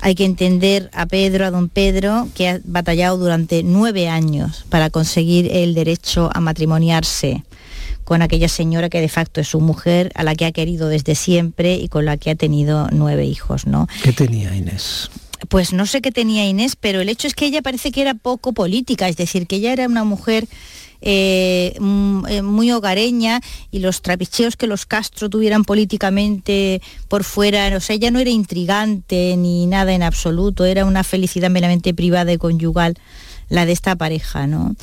Hay 0.00 0.14
que 0.16 0.24
entender 0.24 0.90
a 0.92 1.06
Pedro, 1.06 1.46
a 1.46 1.50
don 1.50 1.68
Pedro, 1.68 2.28
que 2.34 2.48
ha 2.48 2.60
batallado 2.64 3.18
durante 3.18 3.62
nueve 3.62 4.08
años 4.08 4.64
para 4.68 4.90
conseguir 4.90 5.48
el 5.52 5.74
derecho 5.74 6.30
a 6.34 6.40
matrimoniarse 6.40 7.44
con 8.04 8.20
aquella 8.20 8.48
señora 8.48 8.88
que 8.88 9.00
de 9.00 9.08
facto 9.08 9.40
es 9.40 9.48
su 9.48 9.60
mujer, 9.60 10.10
a 10.14 10.24
la 10.24 10.34
que 10.34 10.44
ha 10.44 10.52
querido 10.52 10.88
desde 10.88 11.14
siempre 11.14 11.76
y 11.76 11.88
con 11.88 12.04
la 12.04 12.16
que 12.16 12.30
ha 12.30 12.34
tenido 12.34 12.88
nueve 12.90 13.26
hijos, 13.26 13.66
¿no? 13.66 13.86
¿Qué 14.02 14.12
tenía 14.12 14.54
Inés? 14.54 15.08
Pues 15.48 15.72
no 15.72 15.86
sé 15.86 16.00
qué 16.02 16.12
tenía 16.12 16.46
Inés, 16.46 16.76
pero 16.76 17.00
el 17.00 17.08
hecho 17.08 17.26
es 17.26 17.34
que 17.34 17.46
ella 17.46 17.62
parece 17.62 17.92
que 17.92 18.02
era 18.02 18.14
poco 18.14 18.52
política, 18.52 19.08
es 19.08 19.16
decir, 19.16 19.46
que 19.46 19.56
ella 19.56 19.72
era 19.72 19.86
una 19.86 20.04
mujer 20.04 20.46
eh, 21.02 21.74
mm, 21.78 22.26
eh, 22.28 22.42
muy 22.42 22.70
hogareña 22.72 23.40
y 23.70 23.80
los 23.80 24.02
trapicheos 24.02 24.56
que 24.56 24.66
los 24.66 24.86
Castro 24.86 25.28
tuvieran 25.28 25.64
políticamente 25.64 26.80
por 27.08 27.24
fuera, 27.24 27.76
o 27.76 27.80
sea, 27.80 27.96
ella 27.96 28.10
no 28.10 28.18
era 28.18 28.30
intrigante 28.30 29.36
ni 29.36 29.66
nada 29.66 29.92
en 29.92 30.02
absoluto, 30.02 30.64
era 30.64 30.86
una 30.86 31.04
felicidad 31.04 31.50
meramente 31.50 31.92
privada 31.92 32.32
y 32.32 32.38
conyugal 32.38 32.96
la 33.48 33.66
de 33.66 33.72
esta 33.72 33.96
pareja, 33.96 34.46
¿no? 34.46 34.74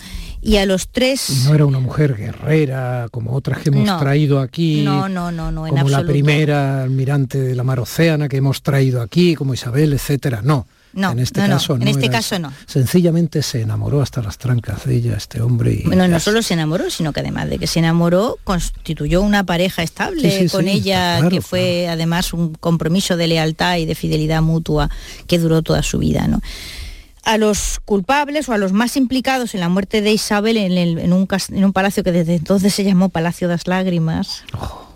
y 0.41 0.57
a 0.57 0.65
los 0.65 0.87
tres... 0.89 1.45
No 1.45 1.53
era 1.53 1.65
una 1.65 1.79
mujer 1.79 2.15
guerrera 2.15 3.07
como 3.11 3.33
otras 3.33 3.59
que 3.59 3.69
hemos 3.69 3.99
traído 3.99 4.39
aquí. 4.39 4.81
No, 4.83 5.09
no, 5.09 5.31
no, 5.31 5.51
no, 5.51 5.67
Como 5.67 5.89
la 5.89 6.03
primera 6.03 6.83
almirante 6.83 7.39
de 7.39 7.55
la 7.55 7.63
mar 7.63 7.79
Océana 7.79 8.29
que 8.29 8.37
hemos 8.37 8.61
traído 8.61 9.01
aquí, 9.01 9.35
como 9.35 9.53
Isabel, 9.53 9.93
etcétera. 9.93 10.41
No. 10.43 10.65
No, 10.93 11.11
en 11.11 11.19
este 11.19 11.41
caso 11.45 11.77
no. 11.77 11.81
En 11.83 11.87
este 11.87 12.09
caso 12.09 12.39
no. 12.39 12.51
Sencillamente 12.65 13.41
se 13.43 13.61
enamoró 13.61 14.01
hasta 14.01 14.21
las 14.21 14.37
trancas 14.37 14.85
de 14.85 14.95
ella, 14.95 15.15
este 15.15 15.41
hombre. 15.41 15.73
Y 15.73 15.83
bueno, 15.83 16.07
no 16.07 16.19
solo 16.19 16.41
se 16.41 16.55
enamoró, 16.55 16.89
sino 16.89 17.13
que 17.13 17.19
además 17.19 17.49
de 17.49 17.59
que 17.59 17.67
se 17.67 17.79
enamoró, 17.79 18.37
constituyó 18.43 19.21
una 19.21 19.43
pareja 19.43 19.83
estable 19.83 20.49
con 20.49 20.67
ella, 20.67 21.27
que 21.29 21.41
fue 21.41 21.87
además 21.87 22.33
un 22.33 22.55
compromiso 22.55 23.17
de 23.17 23.27
lealtad 23.27 23.77
y 23.77 23.85
de 23.85 23.95
fidelidad 23.95 24.41
mutua 24.41 24.89
que 25.27 25.37
duró 25.37 25.61
toda 25.61 25.83
su 25.83 25.99
vida, 25.99 26.27
¿no? 26.27 26.41
a 27.23 27.37
los 27.37 27.79
culpables 27.85 28.49
o 28.49 28.53
a 28.53 28.57
los 28.57 28.71
más 28.71 28.97
implicados 28.97 29.53
en 29.53 29.59
la 29.59 29.69
muerte 29.69 30.01
de 30.01 30.11
Isabel 30.11 30.57
en, 30.57 31.13
un, 31.13 31.27
palacio 31.73 32.03
que 32.03 32.11
desde 32.11 32.35
entonces 32.35 32.73
se 32.73 32.83
llamó 32.83 33.09
Palacio 33.09 33.47
de 33.47 33.53
las 33.53 33.67
Lágrimas. 33.67 34.43
Oh. 34.53 34.88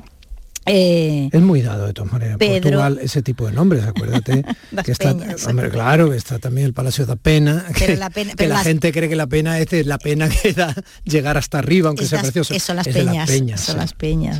Eh, 0.66 1.30
es 1.32 1.41
muy 1.41 1.61
dado 1.61 1.88
de 1.88 1.93
todas 1.93 2.11
maneras. 2.11 2.38
Portugal, 2.38 2.99
ese 3.01 3.22
tipo 3.22 3.45
de 3.45 3.51
nombres, 3.51 3.84
acuérdate. 3.84 4.45
que 4.86 4.91
está, 4.91 5.16
hombre, 5.47 5.70
claro, 5.70 6.14
está 6.14 6.39
también 6.39 6.68
el 6.68 6.74
Palacio 6.74 7.05
da 7.05 7.16
Pena. 7.16 7.66
Que 7.76 7.97
la, 7.97 8.64
gente 8.64 8.91
cree 8.91 9.09
que 9.09 9.16
la 9.16 9.28
pena 9.28 9.59
es 9.59 9.86
la 9.86 9.97
pena 9.97 10.30
que 10.30 10.53
da 10.53 10.74
llegar 11.03 11.38
hasta 11.38 11.59
arriba, 11.59 11.89
aunque 11.89 12.05
sea 12.05 12.22
precioso. 12.22 12.57
Son 12.59 12.76
las 12.78 12.88
peñas. 12.88 13.61
son 13.61 13.78
las 13.78 13.93
peñas. 13.93 14.39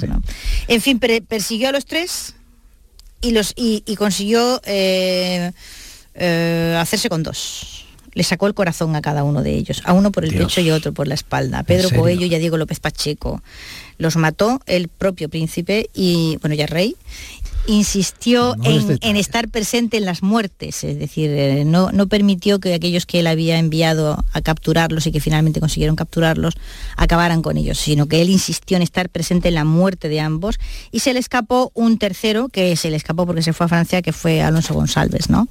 En 0.68 0.82
fin, 0.82 1.00
persiguió 1.00 1.70
a 1.70 1.72
los 1.72 1.86
tres 1.86 2.36
y, 3.22 3.32
los, 3.32 3.54
y, 3.56 3.82
consiguió 3.96 4.62
eh, 4.66 5.52
eh, 6.16 6.78
hacerse 6.80 7.10
con 7.10 7.24
dos 7.24 7.84
le 8.14 8.24
sacó 8.24 8.48
el 8.48 8.54
corazón 8.54 8.96
a 8.96 9.02
cada 9.02 9.24
uno 9.24 9.42
de 9.42 9.56
ellos, 9.56 9.82
a 9.86 9.94
uno 9.94 10.12
por 10.12 10.24
el 10.24 10.34
pecho 10.34 10.62
y 10.62 10.70
a 10.70 10.76
otro 10.76 10.94
por 10.94 11.08
la 11.08 11.16
espalda. 11.16 11.64
Pedro 11.64 11.90
Coello 11.90 12.26
y 12.26 12.36
a 12.36 12.40
Diego 12.40 12.58
López 12.58 12.80
Pacheco. 12.80 13.42
Los 13.98 14.16
mató 14.16 14.60
el 14.66 14.88
propio 14.88 15.30
príncipe 15.30 15.90
y, 15.94 16.38
bueno, 16.42 16.56
ya 16.56 16.66
rey, 16.66 16.96
insistió 17.66 18.56
en, 18.64 19.16
estar 19.16 19.48
presente 19.48 19.98
en 19.98 20.06
las 20.06 20.22
muertes, 20.22 20.84
es 20.84 21.00
decir, 21.00 21.30
eh, 21.30 21.64
no, 21.66 21.92
no, 21.92 22.08
permitió 22.08 22.60
que 22.60 22.74
aquellos 22.74 23.06
que 23.06 23.22
él 23.22 23.28
había 23.28 23.58
enviado 23.58 24.24
a 24.34 24.42
capturarlos 24.42 25.08
y 25.08 25.12
que 25.12 25.22
finalmente 25.22 25.62
consiguieron 25.62 25.96
capturarlos 25.96 26.56
acabaran 26.98 27.42
con 27.42 27.58
ellos, 27.58 27.78
sino 27.80 28.08
que 28.08 28.22
él 28.22 28.30
insistió 28.30 28.76
en 28.76 28.84
estar 28.84 29.10
presente 29.10 29.48
en 29.48 29.56
la 29.56 29.64
muerte 29.64 30.10
de 30.10 30.20
ambos 30.20 30.60
y 30.92 31.00
se 31.00 31.14
le 31.14 31.20
escapó 31.20 31.72
un 31.74 31.98
tercero, 31.98 32.50
que 32.50 32.76
se 32.76 32.90
le 32.90 32.98
escapó 32.98 33.26
porque 33.26 33.42
se 33.42 33.54
fue 33.54 33.66
a 33.66 33.70
Francia, 33.70 34.02
que 34.02 34.12
fue 34.12 34.42
Alonso 34.42 34.74
González, 34.74 35.30
¿no? 35.30 35.48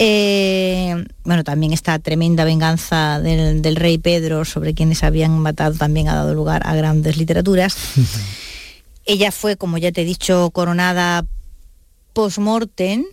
Eh, 0.00 1.04
bueno, 1.24 1.42
también 1.42 1.72
esta 1.72 1.98
tremenda 1.98 2.44
venganza 2.44 3.20
del, 3.20 3.74
rey 3.74 3.98
Pedro 3.98 4.44
sobre 4.44 4.72
quienes 4.72 5.02
habían 5.02 5.36
matado 5.40 5.74
también 5.76 6.08
ha 6.08 6.14
dado 6.14 6.34
lugar 6.34 6.62
a 6.64 6.74
grandes 6.76 7.16
literaturas. 7.16 7.76
Ella 9.04 9.32
fue, 9.32 9.56
como 9.56 9.76
ya 9.76 9.90
te 9.90 10.02
he 10.02 10.04
dicho, 10.04 10.50
coronada 10.52 11.26
post-mortem 12.12 13.04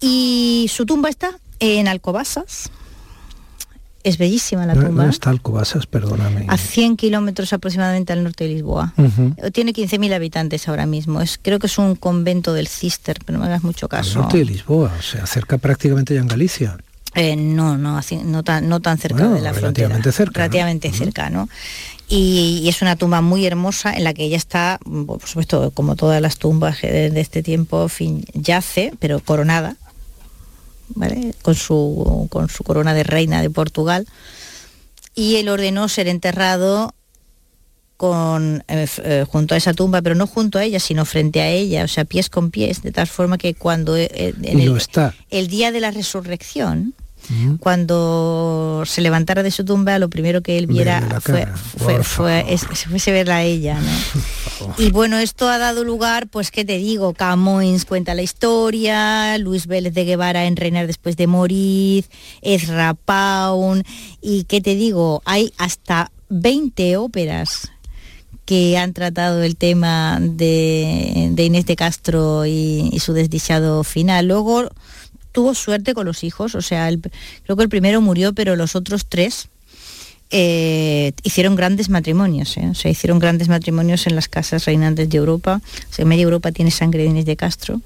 y 0.00 0.70
su 0.72 0.86
tumba 0.86 1.10
está 1.10 1.38
en 1.60 1.88
Alcobasas, 1.88 2.70
es 4.04 4.18
bellísima 4.18 4.66
la 4.66 4.74
tumba. 4.74 5.04
No 5.04 5.10
está 5.10 5.30
Alcobasas, 5.30 5.86
perdóname. 5.86 6.46
A 6.48 6.56
100 6.56 6.96
kilómetros 6.96 7.52
aproximadamente 7.52 8.12
al 8.12 8.22
norte 8.24 8.44
de 8.44 8.50
Lisboa. 8.50 8.94
Tiene 9.52 9.72
15.000 9.72 10.14
habitantes 10.14 10.68
ahora 10.68 10.86
mismo. 10.86 11.20
Es, 11.20 11.38
creo 11.40 11.58
que 11.58 11.66
es 11.66 11.78
un 11.78 11.94
convento 11.94 12.52
del 12.54 12.68
Cister, 12.68 13.18
pero 13.24 13.38
no 13.38 13.44
me 13.44 13.50
hagas 13.50 13.62
mucho 13.62 13.88
caso. 13.88 14.18
Al 14.18 14.22
norte 14.24 14.38
de 14.38 14.44
Lisboa, 14.44 14.92
o 14.98 15.02
sea, 15.02 15.26
cerca 15.26 15.58
prácticamente 15.58 16.14
ya 16.14 16.20
en 16.20 16.28
Galicia. 16.28 16.78
Eh, 17.14 17.36
no, 17.36 17.76
no, 17.76 18.00
no 18.24 18.44
tan, 18.44 18.68
no 18.68 18.80
tan 18.80 18.98
cerca 18.98 19.28
de 19.28 19.40
la 19.40 19.52
relativamente 19.52 20.12
Cerca, 20.12 20.40
relativamente 20.40 20.92
cerca, 20.92 21.30
¿no? 21.30 21.48
Y, 22.08 22.66
es 22.68 22.80
una 22.80 22.96
tumba 22.96 23.20
muy 23.20 23.44
hermosa 23.44 23.94
en 23.94 24.04
la 24.04 24.14
que 24.14 24.24
ella 24.24 24.36
está, 24.36 24.78
por 25.06 25.20
supuesto, 25.22 25.70
como 25.72 25.96
todas 25.96 26.22
las 26.22 26.38
tumbas 26.38 26.80
de, 26.80 27.12
este 27.20 27.42
tiempo, 27.42 27.88
fin, 27.88 28.24
yace, 28.34 28.92
pero 28.98 29.20
coronada, 29.20 29.76
con 31.42 31.54
su, 31.54 32.28
con 32.30 32.48
su 32.48 32.64
corona 32.64 32.94
de 32.94 33.04
reina 33.04 33.42
de 33.42 33.50
Portugal. 33.50 34.06
Y 35.14 35.36
él 35.36 35.48
ordenó 35.48 35.88
ser 35.88 36.08
enterrado 36.08 36.94
con, 37.98 38.62
eh, 38.68 38.86
eh, 39.02 39.24
junto 39.28 39.54
a 39.54 39.58
esa 39.58 39.74
tumba, 39.74 40.00
pero 40.00 40.14
no 40.14 40.26
junto 40.28 40.58
a 40.58 40.64
ella, 40.64 40.78
sino 40.78 41.04
frente 41.04 41.40
a 41.40 41.48
ella, 41.48 41.84
o 41.84 41.88
sea, 41.88 42.04
pies 42.04 42.30
con 42.30 42.52
pies, 42.52 42.80
de 42.82 42.92
tal 42.92 43.08
forma 43.08 43.38
que 43.38 43.54
cuando 43.54 43.96
eh, 43.96 44.34
el 45.30 45.48
día 45.48 45.72
de 45.72 45.80
la 45.80 45.90
resurrección, 45.90 46.94
cuando 47.60 48.84
se 48.86 49.00
levantara 49.00 49.42
de 49.42 49.50
su 49.50 49.64
tumba, 49.64 49.98
lo 49.98 50.08
primero 50.08 50.42
que 50.42 50.56
él 50.58 50.66
viera 50.66 51.20
fue, 51.20 51.46
fue, 51.76 52.02
fue, 52.02 52.58
fuese 52.58 53.12
verla 53.12 53.36
a 53.36 53.42
ella. 53.42 53.78
y 54.78 54.90
bueno, 54.90 55.18
esto 55.18 55.48
ha 55.48 55.58
dado 55.58 55.84
lugar, 55.84 56.28
pues, 56.28 56.50
¿qué 56.50 56.64
te 56.64 56.78
digo? 56.78 57.12
Camoins 57.14 57.84
cuenta 57.84 58.14
la 58.14 58.22
historia, 58.22 59.36
Luis 59.38 59.66
Vélez 59.66 59.94
de 59.94 60.04
Guevara 60.04 60.46
en 60.46 60.56
Reinar 60.56 60.86
después 60.86 61.16
de 61.16 61.26
morir, 61.26 62.06
Ezra 62.42 62.94
Paun, 62.94 63.84
y 64.20 64.44
¿qué 64.44 64.60
te 64.60 64.74
digo? 64.74 65.22
Hay 65.24 65.52
hasta 65.58 66.10
20 66.30 66.96
óperas 66.96 67.70
que 68.44 68.78
han 68.78 68.94
tratado 68.94 69.42
el 69.42 69.56
tema 69.56 70.18
de, 70.20 71.34
Inés 71.36 71.66
de 71.66 71.76
Castro 71.76 72.46
y, 72.46 72.88
y, 72.90 72.98
su 73.00 73.12
desdichado 73.12 73.84
final. 73.84 74.28
Luego 74.28 74.70
tuvo 75.38 75.54
suerte 75.54 75.94
con 75.94 76.04
los 76.04 76.24
hijos, 76.24 76.56
o 76.56 76.62
sea, 76.62 76.90
creo 77.44 77.56
que 77.56 77.62
el 77.62 77.68
primero 77.68 78.00
murió, 78.00 78.32
pero 78.32 78.56
los 78.56 78.74
otros 78.74 79.06
tres 79.08 79.46
eh, 80.32 81.12
hicieron 81.22 81.54
grandes 81.54 81.90
matrimonios, 81.90 82.56
¿eh? 82.56 82.66
o 82.68 82.74
sea, 82.74 82.90
hicieron 82.90 83.20
grandes 83.20 83.46
matrimonios 83.46 84.08
en 84.08 84.16
las 84.16 84.26
casas 84.26 84.64
reinantes 84.64 85.08
de 85.08 85.16
Europa. 85.16 85.60
O 85.62 85.94
sea, 85.94 86.04
media 86.04 86.24
Europa 86.24 86.50
tiene 86.50 86.72
sangre 86.72 87.04
de 87.04 87.10
Inés 87.10 87.24
de 87.24 87.36
Castro. 87.36 87.80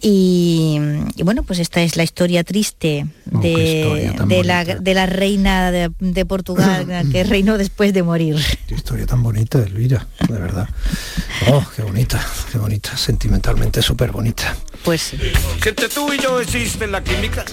Y, 0.00 0.78
y 1.16 1.22
bueno, 1.22 1.42
pues 1.42 1.58
esta 1.58 1.82
es 1.82 1.98
la 1.98 2.02
historia 2.02 2.44
triste 2.44 3.06
de, 3.26 3.50
historia 3.50 4.14
tan 4.14 4.28
de 4.28 4.42
la, 4.42 4.64
de 4.64 4.94
la 4.94 5.04
reina 5.04 5.70
de, 5.70 5.90
de 5.98 6.24
Portugal 6.24 6.86
que 7.12 7.24
reinó 7.24 7.58
después 7.58 7.92
de 7.92 8.02
morir. 8.02 8.36
Qué 8.66 8.76
historia 8.76 9.04
tan 9.04 9.22
bonita, 9.22 9.58
Elvira, 9.58 10.06
de 10.26 10.38
verdad. 10.38 10.66
Oh, 11.48 11.62
qué 11.76 11.82
bonita, 11.82 12.26
qué 12.50 12.56
bonita, 12.56 12.96
sentimentalmente 12.96 13.82
súper 13.82 14.12
bonita. 14.12 14.56
Pues 14.84 15.02
sí. 15.02 15.18
Si 15.62 15.68
entre 15.68 15.88
tú 15.88 16.12
y 16.12 16.18
yo 16.18 16.40
existe 16.40 16.86
la 16.86 17.02
química. 17.02 17.44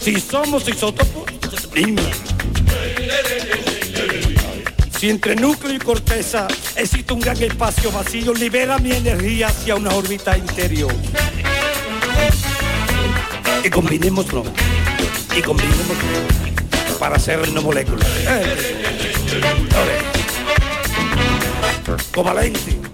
Si 0.00 0.20
somos 0.20 0.68
isótopos. 0.68 1.24
Si 4.98 5.10
entre 5.10 5.34
núcleo 5.36 5.74
y 5.74 5.78
corteza 5.78 6.46
existe 6.76 7.12
un 7.12 7.20
gran 7.20 7.42
espacio 7.42 7.90
vacío, 7.90 8.32
libera 8.32 8.78
mi 8.78 8.92
energía 8.92 9.48
hacia 9.48 9.76
una 9.76 9.90
órbita 9.90 10.36
interior. 10.36 10.94
Y 13.64 13.70
combinémoslo. 13.70 14.44
Y 15.36 15.42
combinémoslo 15.42 16.44
para 16.98 17.16
hacer 17.16 17.40
una 17.40 17.60
molécula. 17.60 18.04
Covalente. 22.12 22.93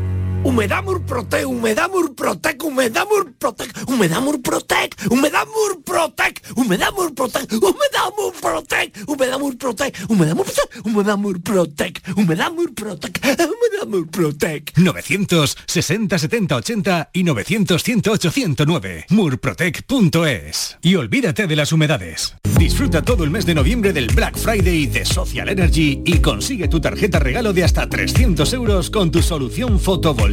Humedad 0.43 0.83
Murprotec, 0.83 1.45
Humedad 1.45 1.89
Murprotec, 1.89 2.63
Humedad 2.63 3.05
Murprotec, 3.07 3.71
Humedad 3.87 4.21
Murprotec, 4.21 4.95
Humedad 5.09 5.45
Murprotec, 5.45 6.41
Humedad 6.55 6.91
Murprotec, 6.93 7.51
Humedad 7.61 8.11
Murprotec, 8.17 8.91
Humedad 9.07 9.39
Murprotec, 9.39 9.95
Humedad 10.09 10.37
Murprotec, 10.37 10.81
Humedad 10.87 11.17
Murprotec, 11.17 12.01
Humedad 12.15 12.51
Murprotec, 12.51 13.19
Humedad 13.23 13.87
Murprotec. 13.87 14.73
960 14.77 16.17
70 16.17 16.55
80 16.55 17.09
y 17.13 17.23
900 17.23 17.83
108 17.83 18.31
109. 18.31 19.05
Murprotec.es. 19.09 20.77
Y 20.81 20.95
olvídate 20.95 21.45
de 21.45 21.55
las 21.55 21.71
humedades. 21.71 22.35
Disfruta 22.57 23.03
todo 23.03 23.23
el 23.23 23.29
mes 23.29 23.45
de 23.45 23.55
noviembre 23.55 23.93
del 23.93 24.07
Black 24.07 24.37
Friday 24.37 24.87
de 24.87 25.05
Social 25.05 25.49
Energy 25.49 26.01
y 26.05 26.19
consigue 26.19 26.67
tu 26.67 26.79
tarjeta 26.79 27.19
regalo 27.19 27.53
de 27.53 27.63
hasta 27.63 27.87
300 27.87 28.53
euros 28.53 28.89
con 28.89 29.11
tu 29.11 29.21
solución 29.21 29.79
fotovoltaica. 29.79 30.30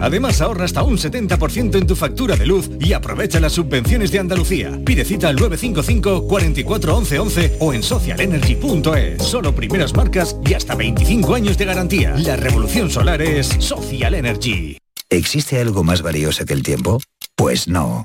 Además 0.00 0.40
ahorra 0.40 0.64
hasta 0.64 0.82
un 0.82 0.98
70% 0.98 1.76
en 1.76 1.86
tu 1.86 1.96
factura 1.96 2.36
de 2.36 2.46
luz 2.46 2.70
y 2.80 2.92
aprovecha 2.92 3.40
las 3.40 3.52
subvenciones 3.52 4.10
de 4.10 4.18
Andalucía. 4.18 4.78
Pide 4.84 5.04
cita 5.04 5.28
al 5.28 5.36
955 5.36 6.26
44 6.26 6.96
11 6.96 7.18
11 7.18 7.56
o 7.60 7.72
en 7.74 7.82
socialenergy.es. 7.82 9.22
Solo 9.22 9.54
primeras 9.54 9.94
marcas 9.94 10.36
y 10.44 10.54
hasta 10.54 10.74
25 10.74 11.34
años 11.34 11.58
de 11.58 11.64
garantía. 11.64 12.14
La 12.16 12.36
revolución 12.36 12.90
solar 12.90 13.22
es 13.22 13.48
Social 13.58 14.14
Energy. 14.14 14.78
¿Existe 15.08 15.60
algo 15.60 15.82
más 15.82 16.02
valioso 16.02 16.44
que 16.44 16.54
el 16.54 16.62
tiempo? 16.62 17.00
Pues 17.34 17.66
no. 17.66 18.04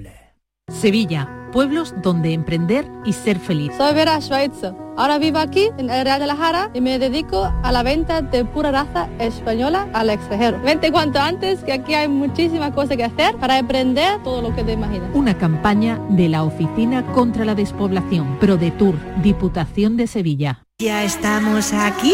Sevilla, 0.73 1.29
pueblos 1.51 1.93
donde 2.01 2.33
emprender 2.33 2.87
y 3.05 3.13
ser 3.13 3.39
feliz. 3.39 3.71
Soy 3.77 3.93
Vera 3.93 4.19
Schweitzer. 4.21 4.73
Ahora 4.97 5.17
vivo 5.17 5.37
aquí 5.39 5.69
en 5.77 5.89
el 5.89 6.03
Real 6.03 6.19
de 6.19 6.27
la 6.27 6.35
Jara 6.35 6.69
y 6.73 6.81
me 6.81 6.99
dedico 6.99 7.51
a 7.63 7.71
la 7.71 7.81
venta 7.81 8.21
de 8.21 8.45
pura 8.45 8.71
raza 8.71 9.09
española 9.19 9.87
al 9.93 10.09
extranjero. 10.09 10.59
Vente 10.61 10.91
cuanto 10.91 11.19
antes 11.19 11.59
que 11.63 11.73
aquí 11.73 11.93
hay 11.93 12.07
muchísimas 12.07 12.71
cosas 12.73 12.97
que 12.97 13.05
hacer 13.05 13.35
para 13.37 13.57
emprender 13.57 14.21
todo 14.23 14.41
lo 14.41 14.53
que 14.53 14.63
te 14.63 14.73
imaginas. 14.73 15.09
Una 15.13 15.37
campaña 15.37 15.99
de 16.09 16.29
la 16.29 16.43
Oficina 16.43 17.05
contra 17.13 17.45
la 17.45 17.55
Despoblación, 17.55 18.37
ProDetour, 18.39 18.95
Diputación 19.21 19.97
de 19.97 20.07
Sevilla. 20.07 20.63
Ya 20.79 21.03
estamos 21.03 21.73
aquí. 21.73 22.13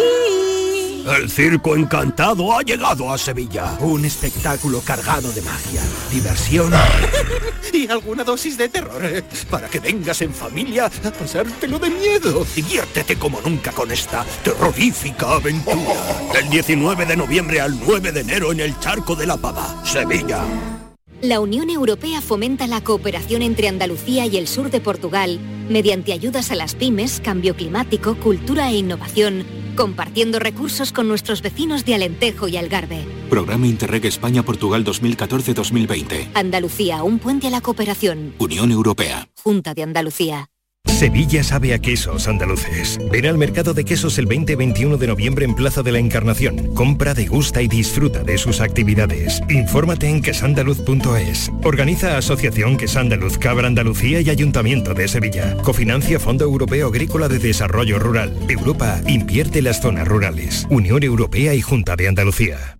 El 1.16 1.30
Circo 1.30 1.76
Encantado 1.76 2.58
ha 2.58 2.62
llegado 2.64 3.12
a 3.12 3.18
Sevilla. 3.18 3.78
Un 3.80 4.04
espectáculo 4.04 4.82
cargado 4.82 5.32
de 5.32 5.42
magia, 5.42 5.82
diversión 6.12 6.74
y 7.74 7.88
alguna 7.88 8.26
dosis 8.26 8.58
de 8.58 8.68
terror. 8.68 9.04
eh, 9.06 9.24
Para 9.50 9.70
que 9.70 9.80
vengas 9.80 10.22
en 10.22 10.34
familia 10.34 10.88
a 10.88 11.12
pasártelo 11.12 11.80
de 11.80 11.90
miedo. 11.92 12.46
Diviértete 12.54 13.16
como 13.18 13.40
nunca 13.40 13.72
con 13.72 13.90
esta 13.90 14.26
terrorífica 14.44 15.36
aventura. 15.36 15.96
Del 16.34 16.50
19 16.50 17.06
de 17.06 17.16
noviembre 17.16 17.62
al 17.62 17.80
9 17.80 18.12
de 18.12 18.20
enero 18.22 18.52
en 18.52 18.60
el 18.60 18.78
Charco 18.80 19.16
de 19.16 19.28
la 19.28 19.38
Pava, 19.38 19.82
Sevilla. 19.86 20.42
La 21.22 21.40
Unión 21.40 21.70
Europea 21.70 22.22
fomenta 22.22 22.68
la 22.68 22.82
cooperación 22.82 23.42
entre 23.42 23.70
Andalucía 23.70 24.26
y 24.26 24.38
el 24.38 24.48
sur 24.48 24.70
de 24.70 24.82
Portugal 24.82 25.40
mediante 25.70 26.14
ayudas 26.14 26.52
a 26.52 26.56
las 26.56 26.76
pymes, 26.76 27.22
cambio 27.24 27.56
climático, 27.56 28.16
cultura 28.16 28.70
e 28.70 28.78
innovación, 28.78 29.46
compartiendo 29.78 30.40
recursos 30.40 30.92
con 30.92 31.08
nuestros 31.08 31.42
vecinos 31.42 31.86
de 31.86 31.96
Alentejo 31.96 32.50
y 32.50 32.58
Algarve. 32.58 33.06
Programa 33.30 33.68
Interreg 33.68 34.06
España-Portugal 34.06 34.84
2014-2020. 34.84 36.32
Andalucía, 36.34 37.04
un 37.04 37.20
puente 37.20 37.48
a 37.48 37.52
la 37.52 37.62
cooperación. 37.62 38.34
Unión 38.40 38.72
Europea. 38.72 39.30
Junta 39.42 39.74
de 39.74 39.84
Andalucía. 39.84 40.50
Sevilla 40.98 41.44
sabe 41.44 41.76
a 41.76 41.80
quesos 41.80 42.28
andaluces. 42.28 42.98
Ven 43.12 43.28
al 43.28 43.38
mercado 43.38 43.76
de 43.76 43.86
quesos 43.86 44.18
el 44.18 44.26
20 44.26 44.54
y 44.54 44.56
21 44.56 44.98
de 44.98 45.06
noviembre 45.06 45.46
en 45.46 45.54
Plaza 45.54 45.84
de 45.84 45.92
la 45.92 46.00
Encarnación. 46.00 46.74
Compra, 46.74 47.14
degusta 47.14 47.62
y 47.62 47.68
disfruta 47.68 48.24
de 48.24 48.40
sus 48.40 48.62
actividades. 48.62 49.40
Infórmate 49.48 50.10
en 50.10 50.24
quesandaluz.es. 50.24 51.52
Organiza 51.64 52.18
Asociación 52.18 52.78
Quesandaluz 52.78 53.38
Cabra 53.38 53.68
Andalucía 53.68 54.22
y 54.22 54.32
Ayuntamiento 54.32 54.96
de 54.96 55.08
Sevilla. 55.08 55.56
Cofinancia 55.58 56.20
Fondo 56.20 56.46
Europeo 56.46 56.88
Agrícola 56.88 57.28
de 57.28 57.38
Desarrollo 57.38 58.00
Rural. 58.00 58.36
Europa 58.50 59.00
invierte 59.06 59.62
las 59.62 59.80
zonas 59.80 60.08
rurales. 60.08 60.66
Unión 60.72 61.04
Europea 61.04 61.54
y 61.54 61.62
Junta 61.62 61.96
de 61.96 62.08
Andalucía. 62.08 62.80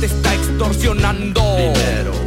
Te 0.00 0.06
está 0.06 0.34
extorsionando. 0.34 1.42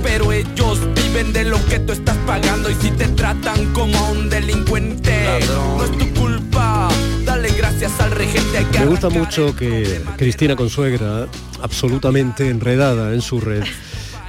Pero 0.04 0.32
ellos 0.32 0.80
viven 0.96 1.10
vende 1.14 1.44
lo 1.44 1.64
que 1.66 1.80
tú 1.80 1.92
estás 1.92 2.18
pagando 2.26 2.70
y 2.70 2.76
si 2.76 2.92
te 2.92 3.08
tratan 3.10 3.74
como 3.74 4.12
un 4.12 4.30
delincuente, 4.30 5.40
no 5.48 5.84
es 5.84 5.98
tu 5.98 6.14
culpa. 6.14 6.90
Dale 7.26 7.50
gracias 7.52 8.00
al 8.00 8.12
regente. 8.12 8.58
hay 8.58 8.66
que 8.66 8.80
Me 8.80 8.86
gusta 8.86 9.10
mucho 9.10 9.56
que 9.56 10.02
Cristina 10.18 10.56
Consuegra, 10.56 11.28
absolutamente 11.62 12.50
enredada 12.50 13.14
en 13.14 13.22
su 13.22 13.40
red, 13.40 13.64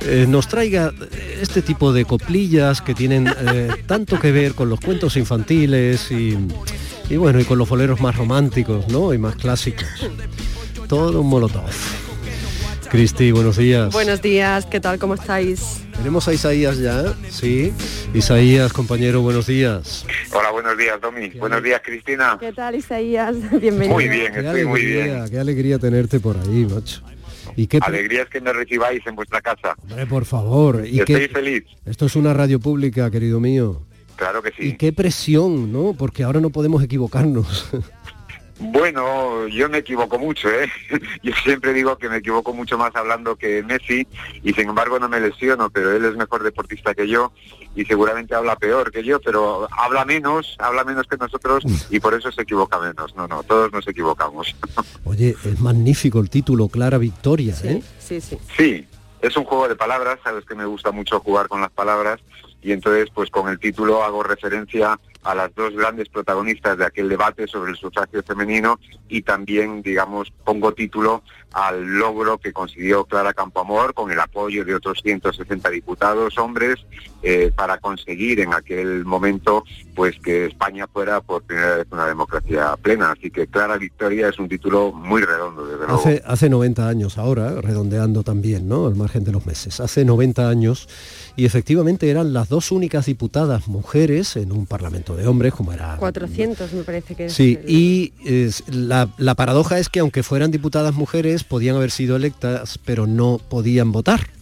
eh, 0.02 0.26
nos 0.28 0.48
traiga 0.48 0.92
este 1.40 1.62
tipo 1.62 1.92
de 1.92 2.04
coplillas 2.04 2.82
que 2.82 2.94
tienen 2.94 3.28
eh, 3.28 3.68
tanto 3.86 4.18
que 4.18 4.32
ver 4.32 4.54
con 4.54 4.68
los 4.68 4.80
cuentos 4.80 5.16
infantiles 5.16 6.10
y, 6.10 6.36
y 7.08 7.16
bueno, 7.16 7.40
y 7.40 7.44
con 7.44 7.58
los 7.58 7.68
boleros 7.68 8.00
más 8.00 8.16
románticos, 8.16 8.88
¿no? 8.88 9.14
Y 9.14 9.18
más 9.18 9.36
clásicos. 9.36 9.86
Todo 10.88 11.20
un 11.20 11.28
molotov. 11.28 11.70
Cristi, 12.90 13.30
buenos 13.30 13.56
días. 13.56 13.92
Buenos 13.92 14.20
días, 14.20 14.66
¿qué 14.66 14.80
tal? 14.80 14.98
¿Cómo 14.98 15.14
estáis? 15.14 15.84
Tenemos 15.96 16.26
a 16.26 16.34
Isaías 16.34 16.76
ya, 16.78 17.14
sí. 17.28 17.72
Isaías, 18.14 18.72
compañero, 18.72 19.20
buenos 19.20 19.46
días. 19.46 20.04
Hola, 20.32 20.50
buenos 20.50 20.76
días, 20.76 21.00
Domi. 21.00 21.28
Buenos 21.30 21.62
días, 21.62 21.80
Cristina. 21.84 22.36
¿Qué 22.40 22.52
tal, 22.52 22.74
Isaías? 22.74 23.36
Bienvenido. 23.60 23.94
Muy 23.94 24.08
bien, 24.08 24.32
Qué 24.32 24.40
estoy 24.40 24.64
muy 24.64 24.84
bien. 24.84 25.24
Qué 25.30 25.38
alegría 25.38 25.78
tenerte 25.78 26.18
por 26.18 26.36
ahí, 26.36 26.66
macho. 26.66 27.02
Y 27.56 27.66
qué, 27.68 27.78
Alegría 27.82 28.22
es 28.22 28.28
que 28.28 28.40
me 28.40 28.52
recibáis 28.52 29.04
en 29.06 29.14
vuestra 29.14 29.40
casa. 29.40 29.74
hombre, 29.82 30.06
por 30.06 30.24
favor. 30.24 30.84
Y 30.86 31.00
Estoy 31.00 31.14
qué, 31.20 31.28
feliz. 31.28 31.64
esto 31.84 32.06
es 32.06 32.16
una 32.16 32.32
radio 32.34 32.58
pública, 32.58 33.10
querido 33.10 33.38
mío. 33.40 33.82
Claro 34.16 34.42
que 34.42 34.50
Y 34.58 34.70
sí. 34.70 34.76
qué 34.76 34.92
presión, 34.92 35.72
¿no? 35.72 35.94
Porque 35.96 36.22
ahora 36.24 36.40
no 36.40 36.50
podemos 36.50 36.82
equivocarnos. 36.82 37.68
Bueno, 38.60 39.48
yo 39.48 39.70
me 39.70 39.78
equivoco 39.78 40.18
mucho, 40.18 40.50
¿eh? 40.50 40.70
Yo 41.22 41.32
siempre 41.42 41.72
digo 41.72 41.96
que 41.96 42.10
me 42.10 42.18
equivoco 42.18 42.52
mucho 42.52 42.76
más 42.76 42.94
hablando 42.94 43.36
que 43.36 43.62
Messi 43.62 44.06
y 44.42 44.52
sin 44.52 44.68
embargo 44.68 44.98
no 44.98 45.08
me 45.08 45.18
lesiono, 45.18 45.70
pero 45.70 45.96
él 45.96 46.04
es 46.04 46.14
mejor 46.14 46.42
deportista 46.42 46.94
que 46.94 47.08
yo 47.08 47.32
y 47.74 47.84
seguramente 47.86 48.34
habla 48.34 48.56
peor 48.56 48.90
que 48.92 49.02
yo, 49.02 49.20
pero 49.20 49.66
habla 49.70 50.04
menos, 50.04 50.56
habla 50.58 50.84
menos 50.84 51.06
que 51.06 51.16
nosotros 51.16 51.64
y 51.88 52.00
por 52.00 52.14
eso 52.14 52.30
se 52.32 52.42
equivoca 52.42 52.78
menos. 52.78 53.14
No, 53.14 53.26
no, 53.26 53.42
todos 53.44 53.72
nos 53.72 53.88
equivocamos. 53.88 54.54
Oye, 55.04 55.34
es 55.44 55.60
magnífico 55.60 56.20
el 56.20 56.28
título, 56.28 56.68
Clara 56.68 56.98
Victoria, 56.98 57.54
¿eh? 57.64 57.82
Sí, 57.98 58.20
sí. 58.20 58.38
Sí, 58.56 58.86
es 59.22 59.36
un 59.36 59.44
juego 59.44 59.68
de 59.68 59.76
palabras, 59.76 60.18
sabes 60.22 60.44
que 60.44 60.54
me 60.54 60.66
gusta 60.66 60.90
mucho 60.90 61.20
jugar 61.20 61.48
con 61.48 61.62
las 61.62 61.70
palabras 61.70 62.20
y 62.62 62.72
entonces 62.72 63.08
pues 63.14 63.30
con 63.30 63.48
el 63.48 63.58
título 63.58 64.02
hago 64.02 64.22
referencia 64.22 64.98
a 65.22 65.34
las 65.34 65.54
dos 65.54 65.74
grandes 65.74 66.08
protagonistas 66.08 66.78
de 66.78 66.86
aquel 66.86 67.08
debate 67.08 67.46
sobre 67.46 67.72
el 67.72 67.76
sufragio 67.76 68.22
femenino 68.22 68.78
y 69.08 69.22
también, 69.22 69.82
digamos, 69.82 70.32
pongo 70.44 70.72
título 70.72 71.22
al 71.52 71.84
logro 71.98 72.38
que 72.38 72.52
consiguió 72.52 73.04
Clara 73.04 73.32
Campoamor 73.34 73.94
con 73.94 74.10
el 74.10 74.20
apoyo 74.20 74.64
de 74.64 74.74
otros 74.74 75.00
160 75.02 75.68
diputados 75.70 76.38
hombres 76.38 76.76
eh, 77.22 77.50
para 77.54 77.78
conseguir 77.78 78.40
en 78.40 78.54
aquel 78.54 79.04
momento 79.04 79.64
pues 79.94 80.16
que 80.22 80.46
España 80.46 80.86
fuera 80.86 81.20
por 81.20 81.42
primera 81.42 81.76
vez 81.76 81.86
una 81.90 82.06
democracia 82.06 82.74
plena. 82.80 83.10
Así 83.12 83.30
que 83.30 83.46
Clara 83.48 83.76
Victoria 83.76 84.28
es 84.28 84.38
un 84.38 84.48
título 84.48 84.92
muy 84.92 85.20
redondo, 85.22 85.66
desde 85.66 85.78
luego. 85.86 85.94
Hace, 86.00 86.22
hace 86.24 86.48
90 86.48 86.88
años 86.88 87.18
ahora, 87.18 87.60
redondeando 87.60 88.22
también, 88.22 88.66
¿no? 88.68 88.86
Al 88.86 88.94
margen 88.94 89.24
de 89.24 89.32
los 89.32 89.44
meses. 89.44 89.80
Hace 89.80 90.04
90 90.06 90.48
años 90.48 90.88
y 91.36 91.44
efectivamente 91.44 92.08
eran 92.10 92.32
las 92.32 92.48
dos 92.48 92.72
únicas 92.72 93.06
diputadas 93.06 93.68
mujeres 93.68 94.36
en 94.36 94.52
un 94.52 94.64
parlamento 94.66 95.16
de 95.16 95.26
hombres, 95.26 95.52
como 95.52 95.72
era 95.72 95.96
400 95.98 96.72
me 96.72 96.82
parece 96.84 97.14
que 97.14 97.26
es. 97.26 97.32
Sí, 97.34 97.58
el- 97.62 97.70
y 97.70 98.12
es- 98.24 98.64
la, 98.68 99.08
la 99.18 99.34
paradoja 99.34 99.78
es 99.78 99.88
que 99.90 100.00
aunque 100.00 100.22
fueran 100.22 100.50
diputadas 100.50 100.94
mujeres, 100.94 101.39
podían 101.44 101.76
haber 101.76 101.90
sido 101.90 102.16
electas, 102.16 102.78
pero 102.84 103.06
no 103.06 103.38
podían 103.38 103.92
votar. 103.92 104.39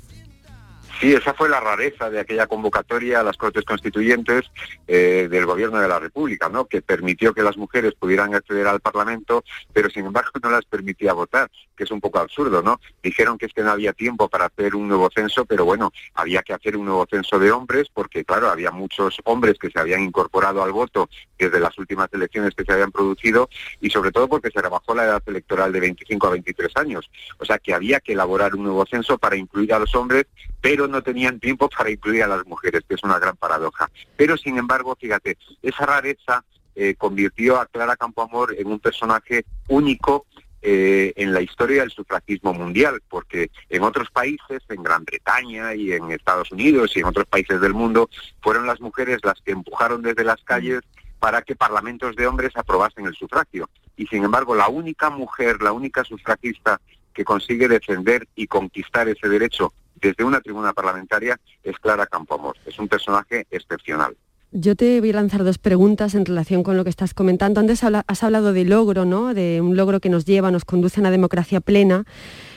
Sí, 1.01 1.13
esa 1.13 1.33
fue 1.33 1.49
la 1.49 1.61
rareza 1.61 2.11
de 2.11 2.19
aquella 2.19 2.49
convocatoria 2.49 3.21
a 3.21 3.23
las 3.23 3.37
Cortes 3.37 3.65
Constituyentes 3.65 4.51
eh, 4.89 5.29
del 5.31 5.47
Gobierno 5.47 5.79
de 5.79 5.87
la 5.87 6.01
República, 6.01 6.49
¿no? 6.49 6.65
que 6.65 6.83
permitió 6.83 7.33
que 7.33 7.43
las 7.45 7.57
mujeres 7.57 7.95
pudieran 7.95 8.35
acceder 8.35 8.67
al 8.67 8.81
Parlamento, 8.81 9.45
pero 9.73 9.91
sin 9.91 10.07
embargo 10.07 10.31
no 10.43 10.51
las 10.51 10.65
permitía 10.65 11.13
votar, 11.13 11.49
que 11.77 11.85
es 11.85 11.91
un 11.93 12.01
poco 12.01 12.19
absurdo, 12.19 12.63
¿no? 12.63 12.81
Dijeron 13.01 13.39
que 13.39 13.47
es 13.47 13.53
que 13.53 13.63
no 13.63 13.71
había 13.71 13.93
tiempo 13.93 14.29
para 14.29 14.47
hacer 14.47 14.75
un 14.75 14.89
nuevo 14.89 15.09
censo, 15.15 15.45
pero 15.45 15.65
bueno, 15.65 15.93
había 16.15 16.43
que 16.43 16.53
hacer 16.53 16.77
un 16.77 16.87
nuevo 16.87 17.07
censo 17.09 17.39
de 17.39 17.53
hombres, 17.53 17.87
porque 17.95 18.25
claro, 18.25 18.51
había 18.51 18.73
muchos 18.73 19.19
hombres 19.25 19.57
que 19.59 19.71
se 19.71 19.79
habían 19.79 20.03
incorporado 20.03 20.65
al 20.65 20.73
voto 20.73 21.09
desde 21.39 21.61
las 21.61 21.79
últimas 21.79 22.09
elecciones 22.13 22.55
que 22.57 22.65
se 22.65 22.73
habían 22.73 22.91
producido, 22.91 23.49
y 23.81 23.91
sobre 23.91 24.11
todo 24.11 24.29
porque 24.29 24.51
se 24.51 24.61
rebajó 24.61 24.95
la 24.97 25.05
edad 25.05 25.23
electoral 25.27 25.73
de 25.73 25.81
25 25.81 26.27
a 26.27 26.31
23 26.31 26.77
años. 26.77 27.09
O 27.39 27.45
sea 27.45 27.59
que 27.59 27.73
había 27.73 28.01
que 28.01 28.15
elaborar 28.15 28.57
un 28.57 28.65
nuevo 28.65 28.85
censo 28.85 29.17
para 29.17 29.37
incluir 29.37 29.73
a 29.73 29.79
los 29.79 29.95
hombres, 29.95 30.27
pero 30.61 30.89
no 30.89 31.03
tenían 31.03 31.41
tiempo 31.41 31.69
para 31.69 31.91
incluir 31.91 32.23
a 32.23 32.29
las 32.29 32.47
mujeres, 32.47 32.83
que 32.89 32.95
es 32.95 33.03
una 33.05 33.19
gran 33.19 33.37
paradoja. 33.37 33.91
Pero 34.17 34.37
sin 34.37 34.59
embargo, 34.59 34.97
fíjate, 35.01 35.37
esa 35.63 35.87
rareza 35.87 36.45
eh, 36.75 36.95
convirtió 36.97 37.61
a 37.61 37.67
Clara 37.67 37.97
Campoamor 37.97 38.55
en 38.57 38.69
un 38.69 38.79
personaje 38.79 39.45
único 39.69 40.27
eh, 40.61 41.13
en 41.17 41.33
la 41.33 41.41
historia 41.41 41.83
del 41.83 41.91
sufragismo 41.93 42.53
mundial, 42.53 43.01
porque 43.09 43.51
en 43.69 43.83
otros 43.83 44.11
países, 44.11 44.61
en 44.69 44.83
Gran 44.83 45.05
Bretaña 45.05 45.75
y 45.75 45.93
en 45.93 46.11
Estados 46.11 46.51
Unidos 46.51 46.97
y 46.97 47.01
en 47.01 47.07
otros 47.07 47.27
países 47.27 47.61
del 47.61 47.75
mundo, 47.75 48.11
fueron 48.41 48.67
las 48.67 48.81
mujeres 48.81 49.19
las 49.23 49.41
que 49.41 49.53
empujaron 49.53 50.03
desde 50.03 50.25
las 50.25 50.43
calles 50.43 50.81
para 51.21 51.43
que 51.43 51.57
parlamentos 51.57 52.17
de 52.17 52.27
hombres 52.27 52.57
aprobasen 52.57 53.07
el 53.07 53.15
sufragio. 53.15 53.69
Y 53.97 54.07
sin 54.07 54.25
embargo, 54.25 54.55
la 54.55 54.69
única 54.69 55.11
mujer, 55.11 55.63
la 55.63 55.73
única 55.73 56.05
sufragista 56.05 56.81
que 57.15 57.25
consigue 57.25 57.69
defender 57.69 58.29
y 58.35 58.47
conquistar 58.47 59.09
ese 59.09 59.29
derecho 59.29 59.73
desde 60.01 60.25
una 60.25 60.41
tribuna 60.41 60.73
parlamentaria 60.73 61.39
es 61.63 61.77
Clara 61.79 62.07
Campoamor. 62.07 62.57
Es 62.67 62.79
un 62.79 62.89
personaje 62.89 63.47
excepcional. 63.51 64.17
Yo 64.51 64.75
te 64.77 65.01
voy 65.01 65.11
a 65.11 65.15
lanzar 65.15 65.45
dos 65.45 65.59
preguntas 65.59 66.15
en 66.15 66.25
relación 66.25 66.63
con 66.63 66.77
lo 66.79 66.85
que 66.85 66.91
estás 66.91 67.13
comentando. 67.13 67.61
Antes 67.61 67.83
has 67.85 68.23
hablado 68.23 68.53
de 68.55 68.65
logro, 68.65 69.05
¿no? 69.05 69.35
De 69.35 69.61
un 69.61 69.77
logro 69.77 70.01
que 70.01 70.09
nos 70.09 70.25
lleva, 70.25 70.51
nos 70.51 70.65
conduce 70.65 71.01
a 71.01 71.03
una 71.03 71.11
democracia 71.11 71.61
plena. 71.61 72.05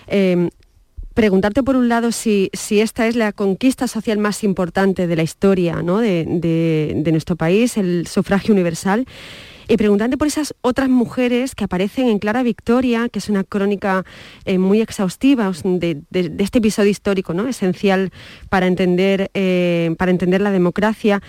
Eh, 0.07 0.49
preguntarte 1.13 1.61
por 1.63 1.75
un 1.75 1.89
lado 1.89 2.13
si, 2.13 2.49
si 2.53 2.79
esta 2.79 3.05
es 3.07 3.17
la 3.17 3.33
conquista 3.33 3.87
social 3.89 4.17
más 4.19 4.45
importante 4.45 5.07
de 5.07 5.15
la 5.17 5.23
historia 5.23 5.81
¿no? 5.83 5.97
de- 5.99 6.93
de 6.95 7.11
nuestro 7.11 7.35
país, 7.35 7.75
el 7.75 8.07
sufragio 8.07 8.53
universal. 8.53 9.05
Y 9.71 9.77
preguntarte 9.77 10.17
por 10.17 10.27
esas 10.27 10.53
otras 10.59 10.89
mujeres 10.89 11.55
que 11.55 11.63
aparecen 11.63 12.09
en 12.09 12.19
Clara 12.19 12.43
Victoria, 12.43 13.07
que 13.07 13.19
es 13.19 13.29
una 13.29 13.45
crónica 13.45 14.03
eh, 14.43 14.57
muy 14.57 14.81
exhaustiva 14.81 15.49
de 15.63 16.01
este 16.39 16.57
episodio 16.57 16.91
histórico, 16.91 17.33
¿no? 17.33 17.47
esencial 17.47 18.11
para 18.49 18.67
entender, 18.67 19.31
eh, 19.33 19.95
para 19.97 20.11
entender 20.11 20.41
la 20.41 20.51
democracia. 20.51 21.21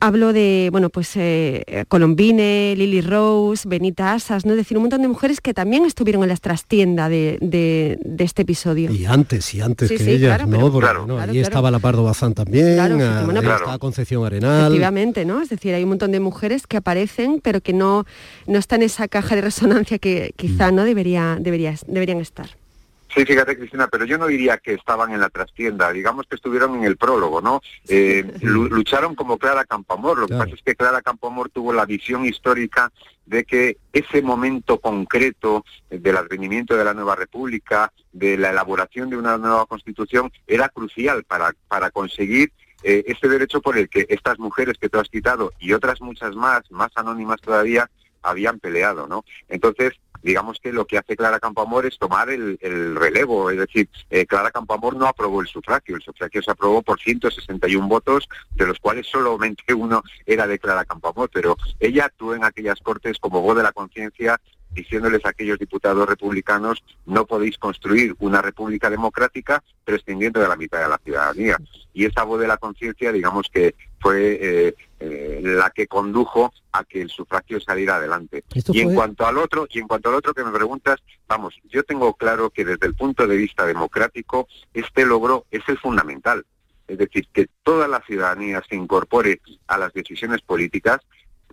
Hablo 0.00 0.32
de, 0.32 0.68
bueno, 0.70 0.90
pues 0.90 1.10
eh, 1.16 1.84
Colombine, 1.88 2.74
Lily 2.76 3.00
Rose, 3.00 3.68
Benita 3.68 4.12
Asas, 4.12 4.46
¿no? 4.46 4.52
Es 4.52 4.58
decir, 4.58 4.76
un 4.76 4.84
montón 4.84 5.02
de 5.02 5.08
mujeres 5.08 5.40
que 5.40 5.52
también 5.54 5.84
estuvieron 5.84 6.22
en 6.22 6.28
la 6.28 6.36
trastienda 6.36 7.08
de, 7.08 7.38
de- 7.40 7.98
de 8.04 8.24
este 8.24 8.42
episodio. 8.42 8.92
Y 8.92 9.06
antes, 9.06 9.52
y 9.54 9.60
antes 9.60 9.88
Sí, 9.88 9.96
que 9.96 10.04
sí, 10.04 10.10
ellas, 10.10 10.36
claro, 10.36 10.46
¿no? 10.50 10.70
Porque, 10.70 10.86
Claro, 10.86 11.00
¿no? 11.06 11.16
claro, 11.16 11.22
Allí 11.30 11.40
claro. 11.40 11.48
estaba 11.52 11.70
la 11.72 11.78
Pardo 11.80 12.04
Bazán 12.04 12.34
también, 12.34 12.78
ah, 12.78 13.22
bueno, 13.24 13.40
ahí 13.40 13.46
estaba 13.46 13.78
Concepción 13.78 14.24
Arenal. 14.24 14.66
Efectivamente, 14.66 15.24
¿no? 15.24 15.42
Es 15.42 15.48
decir, 15.48 15.74
hay 15.74 15.82
un 15.82 15.88
montón 15.88 16.12
de 16.12 16.20
mujeres 16.20 16.66
que 16.66 16.76
aparecen, 16.76 17.40
pero 17.42 17.60
que 17.60 17.72
no, 17.72 18.04
no 18.46 18.58
están 18.58 18.82
en 18.82 18.86
esa 18.86 19.08
caja 19.08 19.34
de 19.34 19.40
resonancia 19.40 19.98
que 19.98 20.32
quizá 20.36 20.70
no 20.70 20.84
debería, 20.84 21.38
debería, 21.40 21.74
deberían 21.88 22.20
estar. 22.20 22.48
Sí, 23.18 23.26
fíjate 23.26 23.56
Cristina, 23.58 23.88
pero 23.88 24.04
yo 24.04 24.16
no 24.16 24.28
diría 24.28 24.58
que 24.58 24.74
estaban 24.74 25.10
en 25.12 25.20
la 25.20 25.28
trastienda, 25.28 25.90
digamos 25.92 26.26
que 26.28 26.36
estuvieron 26.36 26.76
en 26.76 26.84
el 26.84 26.96
prólogo, 26.96 27.40
¿no? 27.40 27.60
Eh, 27.88 28.24
lu- 28.42 28.68
lucharon 28.68 29.16
como 29.16 29.38
Clara 29.38 29.64
Campoamor, 29.64 30.18
lo 30.18 30.28
que 30.28 30.34
pasa 30.36 30.54
es 30.54 30.62
que 30.62 30.76
Clara 30.76 31.02
Campoamor 31.02 31.50
tuvo 31.50 31.72
la 31.72 31.84
visión 31.84 32.24
histórica 32.24 32.92
de 33.26 33.42
que 33.44 33.78
ese 33.92 34.22
momento 34.22 34.78
concreto 34.78 35.64
del 35.90 36.16
advenimiento 36.16 36.76
de 36.76 36.84
la 36.84 36.94
nueva 36.94 37.16
república, 37.16 37.92
de 38.12 38.36
la 38.38 38.50
elaboración 38.50 39.10
de 39.10 39.16
una 39.16 39.36
nueva 39.36 39.66
constitución, 39.66 40.30
era 40.46 40.68
crucial 40.68 41.24
para, 41.24 41.52
para 41.66 41.90
conseguir 41.90 42.52
eh, 42.84 43.02
este 43.08 43.28
derecho 43.28 43.60
por 43.60 43.76
el 43.76 43.88
que 43.88 44.06
estas 44.10 44.38
mujeres 44.38 44.78
que 44.80 44.88
tú 44.88 45.00
has 45.00 45.10
citado 45.10 45.52
y 45.58 45.72
otras 45.72 46.00
muchas 46.00 46.36
más, 46.36 46.70
más 46.70 46.92
anónimas 46.94 47.40
todavía, 47.40 47.90
habían 48.22 48.58
peleado, 48.60 49.06
¿no? 49.08 49.24
Entonces, 49.48 49.92
digamos 50.22 50.58
que 50.60 50.72
lo 50.72 50.86
que 50.86 50.98
hace 50.98 51.16
Clara 51.16 51.40
Campoamor 51.40 51.86
es 51.86 51.98
tomar 51.98 52.30
el, 52.30 52.58
el 52.60 52.96
relevo, 52.96 53.50
es 53.50 53.58
decir, 53.58 53.88
eh, 54.10 54.26
Clara 54.26 54.50
Campoamor 54.50 54.96
no 54.96 55.06
aprobó 55.06 55.40
el 55.40 55.48
sufragio, 55.48 55.96
el 55.96 56.02
sufragio 56.02 56.42
se 56.42 56.50
aprobó 56.50 56.82
por 56.82 57.00
161 57.00 57.88
votos, 57.88 58.28
de 58.54 58.66
los 58.66 58.78
cuales 58.78 59.06
solamente 59.06 59.72
uno 59.74 60.02
era 60.26 60.46
de 60.46 60.58
Clara 60.58 60.84
Campoamor, 60.84 61.30
pero 61.32 61.56
ella 61.80 62.06
actuó 62.06 62.34
en 62.34 62.44
aquellas 62.44 62.80
cortes 62.80 63.18
como 63.18 63.42
voz 63.42 63.56
de 63.56 63.62
la 63.62 63.72
conciencia 63.72 64.40
diciéndoles 64.70 65.24
a 65.24 65.30
aquellos 65.30 65.58
diputados 65.58 66.08
republicanos 66.08 66.84
no 67.06 67.26
podéis 67.26 67.58
construir 67.58 68.14
una 68.18 68.42
república 68.42 68.90
democrática 68.90 69.62
prescindiendo 69.84 70.40
de 70.40 70.48
la 70.48 70.56
mitad 70.56 70.80
de 70.82 70.88
la 70.88 70.98
ciudadanía. 70.98 71.58
Y 71.94 72.04
esa 72.04 72.22
voz 72.24 72.40
de 72.40 72.46
la 72.46 72.58
conciencia, 72.58 73.10
digamos 73.12 73.48
que 73.52 73.74
fue 74.00 74.38
eh, 74.40 74.74
eh, 75.00 75.40
la 75.42 75.70
que 75.70 75.86
condujo 75.86 76.52
a 76.72 76.84
que 76.84 77.02
el 77.02 77.10
sufragio 77.10 77.60
saliera 77.60 77.96
adelante. 77.96 78.44
Esto 78.54 78.72
Y 78.74 78.80
en 78.80 78.94
cuanto 78.94 79.26
al 79.26 79.38
otro, 79.38 79.66
y 79.70 79.78
en 79.78 79.88
cuanto 79.88 80.08
al 80.08 80.16
otro 80.16 80.34
que 80.34 80.44
me 80.44 80.52
preguntas, 80.52 80.98
vamos, 81.26 81.54
yo 81.64 81.82
tengo 81.84 82.14
claro 82.14 82.50
que 82.50 82.64
desde 82.64 82.86
el 82.86 82.94
punto 82.94 83.26
de 83.26 83.36
vista 83.36 83.66
democrático 83.66 84.48
este 84.72 85.04
logro 85.04 85.46
es 85.50 85.62
el 85.68 85.78
fundamental. 85.78 86.44
es 86.86 86.98
decir, 86.98 87.28
que 87.32 87.48
toda 87.62 87.86
la 87.86 88.00
ciudadanía 88.00 88.62
se 88.66 88.74
incorpore 88.74 89.40
a 89.66 89.76
las 89.76 89.92
decisiones 89.92 90.40
políticas, 90.40 91.00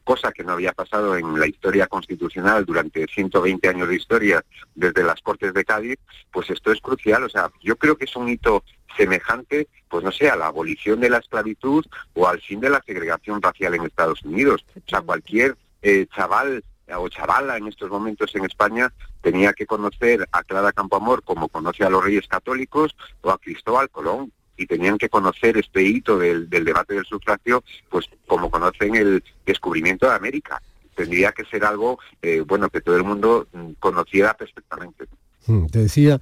cosa 0.06 0.32
que 0.32 0.44
no 0.44 0.54
había 0.54 0.72
pasado 0.72 1.18
en 1.18 1.38
la 1.38 1.48
historia 1.48 1.88
constitucional 1.88 2.64
durante 2.64 3.06
120 3.08 3.68
años 3.68 3.90
de 3.90 3.96
historia 3.96 4.46
desde 4.74 5.04
las 5.04 5.20
Cortes 5.22 5.54
de 5.54 5.66
Cádiz, 5.66 5.98
pues 6.32 6.50
esto 6.52 6.72
es 6.72 6.80
crucial. 6.80 7.24
O 7.24 7.30
sea, 7.30 7.52
yo 7.62 7.76
creo 7.76 7.98
que 7.98 8.06
es 8.06 8.16
un 8.16 8.30
hito 8.30 8.64
semejante, 8.98 9.68
pues 9.90 10.04
no 10.04 10.12
sé, 10.12 10.30
a 10.30 10.36
la 10.36 10.48
abolición 10.48 11.00
de 11.00 11.10
la 11.10 11.18
esclavitud 11.18 11.86
o 12.14 12.28
al 12.28 12.42
fin 12.42 12.60
de 12.60 12.70
la 12.70 12.82
segregación 12.86 13.42
racial 13.42 13.76
en 13.76 13.86
Estados 13.86 14.24
Unidos. 14.24 14.66
O 14.76 14.90
sea, 14.90 15.02
cualquier 15.02 15.58
eh, 15.82 16.08
chaval 16.16 16.64
o 16.98 17.10
chavala 17.10 17.58
en 17.58 17.68
estos 17.68 17.90
momentos 17.90 18.34
en 18.36 18.46
España 18.46 18.94
tenía 19.22 19.54
que 19.54 19.66
conocer 19.66 20.28
a 20.32 20.44
Clara 20.44 20.72
Campoamor 20.72 21.24
como 21.24 21.50
conoce 21.50 21.84
a 21.84 21.90
los 21.90 22.04
reyes 22.04 22.28
católicos 22.28 22.96
o 23.22 23.32
a 23.32 23.40
Cristóbal 23.40 23.90
Colón 23.90 24.32
y 24.58 24.68
tenían 24.68 24.98
que 24.98 25.10
conocer 25.10 25.58
este 25.58 25.82
hito 25.82 26.18
del, 26.18 26.50
debate 26.50 26.94
del 26.94 27.06
sufragio, 27.06 27.64
pues 27.90 28.06
como 28.26 28.50
conocen 28.50 28.96
el 28.96 29.24
descubrimiento 29.46 30.08
de 30.08 30.16
América. 30.16 30.62
Tendría 30.96 31.34
que 31.34 31.44
ser 31.46 31.66
algo, 31.66 32.00
eh, 32.22 32.42
bueno, 32.46 32.70
que 32.70 32.80
todo 32.80 32.96
el 32.96 33.04
mundo 33.04 33.48
mm, 33.52 33.72
conociera 33.80 34.34
perfectamente. 34.34 35.06
Hmm, 35.46 35.66
te 35.66 35.80
decía 35.80 36.22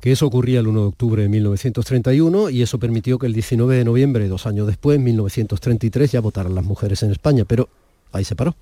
que 0.00 0.12
eso 0.12 0.26
ocurría 0.26 0.60
el 0.60 0.66
1 0.66 0.80
de 0.80 0.86
octubre 0.86 1.22
de 1.22 1.28
1931 1.28 2.50
y 2.50 2.62
eso 2.62 2.78
permitió 2.78 3.18
que 3.18 3.26
el 3.26 3.32
19 3.32 3.76
de 3.76 3.84
noviembre, 3.84 4.28
dos 4.28 4.46
años 4.46 4.66
después, 4.66 4.96
en 4.96 5.04
1933, 5.04 6.12
ya 6.12 6.20
votaran 6.20 6.54
las 6.54 6.64
mujeres 6.64 7.02
en 7.02 7.12
España, 7.12 7.44
pero 7.46 7.68
ahí 8.12 8.24
se 8.24 8.36
paró. 8.36 8.54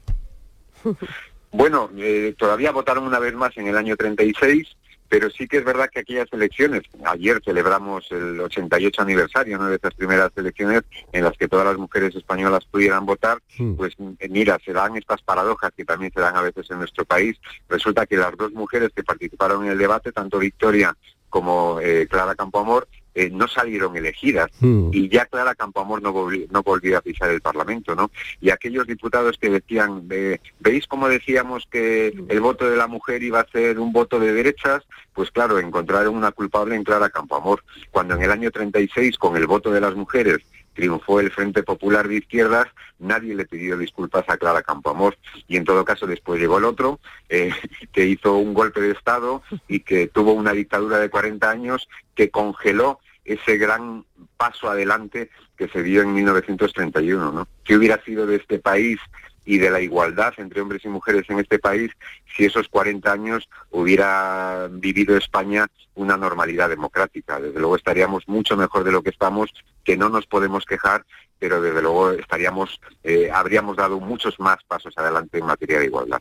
Bueno, 1.51 1.91
eh, 1.97 2.35
todavía 2.37 2.73
votaron 2.73 3.05
una 3.05 3.19
vez 3.19 3.33
más 3.33 3.57
en 3.57 3.69
el 3.69 3.77
año 3.79 3.97
36, 3.97 4.69
pero 5.09 5.31
sí 5.31 5.49
que 5.49 5.59
es 5.59 5.65
verdad 5.65 5.89
que 5.91 6.01
aquellas 6.01 6.29
elecciones, 6.33 6.83
ayer 7.05 7.41
celebramos 7.43 8.07
el 8.11 8.39
88 8.39 9.01
aniversario 9.01 9.59
de 9.59 9.77
esas 9.77 9.95
primeras 9.95 10.31
elecciones 10.37 10.83
en 11.13 11.25
las 11.25 11.37
que 11.39 11.49
todas 11.49 11.65
las 11.65 11.79
mujeres 11.79 12.15
españolas 12.15 12.67
pudieran 12.67 13.07
votar, 13.07 13.39
pues 13.77 13.95
eh, 14.19 14.29
mira, 14.29 14.59
se 14.63 14.75
dan 14.75 14.97
estas 14.97 15.23
paradojas 15.23 15.73
que 15.75 15.87
también 15.87 16.13
se 16.13 16.21
dan 16.21 16.37
a 16.37 16.43
veces 16.43 16.71
en 16.71 16.79
nuestro 16.79 17.07
país. 17.07 17.39
Resulta 17.69 18.05
que 18.05 18.19
las 18.19 18.37
dos 18.37 18.53
mujeres 18.53 18.91
que 18.95 19.03
participaron 19.03 19.65
en 19.65 19.73
el 19.73 19.79
debate, 19.79 20.13
tanto 20.13 20.39
Victoria 20.39 20.95
como 21.29 21.81
eh, 21.81 22.07
Clara 22.09 22.35
Campoamor, 22.35 22.89
eh, 23.15 23.31
no 23.31 23.49
salieron 23.49 23.97
elegidas 23.97 24.49
hmm. 24.61 24.91
y 24.93 25.09
ya 25.09 25.27
Clara 25.27 25.57
Campoamor 25.57 26.01
no 26.01 26.13
volvió, 26.13 26.47
no 26.51 26.63
volvió 26.63 26.97
a 26.99 27.01
pisar 27.01 27.31
el 27.31 27.41
Parlamento, 27.41 27.97
¿no? 27.97 28.13
Y 28.41 28.51
aquellos 28.51 28.87
diputados 28.87 29.37
que 29.39 29.51
decían, 29.51 30.07
¿veis 30.61 30.87
cómo 30.87 31.09
decíamos 31.09 31.67
que 31.69 32.15
el 32.29 32.41
voto 32.41 32.71
de 32.71 32.77
la 32.77 32.87
mujer 32.87 33.23
iba 33.25 33.41
a 33.41 33.49
ser 33.49 33.81
un 33.81 33.93
voto 33.93 34.21
de 34.21 34.33
derechas? 34.33 34.85
Pues 35.15 35.33
claro, 35.33 35.59
encontraron 35.59 36.15
una 36.15 36.31
culpable 36.31 36.77
en 36.77 36.85
Clara 36.85 37.11
Campoamor, 37.11 37.65
cuando 37.91 38.15
en 38.15 38.23
el 38.23 38.31
año 38.31 38.53
36, 38.53 39.19
con 39.19 39.37
el 39.37 39.49
voto 39.49 39.73
de 39.73 39.81
las 39.81 39.97
mujeres, 39.97 40.39
triunfó 40.79 41.19
el 41.19 41.33
Frente 41.33 41.65
Popular 41.65 42.07
de 42.07 42.19
Izquierdas, 42.19 42.69
nadie 43.01 43.35
le 43.35 43.47
pidió 43.47 43.77
disculpas 43.77 44.25
a 44.29 44.37
Clara 44.37 44.63
Campoamor. 44.63 45.19
Y 45.49 45.57
en 45.57 45.65
todo 45.65 45.85
caso 45.85 46.07
después 46.07 46.41
llegó 46.41 46.59
el 46.59 46.65
otro, 46.65 47.01
eh, 47.29 47.51
que 47.93 48.07
hizo 48.07 48.37
un 48.37 48.55
golpe 48.55 48.81
de 48.81 48.93
Estado 48.93 49.43
y 49.67 49.81
que 49.81 50.07
tuvo 50.07 50.35
una 50.35 50.53
dictadura 50.53 50.99
de 50.99 51.11
40 51.11 51.51
años 51.51 51.89
que 52.15 52.31
congeló 52.31 53.01
ese 53.25 53.59
gran 53.59 54.05
paso 54.37 54.71
adelante 54.71 55.31
que 55.57 55.67
se 55.67 55.83
dio 55.83 56.03
en 56.03 56.15
1931, 56.15 57.33
¿no? 57.33 57.49
¿Qué 57.65 57.77
hubiera 57.77 58.01
sido 58.05 58.25
de 58.25 58.37
este 58.37 58.61
país 58.61 59.01
y 59.49 59.57
de 59.57 59.71
la 59.71 59.81
igualdad 59.81 60.35
entre 60.37 60.61
hombres 60.61 60.85
y 60.85 60.89
mujeres 60.89 61.25
en 61.31 61.39
este 61.39 61.59
país 61.59 61.91
si 62.37 62.45
esos 62.45 62.69
40 62.69 63.11
años 63.11 63.49
hubiera 63.71 64.69
vivido 64.71 65.17
España 65.17 65.67
una 65.95 66.19
normalidad 66.19 66.69
democrática? 66.69 67.41
Desde 67.41 67.59
luego 67.59 67.77
estaríamos 67.77 68.29
mucho 68.29 68.59
mejor 68.59 68.85
de 68.85 68.93
lo 68.93 69.03
que 69.03 69.09
estamos, 69.09 69.51
que 69.85 69.97
no 69.97 70.11
nos 70.11 70.27
podemos 70.27 70.67
quejar, 70.67 71.07
pero 71.39 71.63
desde 71.63 71.81
luego 71.81 72.11
estaríamos, 72.11 72.79
eh, 73.03 73.31
habríamos 73.33 73.79
dado 73.79 73.99
muchos 74.01 74.39
más 74.39 74.59
pasos 74.65 74.93
adelante 74.99 75.39
en 75.39 75.47
materia 75.47 75.79
de 75.79 75.87
igualdad 75.87 76.21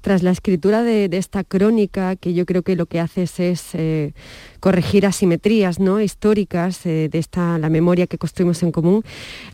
tras 0.00 0.22
la 0.22 0.30
escritura 0.30 0.82
de, 0.82 1.08
esta 1.12 1.44
crónica, 1.44 2.16
que 2.16 2.34
yo 2.34 2.46
creo 2.46 2.62
que 2.62 2.76
lo 2.76 2.86
que 2.86 3.00
haces 3.00 3.40
es 3.40 3.74
eh, 3.74 4.12
corregir 4.60 5.06
asimetrías 5.06 5.78
¿no? 5.78 6.00
históricas 6.00 6.84
eh, 6.86 7.08
de 7.10 7.18
esta, 7.18 7.58
la 7.58 7.68
memoria 7.68 8.06
que 8.06 8.18
construimos 8.18 8.62
en 8.62 8.72
común, 8.72 9.04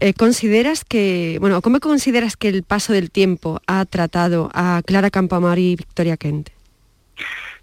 eh, 0.01 0.15
¿consideras 0.15 0.85
que, 0.85 1.39
bueno, 1.41 1.61
cómo 1.63 1.81
consideras 1.81 2.37
que 2.37 2.49
el 2.49 2.63
paso 2.63 2.93
del 2.93 3.11
tiempo 3.11 3.61
ha 3.67 3.85
tratado 3.85 4.51
a 4.55 4.83
Clara 4.85 5.11
Campamar 5.11 5.59
y 5.59 5.77
Victoria 5.77 6.17
Kent? 6.17 6.51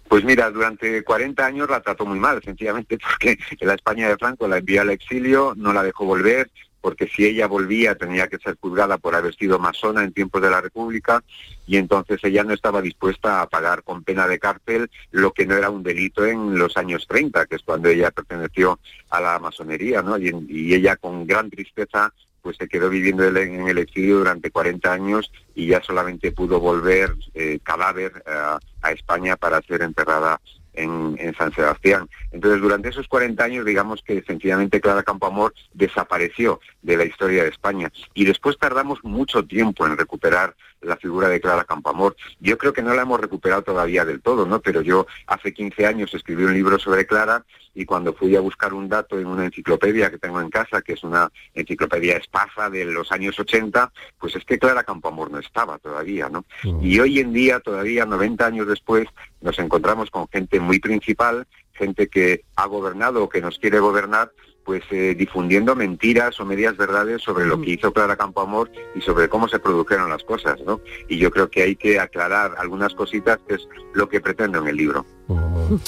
Pues 0.08 0.22
mira, 0.22 0.50
durante 0.50 1.02
40 1.02 1.44
años 1.44 1.68
la 1.68 1.80
trató 1.80 2.06
muy 2.06 2.18
mal, 2.18 2.42
sencillamente 2.42 2.98
porque 3.10 3.38
la 3.60 3.74
España 3.74 4.08
de 4.08 4.16
Franco 4.16 4.46
la 4.46 4.58
envió 4.58 4.82
al 4.82 4.90
exilio, 4.90 5.54
no 5.56 5.72
la 5.72 5.82
dejó 5.82 6.04
volver, 6.04 6.50
porque 6.84 7.08
si 7.08 7.24
ella 7.24 7.46
volvía 7.46 7.94
tenía 7.94 8.28
que 8.28 8.36
ser 8.36 8.58
juzgada 8.60 8.98
por 8.98 9.14
haber 9.14 9.34
sido 9.34 9.58
masona 9.58 10.04
en 10.04 10.12
tiempos 10.12 10.42
de 10.42 10.50
la 10.50 10.60
República 10.60 11.24
y 11.66 11.78
entonces 11.78 12.20
ella 12.22 12.44
no 12.44 12.52
estaba 12.52 12.82
dispuesta 12.82 13.40
a 13.40 13.46
pagar 13.46 13.82
con 13.84 14.04
pena 14.04 14.28
de 14.28 14.38
cárcel 14.38 14.90
lo 15.10 15.32
que 15.32 15.46
no 15.46 15.56
era 15.56 15.70
un 15.70 15.82
delito 15.82 16.26
en 16.26 16.58
los 16.58 16.76
años 16.76 17.06
30, 17.08 17.46
que 17.46 17.56
es 17.56 17.62
cuando 17.62 17.88
ella 17.88 18.10
perteneció 18.10 18.78
a 19.08 19.18
la 19.18 19.38
masonería, 19.38 20.02
¿no? 20.02 20.18
Y, 20.18 20.74
ella 20.74 20.96
con 20.96 21.26
gran 21.26 21.48
tristeza 21.48 22.12
pues 22.42 22.58
se 22.58 22.68
quedó 22.68 22.90
viviendo 22.90 23.24
en 23.24 23.66
el 23.66 23.78
exilio 23.78 24.18
durante 24.18 24.50
40 24.50 24.92
años 24.92 25.32
y 25.54 25.68
ya 25.68 25.82
solamente 25.82 26.32
pudo 26.32 26.60
volver 26.60 27.14
eh, 27.32 27.60
cadáver 27.62 28.12
eh, 28.26 28.58
a 28.82 28.92
España 28.92 29.36
para 29.36 29.62
ser 29.62 29.80
enterrada 29.80 30.38
en, 30.74 31.34
San 31.36 31.52
Sebastián. 31.52 32.08
Entonces, 32.32 32.60
durante 32.60 32.88
esos 32.88 33.08
40 33.08 33.42
años, 33.42 33.64
digamos 33.64 34.02
que 34.02 34.22
sencillamente 34.22 34.80
Clara 34.80 35.02
Campoamor 35.02 35.54
desapareció 35.72 36.60
de 36.82 36.96
la 36.96 37.04
historia 37.04 37.42
de 37.42 37.50
España. 37.50 37.90
Y 38.14 38.24
después 38.24 38.58
tardamos 38.58 39.02
mucho 39.02 39.44
tiempo 39.44 39.86
en 39.86 39.96
recuperar 39.96 40.54
la 40.86 40.96
figura 40.96 41.28
de 41.28 41.40
Clara 41.40 41.64
Campoamor. 41.64 42.16
Yo 42.40 42.58
creo 42.58 42.72
que 42.72 42.82
no 42.82 42.94
la 42.94 43.02
hemos 43.02 43.20
recuperado 43.20 43.62
todavía 43.62 44.04
del 44.04 44.20
todo, 44.20 44.46
¿no? 44.46 44.60
Pero 44.60 44.82
yo 44.82 45.06
hace 45.26 45.52
15 45.52 45.86
años 45.86 46.14
escribí 46.14 46.44
un 46.44 46.54
libro 46.54 46.78
sobre 46.78 47.06
Clara 47.06 47.44
y 47.74 47.84
cuando 47.84 48.14
fui 48.14 48.36
a 48.36 48.40
buscar 48.40 48.72
un 48.72 48.88
dato 48.88 49.18
en 49.18 49.26
una 49.26 49.44
enciclopedia 49.44 50.10
que 50.10 50.18
tengo 50.18 50.40
en 50.40 50.48
casa, 50.48 50.82
que 50.82 50.92
es 50.92 51.02
una 51.02 51.30
enciclopedia 51.54 52.16
espaza 52.16 52.70
de 52.70 52.84
los 52.84 53.10
años 53.10 53.38
80, 53.38 53.92
pues 54.18 54.36
es 54.36 54.44
que 54.44 54.58
Clara 54.58 54.84
Campoamor 54.84 55.30
no 55.30 55.38
estaba 55.38 55.78
todavía, 55.78 56.28
¿no? 56.28 56.44
Mm. 56.62 56.78
Y 56.82 57.00
hoy 57.00 57.18
en 57.18 57.32
día, 57.32 57.60
todavía 57.60 58.06
90 58.06 58.46
años 58.46 58.66
después, 58.66 59.08
nos 59.40 59.58
encontramos 59.58 60.10
con 60.10 60.28
gente 60.28 60.60
muy 60.60 60.78
principal, 60.78 61.46
gente 61.72 62.08
que 62.08 62.44
ha 62.56 62.66
gobernado 62.66 63.24
o 63.24 63.28
que 63.28 63.40
nos 63.40 63.58
quiere 63.58 63.80
gobernar, 63.80 64.30
pues 64.64 64.82
eh, 64.90 65.14
difundiendo 65.16 65.76
mentiras 65.76 66.40
o 66.40 66.44
medias 66.44 66.76
verdades 66.76 67.22
sobre 67.22 67.46
lo 67.46 67.60
que 67.60 67.72
hizo 67.72 67.92
Clara 67.92 68.16
Campoamor 68.16 68.70
y 68.94 69.00
sobre 69.00 69.28
cómo 69.28 69.48
se 69.48 69.58
produjeron 69.58 70.08
las 70.08 70.24
cosas, 70.24 70.58
¿no? 70.66 70.80
Y 71.08 71.18
yo 71.18 71.30
creo 71.30 71.50
que 71.50 71.62
hay 71.62 71.76
que 71.76 72.00
aclarar 72.00 72.54
algunas 72.58 72.94
cositas, 72.94 73.38
que 73.46 73.54
es 73.54 73.68
lo 73.92 74.08
que 74.08 74.20
pretendo 74.20 74.58
en 74.58 74.68
el 74.68 74.76
libro. 74.76 75.04
Oh. 75.28 75.78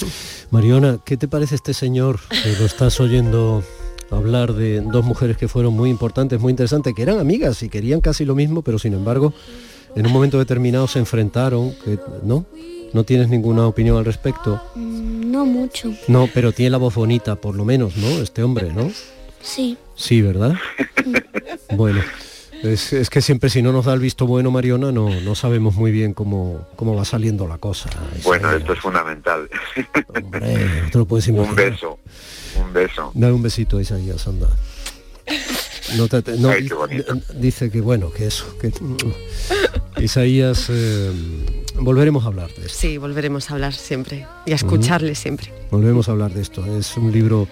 Mariona, 0.50 0.98
¿qué 1.04 1.16
te 1.16 1.28
parece 1.28 1.54
este 1.54 1.74
señor 1.74 2.18
que 2.28 2.52
lo 2.58 2.66
estás 2.66 3.00
oyendo 3.00 3.62
hablar 4.10 4.52
de 4.52 4.80
dos 4.80 5.04
mujeres 5.04 5.36
que 5.36 5.48
fueron 5.48 5.74
muy 5.74 5.90
importantes, 5.90 6.40
muy 6.40 6.50
interesantes, 6.50 6.94
que 6.94 7.02
eran 7.02 7.18
amigas 7.18 7.62
y 7.62 7.68
querían 7.68 8.00
casi 8.00 8.24
lo 8.24 8.34
mismo, 8.34 8.62
pero 8.62 8.78
sin 8.78 8.94
embargo, 8.94 9.32
en 9.94 10.06
un 10.06 10.12
momento 10.12 10.38
determinado 10.38 10.86
se 10.86 10.98
enfrentaron, 10.98 11.74
¿no? 12.22 12.46
¿No 12.92 13.04
tienes 13.04 13.28
ninguna 13.28 13.66
opinión 13.66 13.98
al 13.98 14.04
respecto? 14.04 14.62
Mm, 14.74 15.30
no 15.30 15.44
mucho. 15.44 15.92
No, 16.08 16.28
pero 16.32 16.52
tiene 16.52 16.70
la 16.70 16.78
voz 16.78 16.94
bonita, 16.94 17.36
por 17.36 17.54
lo 17.54 17.64
menos, 17.64 17.96
¿no? 17.96 18.08
Este 18.08 18.42
hombre, 18.42 18.72
¿no? 18.72 18.90
Sí. 19.40 19.76
Sí, 19.94 20.22
¿verdad? 20.22 20.54
bueno. 21.74 22.00
Es, 22.62 23.10
que 23.10 23.20
siempre 23.20 23.50
si 23.50 23.62
no 23.62 23.70
nos 23.70 23.84
da 23.84 23.92
el 23.92 24.00
visto 24.00 24.26
bueno 24.26 24.50
Mariona 24.50 24.90
no, 24.90 25.20
no 25.20 25.34
sabemos 25.34 25.74
muy 25.74 25.92
bien 25.92 26.14
cómo, 26.14 26.66
cómo 26.74 26.96
va 26.96 27.04
saliendo 27.04 27.46
la 27.46 27.58
cosa. 27.58 27.90
Bueno, 28.24 28.50
esto 28.50 28.72
es 28.72 28.80
fundamental. 28.80 29.48
Hombre, 30.08 30.88
no 30.92 31.00
lo 31.00 31.06
puedes 31.06 31.28
imaginar. 31.28 31.50
Un 31.50 31.56
beso, 31.56 31.98
un 32.58 32.72
beso. 32.72 33.12
Dale 33.14 33.32
un 33.34 33.42
besito 33.42 33.78
a 33.78 33.82
Isaías, 33.82 34.26
anda. 34.26 34.48
No 35.96 36.08
dice 37.34 37.70
que 37.70 37.80
bueno, 37.80 38.10
que 38.10 38.26
eso, 38.26 38.56
que 38.58 38.72
Isaías, 40.02 40.66
eh, 40.70 41.12
volveremos 41.80 42.24
a 42.24 42.28
hablar 42.28 42.52
de 42.54 42.66
esto. 42.66 42.78
Sí, 42.78 42.98
volveremos 42.98 43.50
a 43.50 43.54
hablar 43.54 43.72
siempre 43.72 44.26
y 44.44 44.52
a 44.52 44.54
escucharle 44.54 45.14
siempre. 45.14 45.52
Volveremos 45.70 46.08
a 46.08 46.12
hablar 46.12 46.32
de 46.32 46.42
esto. 46.42 46.64
Es 46.76 46.96
un 46.96 47.12
libro 47.12 47.48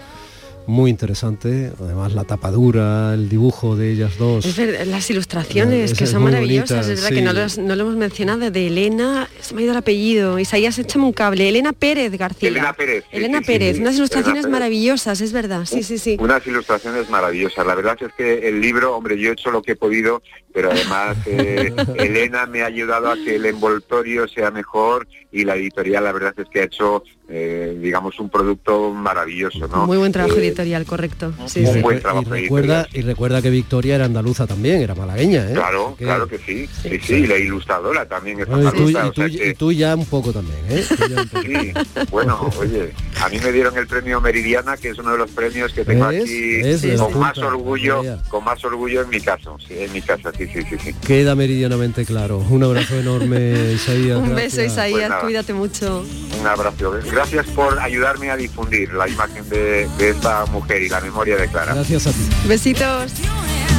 muy 0.67 0.89
interesante, 0.89 1.71
además 1.79 2.13
la 2.13 2.23
tapadura, 2.23 3.13
el 3.13 3.29
dibujo 3.29 3.75
de 3.75 3.91
ellas 3.91 4.17
dos. 4.17 4.57
las 4.87 5.09
ilustraciones, 5.09 5.93
que 5.93 6.05
son 6.05 6.23
maravillosas, 6.23 6.87
es 6.87 7.01
verdad 7.01 7.15
que 7.15 7.61
no, 7.61 7.75
lo 7.75 7.81
hemos 7.81 7.95
mencionado, 7.95 8.51
de 8.51 8.67
Elena, 8.67 9.29
se 9.39 9.53
me 9.53 9.61
ha 9.61 9.63
ido 9.63 9.71
el 9.73 9.77
apellido, 9.77 10.39
Isaías, 10.39 10.77
échame 10.79 11.05
un 11.05 11.13
cable, 11.13 11.47
Elena 11.47 11.73
Pérez 11.73 12.11
García. 12.17 12.49
Elena 12.49 12.73
Pérez. 12.73 13.05
Elena 13.11 13.41
Pérez, 13.41 13.79
unas 13.79 13.95
ilustraciones 13.95 14.47
maravillosas, 14.47 15.21
es 15.21 15.31
verdad, 15.31 15.65
sí, 15.65 15.83
sí, 15.83 15.97
sí. 15.97 16.17
Unas 16.19 16.45
ilustraciones 16.47 17.09
maravillosas, 17.09 17.65
la 17.65 17.75
verdad 17.75 17.97
es 17.99 18.13
que 18.13 18.47
el 18.49 18.61
libro, 18.61 18.95
hombre, 18.95 19.19
yo 19.19 19.29
he 19.29 19.33
hecho 19.33 19.51
lo 19.51 19.61
que 19.61 19.73
he 19.73 19.75
podido, 19.75 20.21
pero 20.53 20.71
además 20.71 21.17
eh, 21.27 21.73
Elena 21.97 22.45
me 22.45 22.63
ha 22.63 22.67
ayudado 22.67 23.11
a 23.11 23.15
que 23.15 23.35
el 23.35 23.45
envoltorio 23.45 24.27
sea 24.27 24.51
mejor 24.51 25.07
y 25.35 25.43
la 25.43 25.55
editorial 25.55 26.03
la 26.05 26.11
verdad 26.13 26.33
es 26.37 26.47
que 26.49 26.61
ha 26.61 26.63
hecho, 26.63 27.03
eh, 27.27 27.77
digamos, 27.81 28.19
un 28.19 28.29
producto 28.29 28.91
maravilloso, 28.93 29.67
¿no? 29.67 29.85
Muy 29.85 29.97
buen 29.97 30.11
trabajo 30.11 30.37
Eh, 30.37 30.47
editorial, 30.47 30.85
correcto. 30.85 31.33
Sí, 31.47 31.59
un 31.65 31.73
sí. 31.73 31.81
buen 31.81 31.97
Y 31.97 32.01
trabajo 32.01 32.29
recuerda, 32.29 32.87
y 32.93 33.01
recuerda 33.01 33.41
que 33.41 33.49
Victoria 33.49 33.95
era 33.95 34.05
andaluza 34.05 34.47
también, 34.47 34.81
era 34.81 34.95
malagueña, 34.95 35.49
¿eh? 35.49 35.53
Claro, 35.53 35.95
Que- 35.97 36.05
claro 36.05 36.27
que 36.27 36.37
sí, 36.37 36.67
sí, 36.81 36.99
sí, 37.01 37.13
y 37.15 37.27
la 37.27 37.37
ilustradora 37.37 38.07
también 38.07 38.39
es 38.39 38.47
Bueno, 38.47 38.61
y, 38.63 38.71
tú, 38.71 38.87
andaluza, 38.87 38.91
y 39.05 39.09
o 39.09 39.13
sea 39.13 39.25
tú- 39.29 39.37
que- 39.37 39.49
y 39.49 39.53
tú 39.55 39.71
ya 39.73 39.95
un 39.95 40.05
poco 40.05 40.31
también, 40.31 40.59
¿eh? 40.69 40.85
Poco. 40.87 41.41
Sí, 41.43 41.73
bueno, 42.11 42.49
oye, 42.59 42.93
a 43.21 43.29
mí 43.29 43.39
me 43.39 43.51
dieron 43.51 43.77
el 43.77 43.87
premio 43.87 44.21
Meridiana, 44.21 44.77
que 44.77 44.89
es 44.89 44.97
uno 44.97 45.11
de 45.11 45.17
los 45.17 45.31
premios 45.31 45.73
que 45.73 45.85
tengo 45.85 46.05
aquí 46.05 46.61
con 46.97 47.19
más 47.19 47.33
punta, 47.33 47.47
orgullo, 47.47 48.03
con 48.29 48.43
más 48.43 48.63
orgullo 48.63 49.01
en 49.01 49.09
mi 49.09 49.19
caso, 49.19 49.57
sí, 49.65 49.73
en 49.77 49.91
mi 49.93 50.01
casa, 50.01 50.31
sí, 50.37 50.47
sí, 50.47 50.61
sí, 50.69 50.75
sí. 50.83 50.93
Queda 51.05 51.35
meridianamente 51.35 52.05
claro. 52.05 52.37
Un 52.37 52.63
abrazo 52.63 52.95
enorme, 52.95 53.73
Isaías. 53.73 54.17
Un 54.17 54.35
beso. 54.35 54.61
Isaías, 54.61 55.09
Pues 55.09 55.23
cuídate 55.23 55.53
mucho. 55.53 56.05
Un 56.39 56.47
abrazo. 56.47 56.93
Gracias 57.11 57.45
por 57.47 57.79
ayudarme 57.79 58.29
a 58.29 58.37
difundir 58.37 58.93
la 58.93 59.07
imagen 59.07 59.47
de, 59.49 59.87
de 59.97 60.09
esta 60.09 60.45
mujer 60.47 60.81
y 60.83 60.89
la 60.89 61.01
memoria 61.01 61.37
de 61.37 61.47
Clara. 61.47 61.73
Gracias 61.73 62.07
a 62.07 62.11
ti. 62.11 62.47
Besitos. 62.47 63.13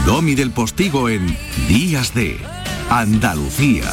Domi 0.05 0.35
del 0.35 0.53
Postigo 0.53 1.09
en 1.09 1.37
Días 1.69 2.15
de 2.15 2.39
Andalucía. 2.91 3.93